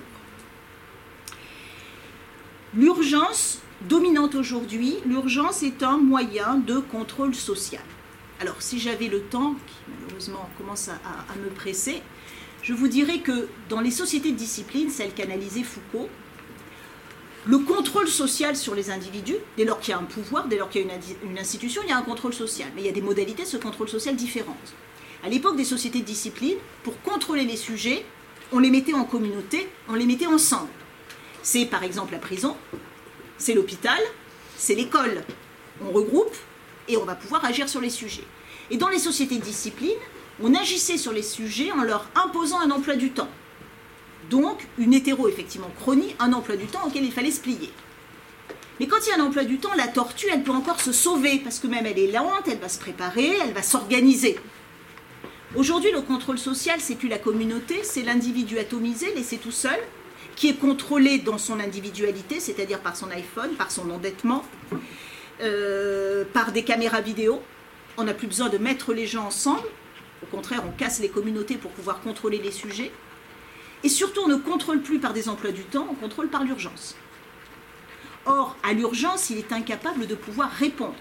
L'urgence 2.75 3.59
dominante 3.87 4.35
aujourd'hui, 4.35 4.95
l'urgence 5.05 5.63
est 5.63 5.83
un 5.83 5.97
moyen 5.97 6.55
de 6.55 6.79
contrôle 6.79 7.35
social. 7.35 7.81
Alors 8.39 8.61
si 8.61 8.79
j'avais 8.79 9.07
le 9.07 9.21
temps, 9.21 9.55
qui 9.67 9.75
malheureusement 9.87 10.49
commence 10.57 10.89
à, 10.89 11.35
me 11.43 11.49
presser, 11.49 12.01
je 12.61 12.73
vous 12.73 12.87
dirais 12.87 13.19
que 13.19 13.47
dans 13.69 13.79
les 13.79 13.91
sociétés 13.91 14.31
de 14.31 14.37
discipline, 14.37 14.89
celles 14.89 15.13
qu'analysait 15.13 15.63
Foucault, 15.63 16.09
le 17.45 17.57
contrôle 17.59 18.07
social 18.07 18.55
sur 18.55 18.73
les 18.73 18.89
individus, 18.89 19.35
dès 19.57 19.65
lors 19.65 19.79
qu'il 19.79 19.91
y 19.91 19.93
a 19.93 19.99
un 19.99 20.03
pouvoir, 20.03 20.47
dès 20.47 20.57
lors 20.57 20.69
qu'il 20.69 20.87
y 20.87 20.89
a 20.89 20.93
une, 21.25 21.37
institution, 21.37 21.81
il 21.83 21.89
y 21.89 21.91
a 21.91 21.97
un 21.97 22.03
contrôle 22.03 22.33
social. 22.33 22.69
Mais 22.73 22.81
il 22.81 22.85
y 22.85 22.89
a 22.89 22.93
des 22.93 23.01
modalités 23.01 23.43
de 23.43 23.47
ce 23.47 23.57
contrôle 23.57 23.89
social 23.89 24.15
différentes. 24.15 24.73
À 25.25 25.29
l'époque 25.29 25.55
des 25.55 25.63
sociétés 25.63 25.99
de 25.99 26.05
discipline, 26.05 26.57
pour 26.83 27.01
contrôler 27.01 27.45
les 27.45 27.55
sujets, 27.55 28.03
on 28.51 28.59
les 28.59 28.69
mettait 28.69 28.93
en 28.93 29.05
communauté, 29.05 29.69
on 29.87 29.93
les 29.93 30.05
mettait 30.05 30.27
ensemble. 30.27 30.67
C'est 31.41 31.65
par 31.65 31.83
exemple 31.83 32.11
la 32.11 32.19
prison, 32.19 32.57
c'est 33.37 33.53
l'hôpital, 33.53 33.99
c'est 34.57 34.75
l'école. 34.75 35.23
On 35.81 35.91
regroupe 35.91 36.35
et 36.89 36.97
on 36.97 37.05
va 37.05 37.15
pouvoir 37.15 37.45
agir 37.45 37.69
sur 37.69 37.79
les 37.79 37.89
sujets. 37.89 38.25
Et 38.69 38.75
dans 38.75 38.89
les 38.89 38.99
sociétés 38.99 39.37
de 39.37 39.43
discipline, 39.43 39.95
on 40.41 40.53
agissait 40.55 40.97
sur 40.97 41.13
les 41.13 41.23
sujets 41.23 41.71
en 41.71 41.83
leur 41.83 42.09
imposant 42.15 42.59
un 42.59 42.71
emploi 42.71 42.95
du 42.95 43.11
temps. 43.11 43.29
Donc, 44.29 44.67
une 44.77 44.93
hétéro, 44.93 45.29
effectivement, 45.29 45.71
chronie, 45.79 46.15
un 46.19 46.33
emploi 46.33 46.57
du 46.57 46.65
temps 46.65 46.85
auquel 46.85 47.05
il 47.05 47.13
fallait 47.13 47.31
se 47.31 47.39
plier. 47.39 47.69
Mais 48.79 48.87
quand 48.87 48.97
il 49.05 49.09
y 49.09 49.13
a 49.13 49.21
un 49.21 49.25
emploi 49.25 49.45
du 49.45 49.57
temps, 49.57 49.73
la 49.77 49.87
tortue, 49.87 50.27
elle 50.31 50.43
peut 50.43 50.51
encore 50.51 50.81
se 50.81 50.91
sauver, 50.91 51.39
parce 51.39 51.59
que 51.59 51.67
même 51.67 51.85
elle 51.85 51.99
est 51.99 52.11
lente, 52.11 52.47
elle 52.47 52.59
va 52.59 52.69
se 52.69 52.79
préparer, 52.79 53.37
elle 53.41 53.53
va 53.53 53.61
s'organiser. 53.61 54.37
Aujourd'hui, 55.55 55.91
le 55.91 56.01
contrôle 56.01 56.39
social, 56.39 56.79
c'est 56.79 56.95
plus 56.95 57.09
la 57.09 57.19
communauté, 57.19 57.83
c'est 57.83 58.01
l'individu 58.01 58.57
atomisé, 58.57 59.13
laissé 59.13 59.37
tout 59.37 59.51
seul, 59.51 59.77
qui 60.35 60.49
est 60.49 60.55
contrôlé 60.55 61.19
dans 61.19 61.37
son 61.37 61.59
individualité, 61.59 62.39
c'est-à-dire 62.39 62.79
par 62.79 62.95
son 62.95 63.11
iPhone, 63.11 63.51
par 63.51 63.69
son 63.69 63.91
endettement, 63.91 64.43
euh, 65.41 66.23
par 66.33 66.53
des 66.53 66.63
caméras 66.63 67.01
vidéo. 67.01 67.39
On 67.97 68.03
n'a 68.05 68.15
plus 68.15 68.25
besoin 68.25 68.49
de 68.49 68.57
mettre 68.57 68.93
les 68.93 69.05
gens 69.05 69.25
ensemble. 69.25 69.67
Au 70.23 70.25
contraire, 70.25 70.63
on 70.67 70.71
casse 70.71 70.99
les 70.99 71.09
communautés 71.09 71.57
pour 71.57 71.69
pouvoir 71.69 72.01
contrôler 72.01 72.39
les 72.39 72.51
sujets. 72.51 72.91
Et 73.83 73.89
surtout, 73.89 74.21
on 74.25 74.29
ne 74.29 74.37
contrôle 74.37 74.81
plus 74.81 74.97
par 74.97 75.13
des 75.13 75.29
emplois 75.29 75.51
du 75.51 75.63
temps, 75.65 75.87
on 75.91 75.93
contrôle 75.93 76.29
par 76.29 76.43
l'urgence. 76.43 76.95
Or, 78.25 78.55
à 78.63 78.73
l'urgence, 78.73 79.29
il 79.29 79.37
est 79.37 79.51
incapable 79.51 80.07
de 80.07 80.15
pouvoir 80.15 80.49
répondre. 80.49 80.95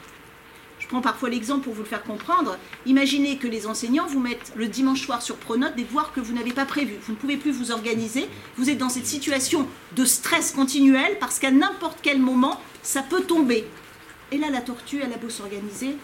Prends 0.92 1.00
parfois 1.00 1.30
l'exemple 1.30 1.64
pour 1.64 1.72
vous 1.72 1.80
le 1.80 1.88
faire 1.88 2.02
comprendre. 2.02 2.58
Imaginez 2.84 3.38
que 3.38 3.48
les 3.48 3.66
enseignants 3.66 4.04
vous 4.06 4.20
mettent 4.20 4.52
le 4.56 4.68
dimanche 4.68 5.00
soir 5.00 5.22
sur 5.22 5.36
Pronote 5.36 5.74
des 5.74 5.84
devoirs 5.84 6.12
que 6.12 6.20
vous 6.20 6.34
n'avez 6.34 6.52
pas 6.52 6.66
prévus. 6.66 6.98
Vous 7.06 7.12
ne 7.12 7.16
pouvez 7.16 7.38
plus 7.38 7.50
vous 7.50 7.70
organiser. 7.70 8.28
Vous 8.58 8.68
êtes 8.68 8.76
dans 8.76 8.90
cette 8.90 9.06
situation 9.06 9.66
de 9.96 10.04
stress 10.04 10.52
continuel 10.52 11.16
parce 11.18 11.38
qu'à 11.38 11.50
n'importe 11.50 12.00
quel 12.02 12.18
moment, 12.18 12.60
ça 12.82 13.00
peut 13.00 13.22
tomber. 13.22 13.66
Et 14.32 14.36
là, 14.36 14.50
la 14.50 14.60
tortue, 14.60 15.00
elle 15.02 15.14
a 15.14 15.16
beau 15.16 15.30
s'organiser, 15.30 15.96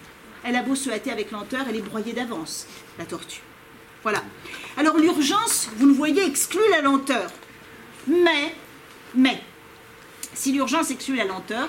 elle 0.42 0.56
a 0.56 0.62
beau 0.62 0.74
se 0.74 0.88
hâter 0.88 1.10
avec 1.10 1.32
lenteur, 1.32 1.66
elle 1.68 1.76
est 1.76 1.82
broyée 1.82 2.14
d'avance, 2.14 2.66
la 2.98 3.04
tortue. 3.04 3.42
Voilà. 4.02 4.22
Alors 4.78 4.96
l'urgence, 4.96 5.68
vous 5.76 5.86
le 5.86 5.92
voyez, 5.92 6.24
exclut 6.24 6.62
la 6.70 6.80
lenteur. 6.80 7.30
Mais, 8.06 8.54
mais, 9.14 9.38
si 10.32 10.50
l'urgence 10.52 10.90
exclut 10.90 11.16
la 11.16 11.26
lenteur, 11.26 11.68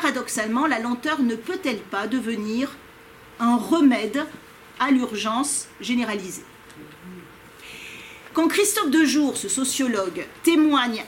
paradoxalement, 0.00 0.66
la 0.66 0.80
lenteur 0.80 1.22
ne 1.22 1.36
peut-elle 1.36 1.78
pas 1.78 2.08
devenir 2.08 2.72
un 3.38 3.54
remède 3.56 4.26
à 4.80 4.90
l'urgence 4.90 5.68
généralisée? 5.80 6.42
Quand 8.32 8.48
Christophe 8.48 8.90
Dejour, 8.90 9.36
ce 9.36 9.48
sociologue, 9.48 10.26
témoigne 10.42 11.04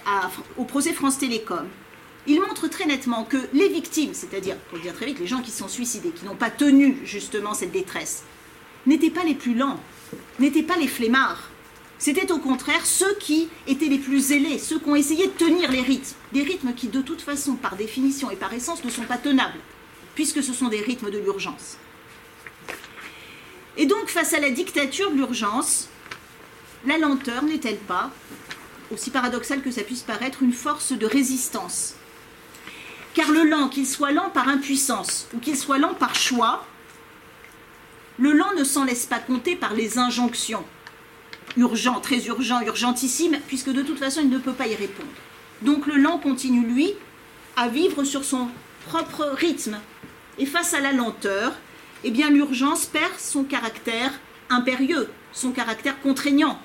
au 0.56 0.62
procès 0.62 0.92
France 0.92 1.18
Télécom, 1.18 1.66
il 2.28 2.40
montre 2.40 2.68
très 2.68 2.86
nettement 2.86 3.24
que 3.24 3.38
les 3.52 3.68
victimes, 3.68 4.14
c'est-à-dire, 4.14 4.56
pour 4.70 4.78
dire 4.78 4.94
très 4.94 5.06
vite, 5.06 5.18
les 5.18 5.26
gens 5.26 5.42
qui 5.42 5.50
sont 5.50 5.66
suicidés, 5.66 6.10
qui 6.10 6.24
n'ont 6.24 6.36
pas 6.36 6.50
tenu 6.50 6.96
justement 7.04 7.54
cette 7.54 7.72
détresse, 7.72 8.22
n'étaient 8.86 9.10
pas 9.10 9.24
les 9.24 9.34
plus 9.34 9.56
lents, 9.56 9.80
n'étaient 10.38 10.62
pas 10.62 10.76
les 10.76 10.86
flemmards, 10.86 11.50
c'était 11.98 12.30
au 12.30 12.38
contraire 12.38 12.84
ceux 12.84 13.14
qui 13.14 13.48
étaient 13.66 13.86
les 13.86 13.98
plus 13.98 14.20
zélés, 14.20 14.58
ceux 14.58 14.78
qui 14.78 14.88
ont 14.88 14.96
essayé 14.96 15.26
de 15.26 15.32
tenir 15.32 15.70
les 15.70 15.80
rythmes. 15.80 16.16
Des 16.32 16.42
rythmes 16.42 16.74
qui, 16.74 16.88
de 16.88 17.00
toute 17.00 17.22
façon, 17.22 17.54
par 17.54 17.76
définition 17.76 18.30
et 18.30 18.36
par 18.36 18.52
essence, 18.52 18.84
ne 18.84 18.90
sont 18.90 19.04
pas 19.04 19.16
tenables, 19.16 19.58
puisque 20.14 20.42
ce 20.42 20.52
sont 20.52 20.68
des 20.68 20.80
rythmes 20.80 21.10
de 21.10 21.18
l'urgence. 21.18 21.78
Et 23.78 23.86
donc, 23.86 24.08
face 24.08 24.34
à 24.34 24.40
la 24.40 24.50
dictature 24.50 25.10
de 25.10 25.16
l'urgence, 25.16 25.88
la 26.86 26.98
lenteur 26.98 27.42
n'est-elle 27.42 27.78
pas, 27.78 28.10
aussi 28.92 29.10
paradoxale 29.10 29.62
que 29.62 29.70
ça 29.70 29.82
puisse 29.82 30.02
paraître, 30.02 30.42
une 30.42 30.52
force 30.52 30.92
de 30.92 31.06
résistance? 31.06 31.94
Car 33.14 33.30
le 33.30 33.44
lent, 33.44 33.68
qu'il 33.68 33.86
soit 33.86 34.12
lent 34.12 34.28
par 34.30 34.48
impuissance 34.48 35.26
ou 35.32 35.38
qu'il 35.38 35.56
soit 35.56 35.78
lent 35.78 35.94
par 35.94 36.14
choix, 36.14 36.66
le 38.18 38.32
lent 38.32 38.52
ne 38.56 38.64
s'en 38.64 38.84
laisse 38.84 39.06
pas 39.06 39.18
compter 39.18 39.56
par 39.56 39.72
les 39.72 39.98
injonctions 39.98 40.64
urgent, 41.56 42.00
très 42.00 42.26
urgent, 42.26 42.60
urgentissime, 42.60 43.38
puisque 43.46 43.70
de 43.70 43.82
toute 43.82 43.98
façon, 43.98 44.20
il 44.22 44.30
ne 44.30 44.38
peut 44.38 44.52
pas 44.52 44.66
y 44.66 44.74
répondre. 44.74 45.08
Donc 45.62 45.86
le 45.86 45.96
lent 45.96 46.18
continue, 46.18 46.66
lui, 46.66 46.92
à 47.56 47.68
vivre 47.68 48.04
sur 48.04 48.24
son 48.24 48.48
propre 48.86 49.24
rythme. 49.34 49.78
Et 50.38 50.46
face 50.46 50.74
à 50.74 50.80
la 50.80 50.92
lenteur, 50.92 51.54
eh 52.04 52.10
bien 52.10 52.30
l'urgence 52.30 52.86
perd 52.86 53.18
son 53.18 53.44
caractère 53.44 54.12
impérieux, 54.50 55.08
son 55.32 55.52
caractère 55.52 56.00
contraignant. 56.00 56.58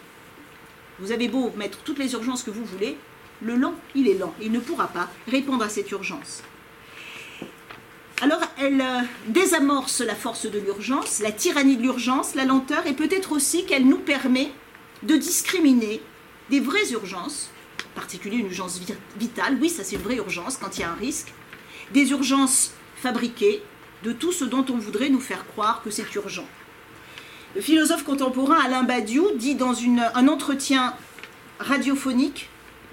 Vous 1.00 1.12
avez 1.12 1.30
beau 1.30 1.52
mettre 1.56 1.80
toutes 1.80 1.98
les 1.98 2.14
urgences 2.14 2.44
que 2.44 2.52
vous 2.52 2.66
voulez, 2.66 2.98
le 3.42 3.56
lent, 3.56 3.74
il 3.96 4.08
est 4.08 4.18
lent. 4.18 4.34
Il 4.42 4.52
ne 4.52 4.60
pourra 4.60 4.88
pas 4.88 5.10
répondre 5.28 5.64
à 5.64 5.70
cette 5.70 5.90
urgence. 5.92 6.44
Alors, 8.22 8.42
elle 8.60 8.82
euh, 8.82 9.02
désamorce 9.30 10.02
la 10.02 10.14
force 10.14 10.46
de 10.46 10.60
l'urgence, 10.60 11.22
la 11.22 11.32
tyrannie 11.32 11.76
de 11.76 11.82
l'urgence, 11.82 12.36
la 12.36 12.46
lenteur, 12.46 12.86
et 12.86 12.94
peut-être 12.94 13.32
aussi 13.32 13.66
qu'elle 13.66 13.88
nous 13.88 13.98
permet 13.98 14.52
de 15.04 15.16
discriminer 15.16 16.02
des 16.50 16.60
vraies 16.60 16.92
urgences, 16.92 17.50
en 17.92 17.96
particulier 17.96 18.38
une 18.38 18.48
urgence 18.48 18.80
vitale, 19.18 19.58
oui, 19.62 19.70
ça 19.70 19.84
c'est 19.84 19.96
une 19.96 20.02
vraie 20.02 20.18
urgence 20.18 20.58
quand 20.58 20.78
il 20.78 20.82
y 20.82 20.84
a 20.84 20.92
un 20.92 20.96
risque, 20.96 21.34
des 21.92 22.12
urgences 22.12 22.72
fabriquées, 22.96 23.62
de 24.04 24.12
tout 24.12 24.32
ce 24.32 24.46
dont 24.46 24.66
on 24.70 24.78
voudrait 24.78 25.10
nous 25.10 25.20
faire 25.20 25.46
croire 25.48 25.82
que 25.84 25.92
c'est 25.92 26.16
urgent. 26.16 26.48
Le 27.56 27.62
philosophe 27.62 28.04
contemporain 28.04 28.60
Alain 28.64 28.84
Badiou 28.84 29.32
dit 29.36 29.56
dans 29.56 29.76
un 30.16 30.28
entretien 30.28 30.96
radiophonique, 31.60 32.50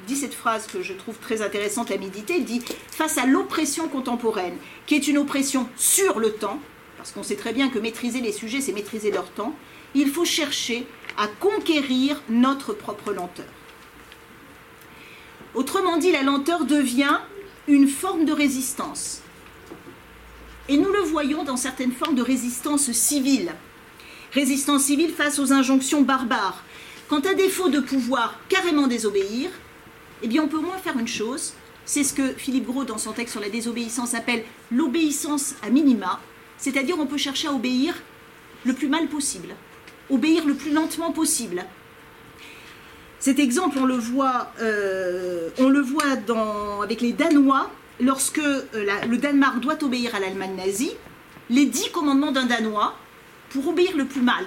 dit 0.06 0.16
cette 0.16 0.34
phrase 0.34 0.66
que 0.66 0.82
je 0.82 0.92
trouve 0.92 1.16
très 1.18 1.42
intéressante 1.42 1.90
à 1.90 1.96
méditer, 1.96 2.38
il 2.38 2.44
dit 2.44 2.62
face 2.90 3.18
à 3.18 3.26
l'oppression 3.26 3.88
contemporaine, 3.88 4.56
qui 4.86 4.96
est 4.96 5.08
une 5.08 5.18
oppression 5.18 5.68
sur 5.76 6.18
le 6.18 6.32
temps, 6.32 6.60
parce 6.96 7.12
qu'on 7.12 7.22
sait 7.22 7.36
très 7.36 7.52
bien 7.52 7.68
que 7.68 7.78
maîtriser 7.78 8.20
les 8.20 8.32
sujets, 8.32 8.60
c'est 8.60 8.72
maîtriser 8.72 9.10
leur 9.10 9.30
temps, 9.30 9.54
il 9.94 10.08
faut 10.08 10.24
chercher 10.24 10.86
à 11.18 11.26
conquérir 11.26 12.22
notre 12.30 12.72
propre 12.72 13.12
lenteur. 13.12 13.44
Autrement 15.54 15.96
dit, 15.96 16.12
la 16.12 16.22
lenteur 16.22 16.64
devient 16.64 17.18
une 17.66 17.88
forme 17.88 18.24
de 18.24 18.32
résistance. 18.32 19.20
Et 20.68 20.76
nous 20.76 20.92
le 20.92 21.00
voyons 21.00 21.42
dans 21.42 21.56
certaines 21.56 21.92
formes 21.92 22.14
de 22.14 22.22
résistance 22.22 22.92
civile. 22.92 23.52
Résistance 24.32 24.84
civile 24.84 25.10
face 25.10 25.40
aux 25.40 25.52
injonctions 25.52 26.02
barbares. 26.02 26.62
Quand 27.08 27.26
à 27.26 27.34
défaut 27.34 27.68
de 27.68 27.80
pouvoir 27.80 28.38
carrément 28.48 28.86
désobéir, 28.86 29.50
eh 30.22 30.28
bien 30.28 30.44
on 30.44 30.48
peut 30.48 30.58
au 30.58 30.62
moins 30.62 30.76
faire 30.76 30.98
une 30.98 31.08
chose, 31.08 31.54
c'est 31.84 32.04
ce 32.04 32.12
que 32.12 32.32
Philippe 32.34 32.66
Gros 32.66 32.84
dans 32.84 32.98
son 32.98 33.12
texte 33.12 33.32
sur 33.32 33.40
la 33.40 33.48
désobéissance 33.48 34.14
appelle 34.14 34.44
l'obéissance 34.70 35.54
à 35.62 35.70
minima, 35.70 36.20
c'est-à-dire 36.58 36.98
on 37.00 37.06
peut 37.06 37.16
chercher 37.16 37.48
à 37.48 37.54
obéir 37.54 37.94
le 38.64 38.74
plus 38.74 38.88
mal 38.88 39.08
possible 39.08 39.54
obéir 40.10 40.46
le 40.46 40.54
plus 40.54 40.72
lentement 40.72 41.12
possible. 41.12 41.64
Cet 43.20 43.38
exemple, 43.38 43.78
on 43.80 43.84
le 43.84 43.96
voit, 43.96 44.52
euh, 44.60 45.48
on 45.58 45.68
le 45.68 45.80
voit 45.80 46.04
avec 46.82 47.00
les 47.00 47.12
Danois 47.12 47.70
lorsque 48.00 48.38
euh, 48.38 48.64
le 49.08 49.16
Danemark 49.16 49.60
doit 49.60 49.82
obéir 49.82 50.14
à 50.14 50.20
l'Allemagne 50.20 50.54
nazie, 50.56 50.92
les 51.50 51.66
dix 51.66 51.90
commandements 51.90 52.32
d'un 52.32 52.46
Danois 52.46 52.94
pour 53.50 53.66
obéir 53.68 53.96
le 53.96 54.04
plus 54.04 54.20
mal. 54.20 54.44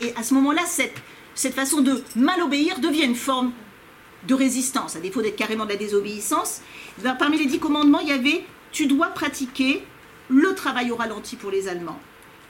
Et 0.00 0.12
à 0.16 0.22
ce 0.22 0.34
moment-là, 0.34 0.62
cette, 0.66 0.96
cette 1.34 1.54
façon 1.54 1.82
de 1.82 2.02
mal 2.16 2.42
obéir 2.42 2.80
devient 2.80 3.04
une 3.04 3.14
forme 3.14 3.52
de 4.26 4.34
résistance, 4.34 4.96
à 4.96 5.00
défaut 5.00 5.22
d'être 5.22 5.36
carrément 5.36 5.64
de 5.64 5.70
la 5.70 5.76
désobéissance. 5.76 6.60
Ben, 7.02 7.14
Parmi 7.14 7.38
les 7.38 7.46
dix 7.46 7.58
commandements, 7.58 8.00
il 8.00 8.08
y 8.08 8.12
avait 8.12 8.44
tu 8.72 8.86
dois 8.86 9.08
pratiquer 9.08 9.84
le 10.28 10.54
travail 10.54 10.90
au 10.90 10.96
ralenti 10.96 11.36
pour 11.36 11.50
les 11.50 11.68
Allemands. 11.68 11.98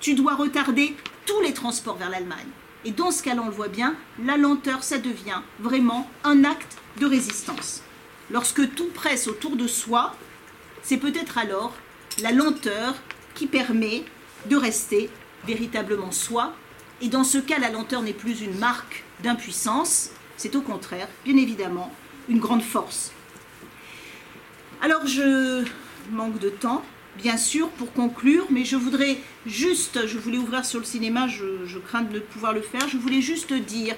Tu 0.01 0.15
dois 0.15 0.35
retarder 0.35 0.97
tous 1.27 1.41
les 1.43 1.53
transports 1.53 1.97
vers 1.97 2.11
l'Allemagne. 2.11 2.49
Et 2.87 2.91
dans 2.91 3.11
ce 3.11 3.23
cas-là, 3.23 3.43
on 3.45 3.49
le 3.49 3.53
voit 3.53 3.69
bien, 3.69 3.95
la 4.25 4.39
lenteur, 4.39 4.83
ça 4.83 4.97
devient 4.97 5.43
vraiment 5.59 6.09
un 6.25 6.45
acte 6.45 6.79
de 6.99 7.07
résistance. 7.07 7.83
Lorsque 8.31 8.75
tout 8.75 8.89
presse 8.89 9.29
autour 9.29 9.57
de 9.57 9.67
soi, 9.67 10.15
c'est 10.83 10.97
peut-être 10.97 11.37
alors 11.37 11.75
la 12.23 12.33
lenteur 12.33 12.95
qui 13.35 13.47
permet 13.47 14.05
de 14.47 14.57
rester 14.57 15.11
véritablement 15.47 16.13
soi. 16.13 16.55
Et 17.03 17.09
dans 17.09 17.25
ce 17.25 17.39
cas, 17.39 17.59
la 17.59 17.71
lenteur 17.71 18.01
n'est 18.01 18.15
plus 18.15 18.41
une 18.41 18.59
marque 18.59 19.05
d'impuissance, 19.23 20.11
c'est 20.39 20.57
au 20.57 20.63
contraire, 20.63 21.09
bien 21.25 21.37
évidemment, 21.37 21.93
une 22.29 22.39
grande 22.39 22.63
force. 22.63 23.13
Alors 24.81 25.07
je 25.07 25.65
manque 26.11 26.39
de 26.39 26.49
temps, 26.49 26.83
bien 27.19 27.37
sûr, 27.37 27.69
pour 27.71 27.93
conclure, 27.93 28.47
mais 28.51 28.65
je 28.65 28.77
voudrais 28.77 29.19
juste, 29.47 30.07
je 30.07 30.19
voulais 30.19 30.39
ouvrir 30.39 30.65
sur 30.65 30.79
le 30.79 30.85
cinéma, 30.85 31.29
je, 31.29 31.79
crains 31.79 32.03
de 32.03 32.15
ne 32.15 32.21
pouvoir 32.21 32.53
le 32.53 32.63
faire, 32.63 32.89
je 32.89 32.97
voulais 32.97 33.21
juste 33.21 33.53
dire, 33.53 33.95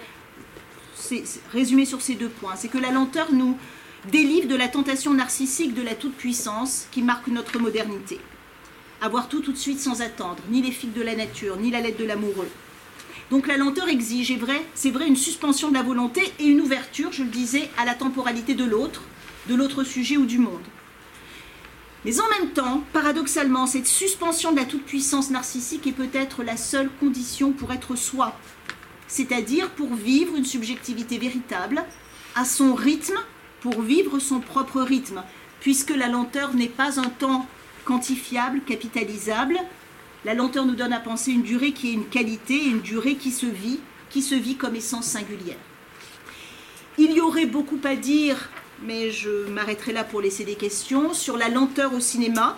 c'est- 0.94 1.24
c'est- 1.26 1.40
résumer 1.52 1.84
sur 1.84 2.00
ces 2.02 2.14
deux 2.14 2.28
points, 2.28 2.56
c'est 2.56 2.68
que 2.68 2.78
la 2.78 2.90
lenteur 2.90 3.32
nous 3.32 3.56
délivre 4.10 4.48
de 4.48 4.56
la 4.56 4.68
tentation 4.68 5.14
narcissique 5.14 5.74
de 5.74 5.82
la 5.82 5.94
toute-puissance 5.94 6.88
qui 6.90 7.02
marque 7.02 7.28
notre 7.28 7.58
modernité. 7.58 8.18
Avoir 9.00 9.28
tout 9.28 9.40
tout 9.40 9.52
de 9.52 9.58
suite 9.58 9.80
sans 9.80 10.00
attendre, 10.00 10.42
ni 10.50 10.62
les 10.62 10.70
figues 10.72 10.92
de 10.94 11.02
la 11.02 11.14
nature, 11.14 11.56
ni 11.56 11.70
la 11.70 11.80
lettre 11.80 11.98
de 11.98 12.04
l'amoureux. 12.04 12.48
Donc 13.30 13.46
la 13.46 13.56
lenteur 13.56 13.88
exige, 13.88 14.30
est 14.30 14.36
vrai, 14.36 14.60
c'est 14.74 14.90
vrai, 14.90 15.06
une 15.06 15.16
suspension 15.16 15.68
de 15.70 15.74
la 15.74 15.82
volonté 15.82 16.32
et 16.38 16.44
une 16.44 16.60
ouverture, 16.60 17.12
je 17.12 17.22
le 17.22 17.28
disais, 17.30 17.68
à 17.78 17.84
la 17.84 17.94
temporalité 17.94 18.54
de 18.54 18.64
l'autre, 18.64 19.02
de 19.48 19.54
l'autre 19.54 19.84
sujet 19.84 20.16
ou 20.16 20.26
du 20.26 20.38
monde. 20.38 20.62
Mais 22.04 22.20
en 22.20 22.28
même 22.28 22.50
temps, 22.50 22.82
paradoxalement, 22.92 23.66
cette 23.66 23.86
suspension 23.86 24.52
de 24.52 24.56
la 24.56 24.64
toute-puissance 24.64 25.30
narcissique 25.30 25.86
est 25.86 25.92
peut-être 25.92 26.42
la 26.42 26.56
seule 26.56 26.90
condition 26.98 27.52
pour 27.52 27.72
être 27.72 27.94
soi, 27.94 28.36
c'est-à-dire 29.06 29.70
pour 29.70 29.94
vivre 29.94 30.34
une 30.36 30.44
subjectivité 30.44 31.18
véritable, 31.18 31.84
à 32.34 32.44
son 32.44 32.74
rythme, 32.74 33.18
pour 33.60 33.82
vivre 33.82 34.18
son 34.18 34.40
propre 34.40 34.80
rythme, 34.80 35.22
puisque 35.60 35.94
la 35.94 36.08
lenteur 36.08 36.54
n'est 36.54 36.66
pas 36.66 36.98
un 36.98 37.08
temps 37.08 37.46
quantifiable, 37.84 38.62
capitalisable. 38.66 39.56
La 40.24 40.34
lenteur 40.34 40.66
nous 40.66 40.74
donne 40.74 40.92
à 40.92 41.00
penser 41.00 41.30
une 41.30 41.42
durée 41.42 41.72
qui 41.72 41.90
est 41.90 41.94
une 41.94 42.08
qualité, 42.08 42.64
une 42.64 42.80
durée 42.80 43.14
qui 43.14 43.30
se 43.30 43.46
vit, 43.46 43.78
qui 44.10 44.22
se 44.22 44.34
vit 44.34 44.56
comme 44.56 44.74
essence 44.74 45.06
singulière. 45.06 45.56
Il 46.98 47.12
y 47.12 47.20
aurait 47.20 47.46
beaucoup 47.46 47.80
à 47.84 47.94
dire, 47.94 48.50
mais 48.84 49.10
je 49.10 49.46
m'arrêterai 49.48 49.92
là 49.92 50.04
pour 50.04 50.20
laisser 50.20 50.44
des 50.44 50.54
questions, 50.54 51.14
sur 51.14 51.36
la 51.36 51.48
lenteur 51.48 51.94
au 51.94 52.00
cinéma. 52.00 52.56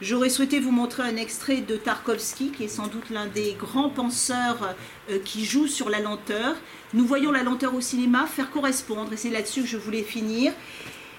J'aurais 0.00 0.30
souhaité 0.30 0.60
vous 0.60 0.70
montrer 0.70 1.02
un 1.02 1.16
extrait 1.16 1.56
de 1.56 1.76
Tarkovsky, 1.76 2.52
qui 2.52 2.64
est 2.64 2.68
sans 2.68 2.86
doute 2.86 3.10
l'un 3.10 3.26
des 3.26 3.56
grands 3.58 3.90
penseurs 3.90 4.74
euh, 5.10 5.18
qui 5.24 5.44
joue 5.44 5.66
sur 5.66 5.90
la 5.90 5.98
lenteur. 5.98 6.54
Nous 6.94 7.04
voyons 7.04 7.32
la 7.32 7.42
lenteur 7.42 7.74
au 7.74 7.80
cinéma 7.80 8.26
faire 8.26 8.50
correspondre, 8.50 9.12
et 9.12 9.16
c'est 9.16 9.30
là-dessus 9.30 9.62
que 9.62 9.66
je 9.66 9.76
voulais 9.76 10.04
finir, 10.04 10.52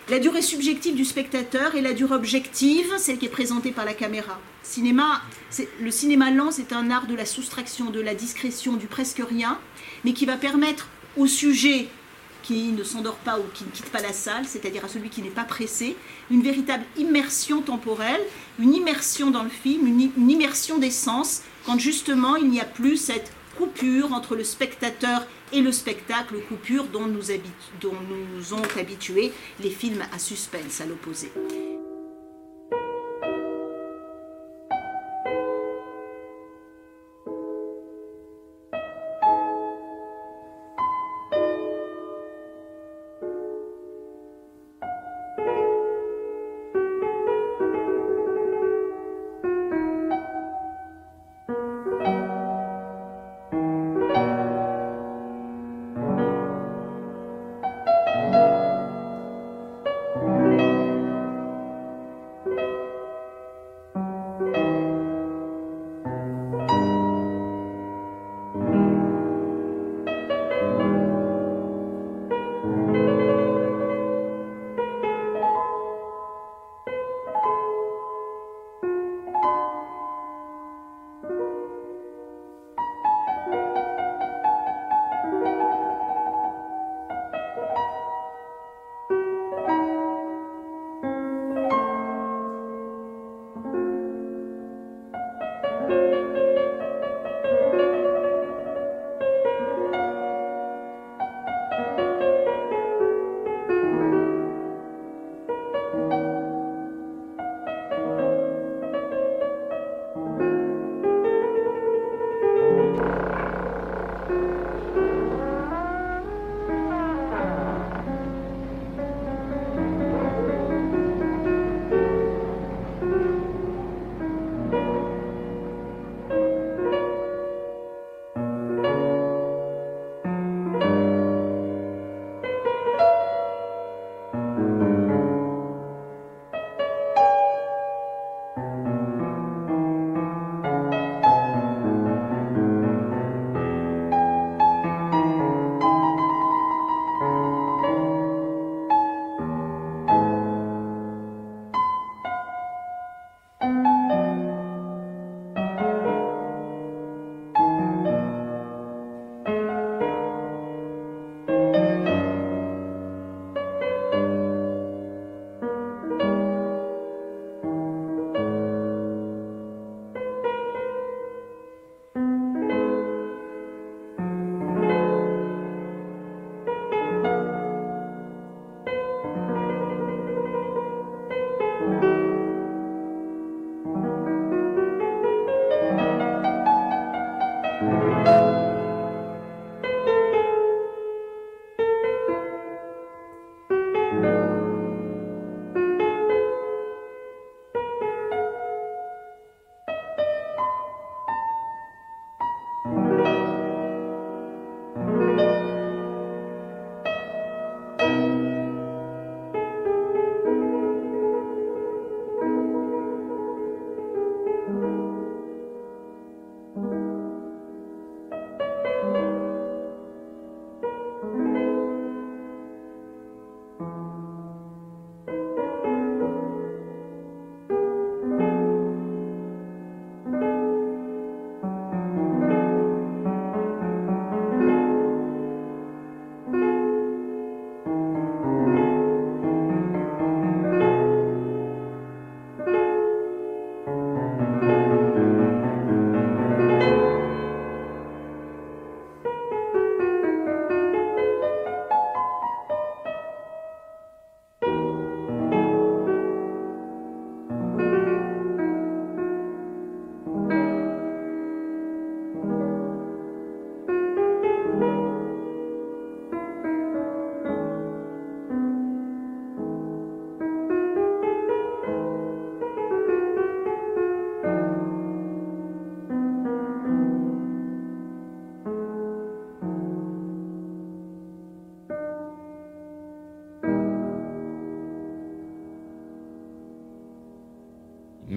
la 0.08 0.20
durée 0.20 0.42
subjective 0.42 0.96
du 0.96 1.06
spectateur 1.06 1.76
et 1.76 1.82
la 1.82 1.94
durée 1.94 2.16
objective, 2.16 2.88
celle 2.98 3.18
qui 3.18 3.26
est 3.26 3.30
présentée 3.30 3.72
par 3.72 3.86
la 3.86 3.94
caméra. 3.94 4.40
Cinéma, 4.64 5.22
le 5.80 5.92
cinéma 5.92 6.32
lent, 6.32 6.52
c'est 6.52 6.74
un 6.74 6.90
art 6.90 7.06
de 7.06 7.16
la 7.16 7.26
soustraction, 7.26 7.92
de 7.92 8.00
la 8.00 8.16
discrétion, 8.16 8.74
du 8.74 8.88
presque 8.88 9.22
rien, 9.30 9.60
mais 10.06 10.14
qui 10.14 10.26
va 10.26 10.38
permettre 10.38 10.88
au 11.18 11.28
sujet 11.28 11.90
qui 12.50 12.72
ne 12.72 12.84
s'endort 12.84 13.18
pas 13.18 13.38
ou 13.38 13.44
qui 13.54 13.64
ne 13.64 13.70
quitte 13.70 13.92
pas 13.92 14.02
la 14.02 14.12
salle, 14.12 14.44
c'est-à-dire 14.48 14.84
à 14.84 14.88
celui 14.88 15.10
qui 15.10 15.22
n'est 15.22 15.30
pas 15.30 15.44
pressé, 15.44 15.96
une 16.32 16.42
véritable 16.42 16.84
immersion 16.98 17.62
temporelle, 17.62 18.22
une 18.58 18.74
immersion 18.74 19.30
dans 19.30 19.44
le 19.44 19.52
film, 19.52 19.86
une, 19.86 20.32
immersion 20.32 20.80
des 20.80 20.90
sens, 20.90 21.44
quand 21.64 21.78
justement 21.78 22.38
il 22.38 22.50
n'y 22.50 22.60
a 22.60 22.66
plus 22.66 22.98
cette 22.98 23.32
coupure 23.56 24.14
entre 24.14 24.36
le 24.36 24.44
spectateur 24.44 25.28
et 25.54 25.62
le 25.62 25.72
spectacle, 25.72 26.38
coupure 26.48 26.86
dont 26.86 27.06
nous, 27.06 27.28
dont 27.82 27.98
nous 28.10 28.54
ont 28.56 28.80
habitués 28.80 29.32
les 29.62 29.70
films 29.70 30.04
à 30.12 30.18
suspense 30.18 30.82
à 30.82 30.88
l'opposé. 30.88 31.32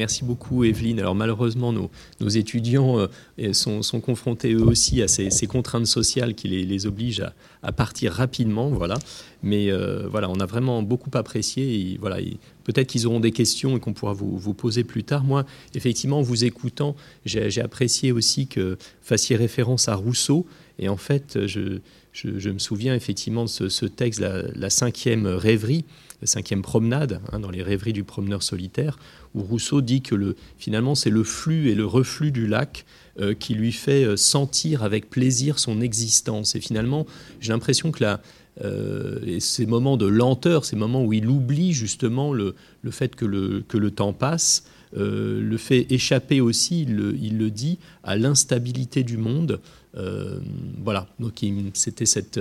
Merci 0.03 0.25
beaucoup 0.25 0.65
Evelyne. 0.65 0.99
Alors 0.99 1.15
malheureusement, 1.15 1.73
nos, 1.73 2.29
étudiants 2.29 2.99
euh, 2.99 3.53
sont, 3.53 4.01
confrontés 4.01 4.53
eux 4.53 4.65
aussi 4.65 5.01
à 5.01 5.07
ces, 5.07 5.47
contraintes 5.47 5.87
sociales 5.87 6.35
qui 6.35 6.49
les, 6.49 6.65
les 6.65 6.87
obligent 6.87 7.21
à, 7.21 7.33
à, 7.63 7.71
partir 7.71 8.13
rapidement. 8.13 8.69
Voilà. 8.69 8.97
Mais 9.43 9.71
euh, 9.71 10.07
voilà, 10.09 10.31
on 10.31 10.41
a 10.41 10.47
vraiment 10.47 10.83
beaucoup 10.83 11.11
apprécié. 11.15 11.97
Voilà, 12.01 12.19
peut-être 12.65 12.89
qu'ils 12.89 13.07
auront 13.07 13.21
des 13.21 13.33
questions 13.33 13.77
et 13.77 13.81
qu'on 13.81 13.93
pourra 13.93 14.13
vous, 14.13 14.37
vous, 14.39 14.55
poser 14.55 14.85
plus 14.85 15.05
tard. 15.05 15.25
Moi, 15.25 15.45
effectivement, 15.75 16.19
en 16.19 16.23
vous 16.23 16.45
écoutant, 16.45 16.95
j'ai 17.25 17.61
apprécié 17.61 18.13
aussi 18.13 18.47
que 18.47 18.77
fassiez 19.03 19.37
référence 19.37 19.89
à 19.89 19.95
Rousseau. 19.95 20.47
Et 20.79 20.89
en 20.89 20.97
fait, 20.97 21.47
je, 21.47 21.79
je, 22.13 22.51
me 22.51 22.59
souviens 22.59 22.95
effectivement 22.95 23.45
de 23.45 23.49
ce, 23.49 23.87
texte, 23.87 24.21
la, 24.21 24.43
la 24.55 24.71
cinquième 24.71 25.27
rêverie 25.27 25.85
cinquième 26.27 26.63
promenade, 26.63 27.21
hein, 27.31 27.41
dans 27.41 27.51
les 27.51 27.63
rêveries 27.63 27.93
du 27.93 28.05
promeneur 28.05 28.43
solitaire, 28.43 28.99
où 29.35 29.43
Rousseau 29.43 29.81
dit 29.81 30.03
que 30.03 30.15
le, 30.15 30.37
finalement 30.59 30.95
c'est 30.95 31.11
le 31.11 31.25
flux 31.25 31.69
et 31.71 31.75
le 31.75 31.87
reflux 31.87 32.31
du 32.31 32.47
lac 32.47 32.85
euh, 33.21 33.35
qui 33.35 33.55
lui 33.55 33.73
fait 33.73 34.05
euh, 34.05 34.17
sentir 34.17 34.83
avec 34.83 35.11
plaisir 35.11 35.59
son 35.59 35.81
existence. 35.81 36.55
Et 36.55 36.61
finalement, 36.61 37.07
j'ai 37.41 37.53
l'impression 37.53 37.91
que 37.91 38.03
la, 38.03 38.21
euh, 38.61 39.39
ces 39.41 39.65
moments 39.67 39.97
de 39.97 40.07
lenteur, 40.07 40.65
ces 40.65 40.77
moments 40.77 41.05
où 41.05 41.13
il 41.13 41.27
oublie 41.27 41.73
justement 41.73 42.33
le, 42.33 42.55
le 42.83 42.91
fait 42.91 43.17
que 43.17 43.25
le, 43.25 43.63
que 43.67 43.79
le 43.79 43.91
temps 43.91 44.13
passe, 44.13 44.65
euh, 44.95 45.41
le 45.41 45.57
fait 45.57 45.87
échapper 45.91 46.43
aussi, 46.43 46.83
il 46.83 47.39
le, 47.39 47.51
dit, 47.51 47.79
à 48.05 48.17
l'instabilité 48.17 49.05
du 49.05 49.17
monde. 49.17 49.61
Euh, 49.97 50.39
voilà, 50.83 51.07
donc 51.19 51.41
c'était 51.75 52.07
cette, 52.07 52.41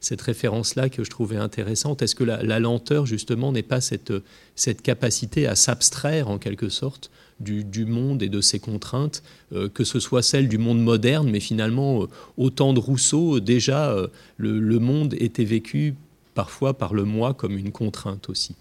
cette 0.00 0.20
référence-là 0.20 0.88
que 0.88 1.02
je 1.02 1.10
trouvais 1.10 1.36
intéressante. 1.36 2.02
Est-ce 2.02 2.14
que 2.14 2.24
la, 2.24 2.42
la, 2.42 2.60
lenteur, 2.60 3.06
justement, 3.06 3.50
n'est 3.50 3.62
pas 3.62 3.80
cette, 3.80 4.12
cette 4.54 4.82
capacité 4.82 5.48
à 5.48 5.56
s'abstraire, 5.56 6.28
en 6.28 6.38
quelque 6.38 6.68
sorte, 6.68 7.10
du, 7.40 7.84
monde 7.84 8.22
et 8.22 8.28
de 8.28 8.40
ses 8.40 8.58
contraintes, 8.58 9.22
euh, 9.52 9.68
que 9.68 9.84
ce 9.84 10.00
soit 10.00 10.22
celle 10.22 10.48
du 10.48 10.58
monde 10.58 10.82
moderne, 10.82 11.30
mais 11.30 11.40
finalement, 11.40 12.02
euh, 12.02 12.06
au 12.36 12.50
temps 12.50 12.72
de 12.72 12.80
Rousseau, 12.80 13.40
déjà, 13.40 13.90
euh, 13.90 14.08
le, 14.36 14.58
le 14.58 14.78
monde 14.78 15.14
était 15.18 15.44
vécu 15.44 15.94
parfois 16.34 16.74
par 16.74 16.94
le 16.94 17.04
moi 17.04 17.34
comme 17.34 17.56
une 17.56 17.72
contrainte 17.72 18.28
aussi. 18.28 18.54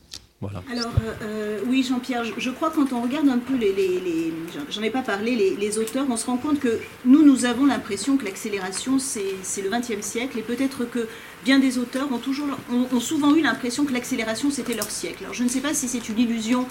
Alors, 0.43 0.91
euh, 1.23 1.59
oui, 1.65 1.81
Jean-Pierre, 1.81 2.23
je, 2.23 2.49
crois 2.51 2.69
quand 2.69 2.93
on 2.93 3.01
regarde 3.01 3.27
un 3.27 3.39
peu 3.39 3.55
les. 3.55 4.31
J'en 4.69 4.83
ai 4.83 4.91
pas 4.91 5.01
parlé, 5.01 5.55
les, 5.57 5.79
auteurs, 5.79 6.05
on 6.11 6.15
se 6.15 6.27
rend 6.27 6.37
compte 6.37 6.59
que 6.59 6.79
nous, 7.05 7.23
nous 7.23 7.45
avons 7.45 7.65
l'impression 7.65 8.17
que 8.17 8.25
l'accélération, 8.25 8.99
c'est 8.99 9.61
le 9.63 9.69
XXe 9.69 10.05
siècle, 10.05 10.37
et 10.37 10.43
peut-être 10.43 10.85
que 10.85 11.07
bien 11.43 11.57
des 11.57 11.79
auteurs 11.79 12.11
ont, 12.11 12.19
toujours, 12.19 12.49
ont, 12.71 12.99
souvent 12.99 13.33
eu 13.33 13.41
l'impression 13.41 13.83
que 13.83 13.93
l'accélération, 13.93 14.51
c'était 14.51 14.75
leur 14.75 14.91
siècle. 14.91 15.23
Alors, 15.23 15.33
je 15.33 15.43
ne 15.43 15.49
sais 15.49 15.61
pas 15.61 15.73
si 15.73 15.87
c'est 15.87 16.07
une 16.07 16.19
illusion 16.19 16.67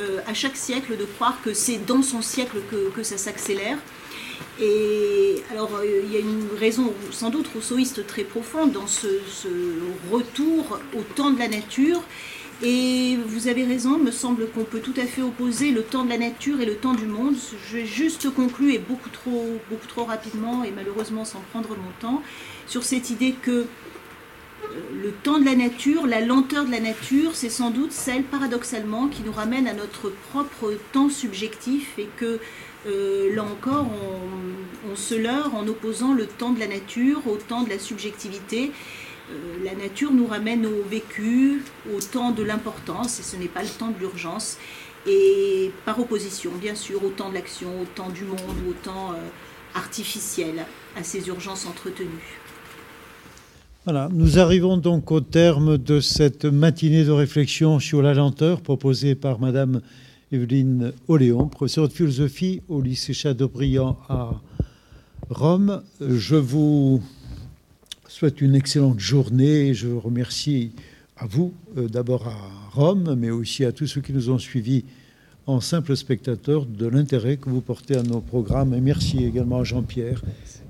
euh, 0.00 0.20
à 0.26 0.32
chaque 0.32 0.56
siècle 0.56 0.96
de 0.96 1.04
croire 1.04 1.42
que 1.42 1.52
c'est 1.52 1.84
dans 1.84 2.02
son 2.02 2.22
siècle 2.22 2.56
que, 2.70 2.88
que 2.88 3.02
ça 3.02 3.18
s'accélère. 3.18 3.76
Et 4.58 5.42
alors, 5.50 5.74
euh, 5.76 6.02
il 6.06 6.10
y 6.10 6.16
a 6.16 6.20
une 6.20 6.48
raison 6.58 6.94
sans 7.10 7.28
doute 7.28 7.48
rousseauiste 7.48 8.06
très 8.06 8.24
profonde 8.24 8.72
dans 8.72 8.86
ce 8.86 9.08
retour 10.10 10.78
au 10.96 11.02
temps 11.02 11.30
de 11.30 11.38
la 11.38 11.48
nature. 11.48 12.02
Et 12.62 13.16
vous 13.26 13.48
avez 13.48 13.64
raison, 13.64 13.98
me 13.98 14.10
semble 14.10 14.46
qu'on 14.50 14.64
peut 14.64 14.80
tout 14.80 14.92
à 14.98 15.06
fait 15.06 15.22
opposer 15.22 15.70
le 15.70 15.82
temps 15.82 16.04
de 16.04 16.10
la 16.10 16.18
nature 16.18 16.60
et 16.60 16.66
le 16.66 16.76
temps 16.76 16.92
du 16.92 17.06
monde. 17.06 17.34
Je 17.68 17.78
vais 17.78 17.86
juste 17.86 18.28
conclure 18.34 18.74
et 18.74 18.78
beaucoup 18.78 19.08
trop, 19.08 19.58
trop 19.88 20.04
rapidement 20.04 20.62
et 20.62 20.70
malheureusement 20.70 21.24
sans 21.24 21.40
prendre 21.52 21.70
mon 21.70 21.90
temps 22.00 22.22
sur 22.66 22.82
cette 22.82 23.08
idée 23.08 23.34
que 23.40 23.64
le 25.02 25.10
temps 25.10 25.38
de 25.38 25.46
la 25.46 25.56
nature, 25.56 26.06
la 26.06 26.20
lenteur 26.20 26.66
de 26.66 26.70
la 26.70 26.80
nature, 26.80 27.34
c'est 27.34 27.48
sans 27.48 27.70
doute 27.70 27.92
celle 27.92 28.24
paradoxalement 28.24 29.08
qui 29.08 29.22
nous 29.22 29.32
ramène 29.32 29.66
à 29.66 29.72
notre 29.72 30.10
propre 30.30 30.74
temps 30.92 31.08
subjectif 31.08 31.98
et 31.98 32.08
que 32.18 32.40
euh, 32.86 33.34
là 33.34 33.44
encore 33.44 33.86
on, 33.90 34.90
on 34.92 34.96
se 34.96 35.14
leurre 35.14 35.54
en 35.54 35.66
opposant 35.66 36.12
le 36.12 36.26
temps 36.26 36.50
de 36.50 36.60
la 36.60 36.66
nature 36.66 37.22
au 37.26 37.36
temps 37.36 37.62
de 37.62 37.70
la 37.70 37.78
subjectivité. 37.78 38.70
Euh, 39.30 39.64
la 39.64 39.74
nature 39.74 40.12
nous 40.12 40.26
ramène 40.26 40.66
au 40.66 40.82
vécu, 40.88 41.62
au 41.94 42.00
temps 42.00 42.32
de 42.32 42.42
l'importance, 42.42 43.20
et 43.20 43.22
ce 43.22 43.36
n'est 43.36 43.48
pas 43.48 43.62
le 43.62 43.68
temps 43.68 43.90
de 43.90 43.98
l'urgence. 43.98 44.58
Et 45.06 45.70
par 45.84 45.98
opposition, 45.98 46.50
bien 46.60 46.74
sûr, 46.74 47.02
au 47.04 47.10
temps 47.10 47.30
de 47.30 47.34
l'action, 47.34 47.68
au 47.80 47.84
temps 47.84 48.10
du 48.10 48.24
monde, 48.24 48.38
au 48.68 48.72
temps 48.72 49.12
euh, 49.12 49.16
artificiel, 49.74 50.66
à 50.96 51.02
ces 51.02 51.28
urgences 51.28 51.66
entretenues. 51.66 52.40
Voilà, 53.84 54.08
nous 54.12 54.38
arrivons 54.38 54.76
donc 54.76 55.10
au 55.10 55.20
terme 55.20 55.78
de 55.78 56.00
cette 56.00 56.44
matinée 56.44 57.04
de 57.04 57.10
réflexion 57.10 57.78
sur 57.78 58.02
la 58.02 58.12
lenteur 58.12 58.60
proposée 58.60 59.14
par 59.14 59.40
Madame 59.40 59.80
Evelyne 60.32 60.92
Oléon, 61.08 61.48
professeure 61.48 61.88
de 61.88 61.92
philosophie 61.92 62.60
au 62.68 62.82
lycée 62.82 63.14
Chateaubriand 63.14 63.98
à 64.08 64.32
Rome. 65.30 65.82
Je 66.00 66.36
vous 66.36 67.02
souhaite 68.10 68.40
une 68.40 68.54
excellente 68.54 68.98
journée. 68.98 69.72
Je 69.72 69.88
remercie 69.88 70.72
à 71.16 71.26
vous, 71.26 71.54
euh, 71.76 71.88
d'abord 71.88 72.26
à 72.26 72.36
Rome, 72.72 73.14
mais 73.16 73.30
aussi 73.30 73.64
à 73.64 73.72
tous 73.72 73.86
ceux 73.86 74.00
qui 74.00 74.12
nous 74.12 74.30
ont 74.30 74.38
suivis 74.38 74.84
en 75.46 75.60
simple 75.60 75.96
spectateur 75.96 76.66
de 76.66 76.86
l'intérêt 76.86 77.36
que 77.36 77.48
vous 77.48 77.60
portez 77.60 77.96
à 77.96 78.02
nos 78.02 78.20
programmes. 78.20 78.74
Et 78.74 78.80
merci 78.80 79.24
également 79.24 79.60
à 79.60 79.64
Jean-Pierre 79.64 80.22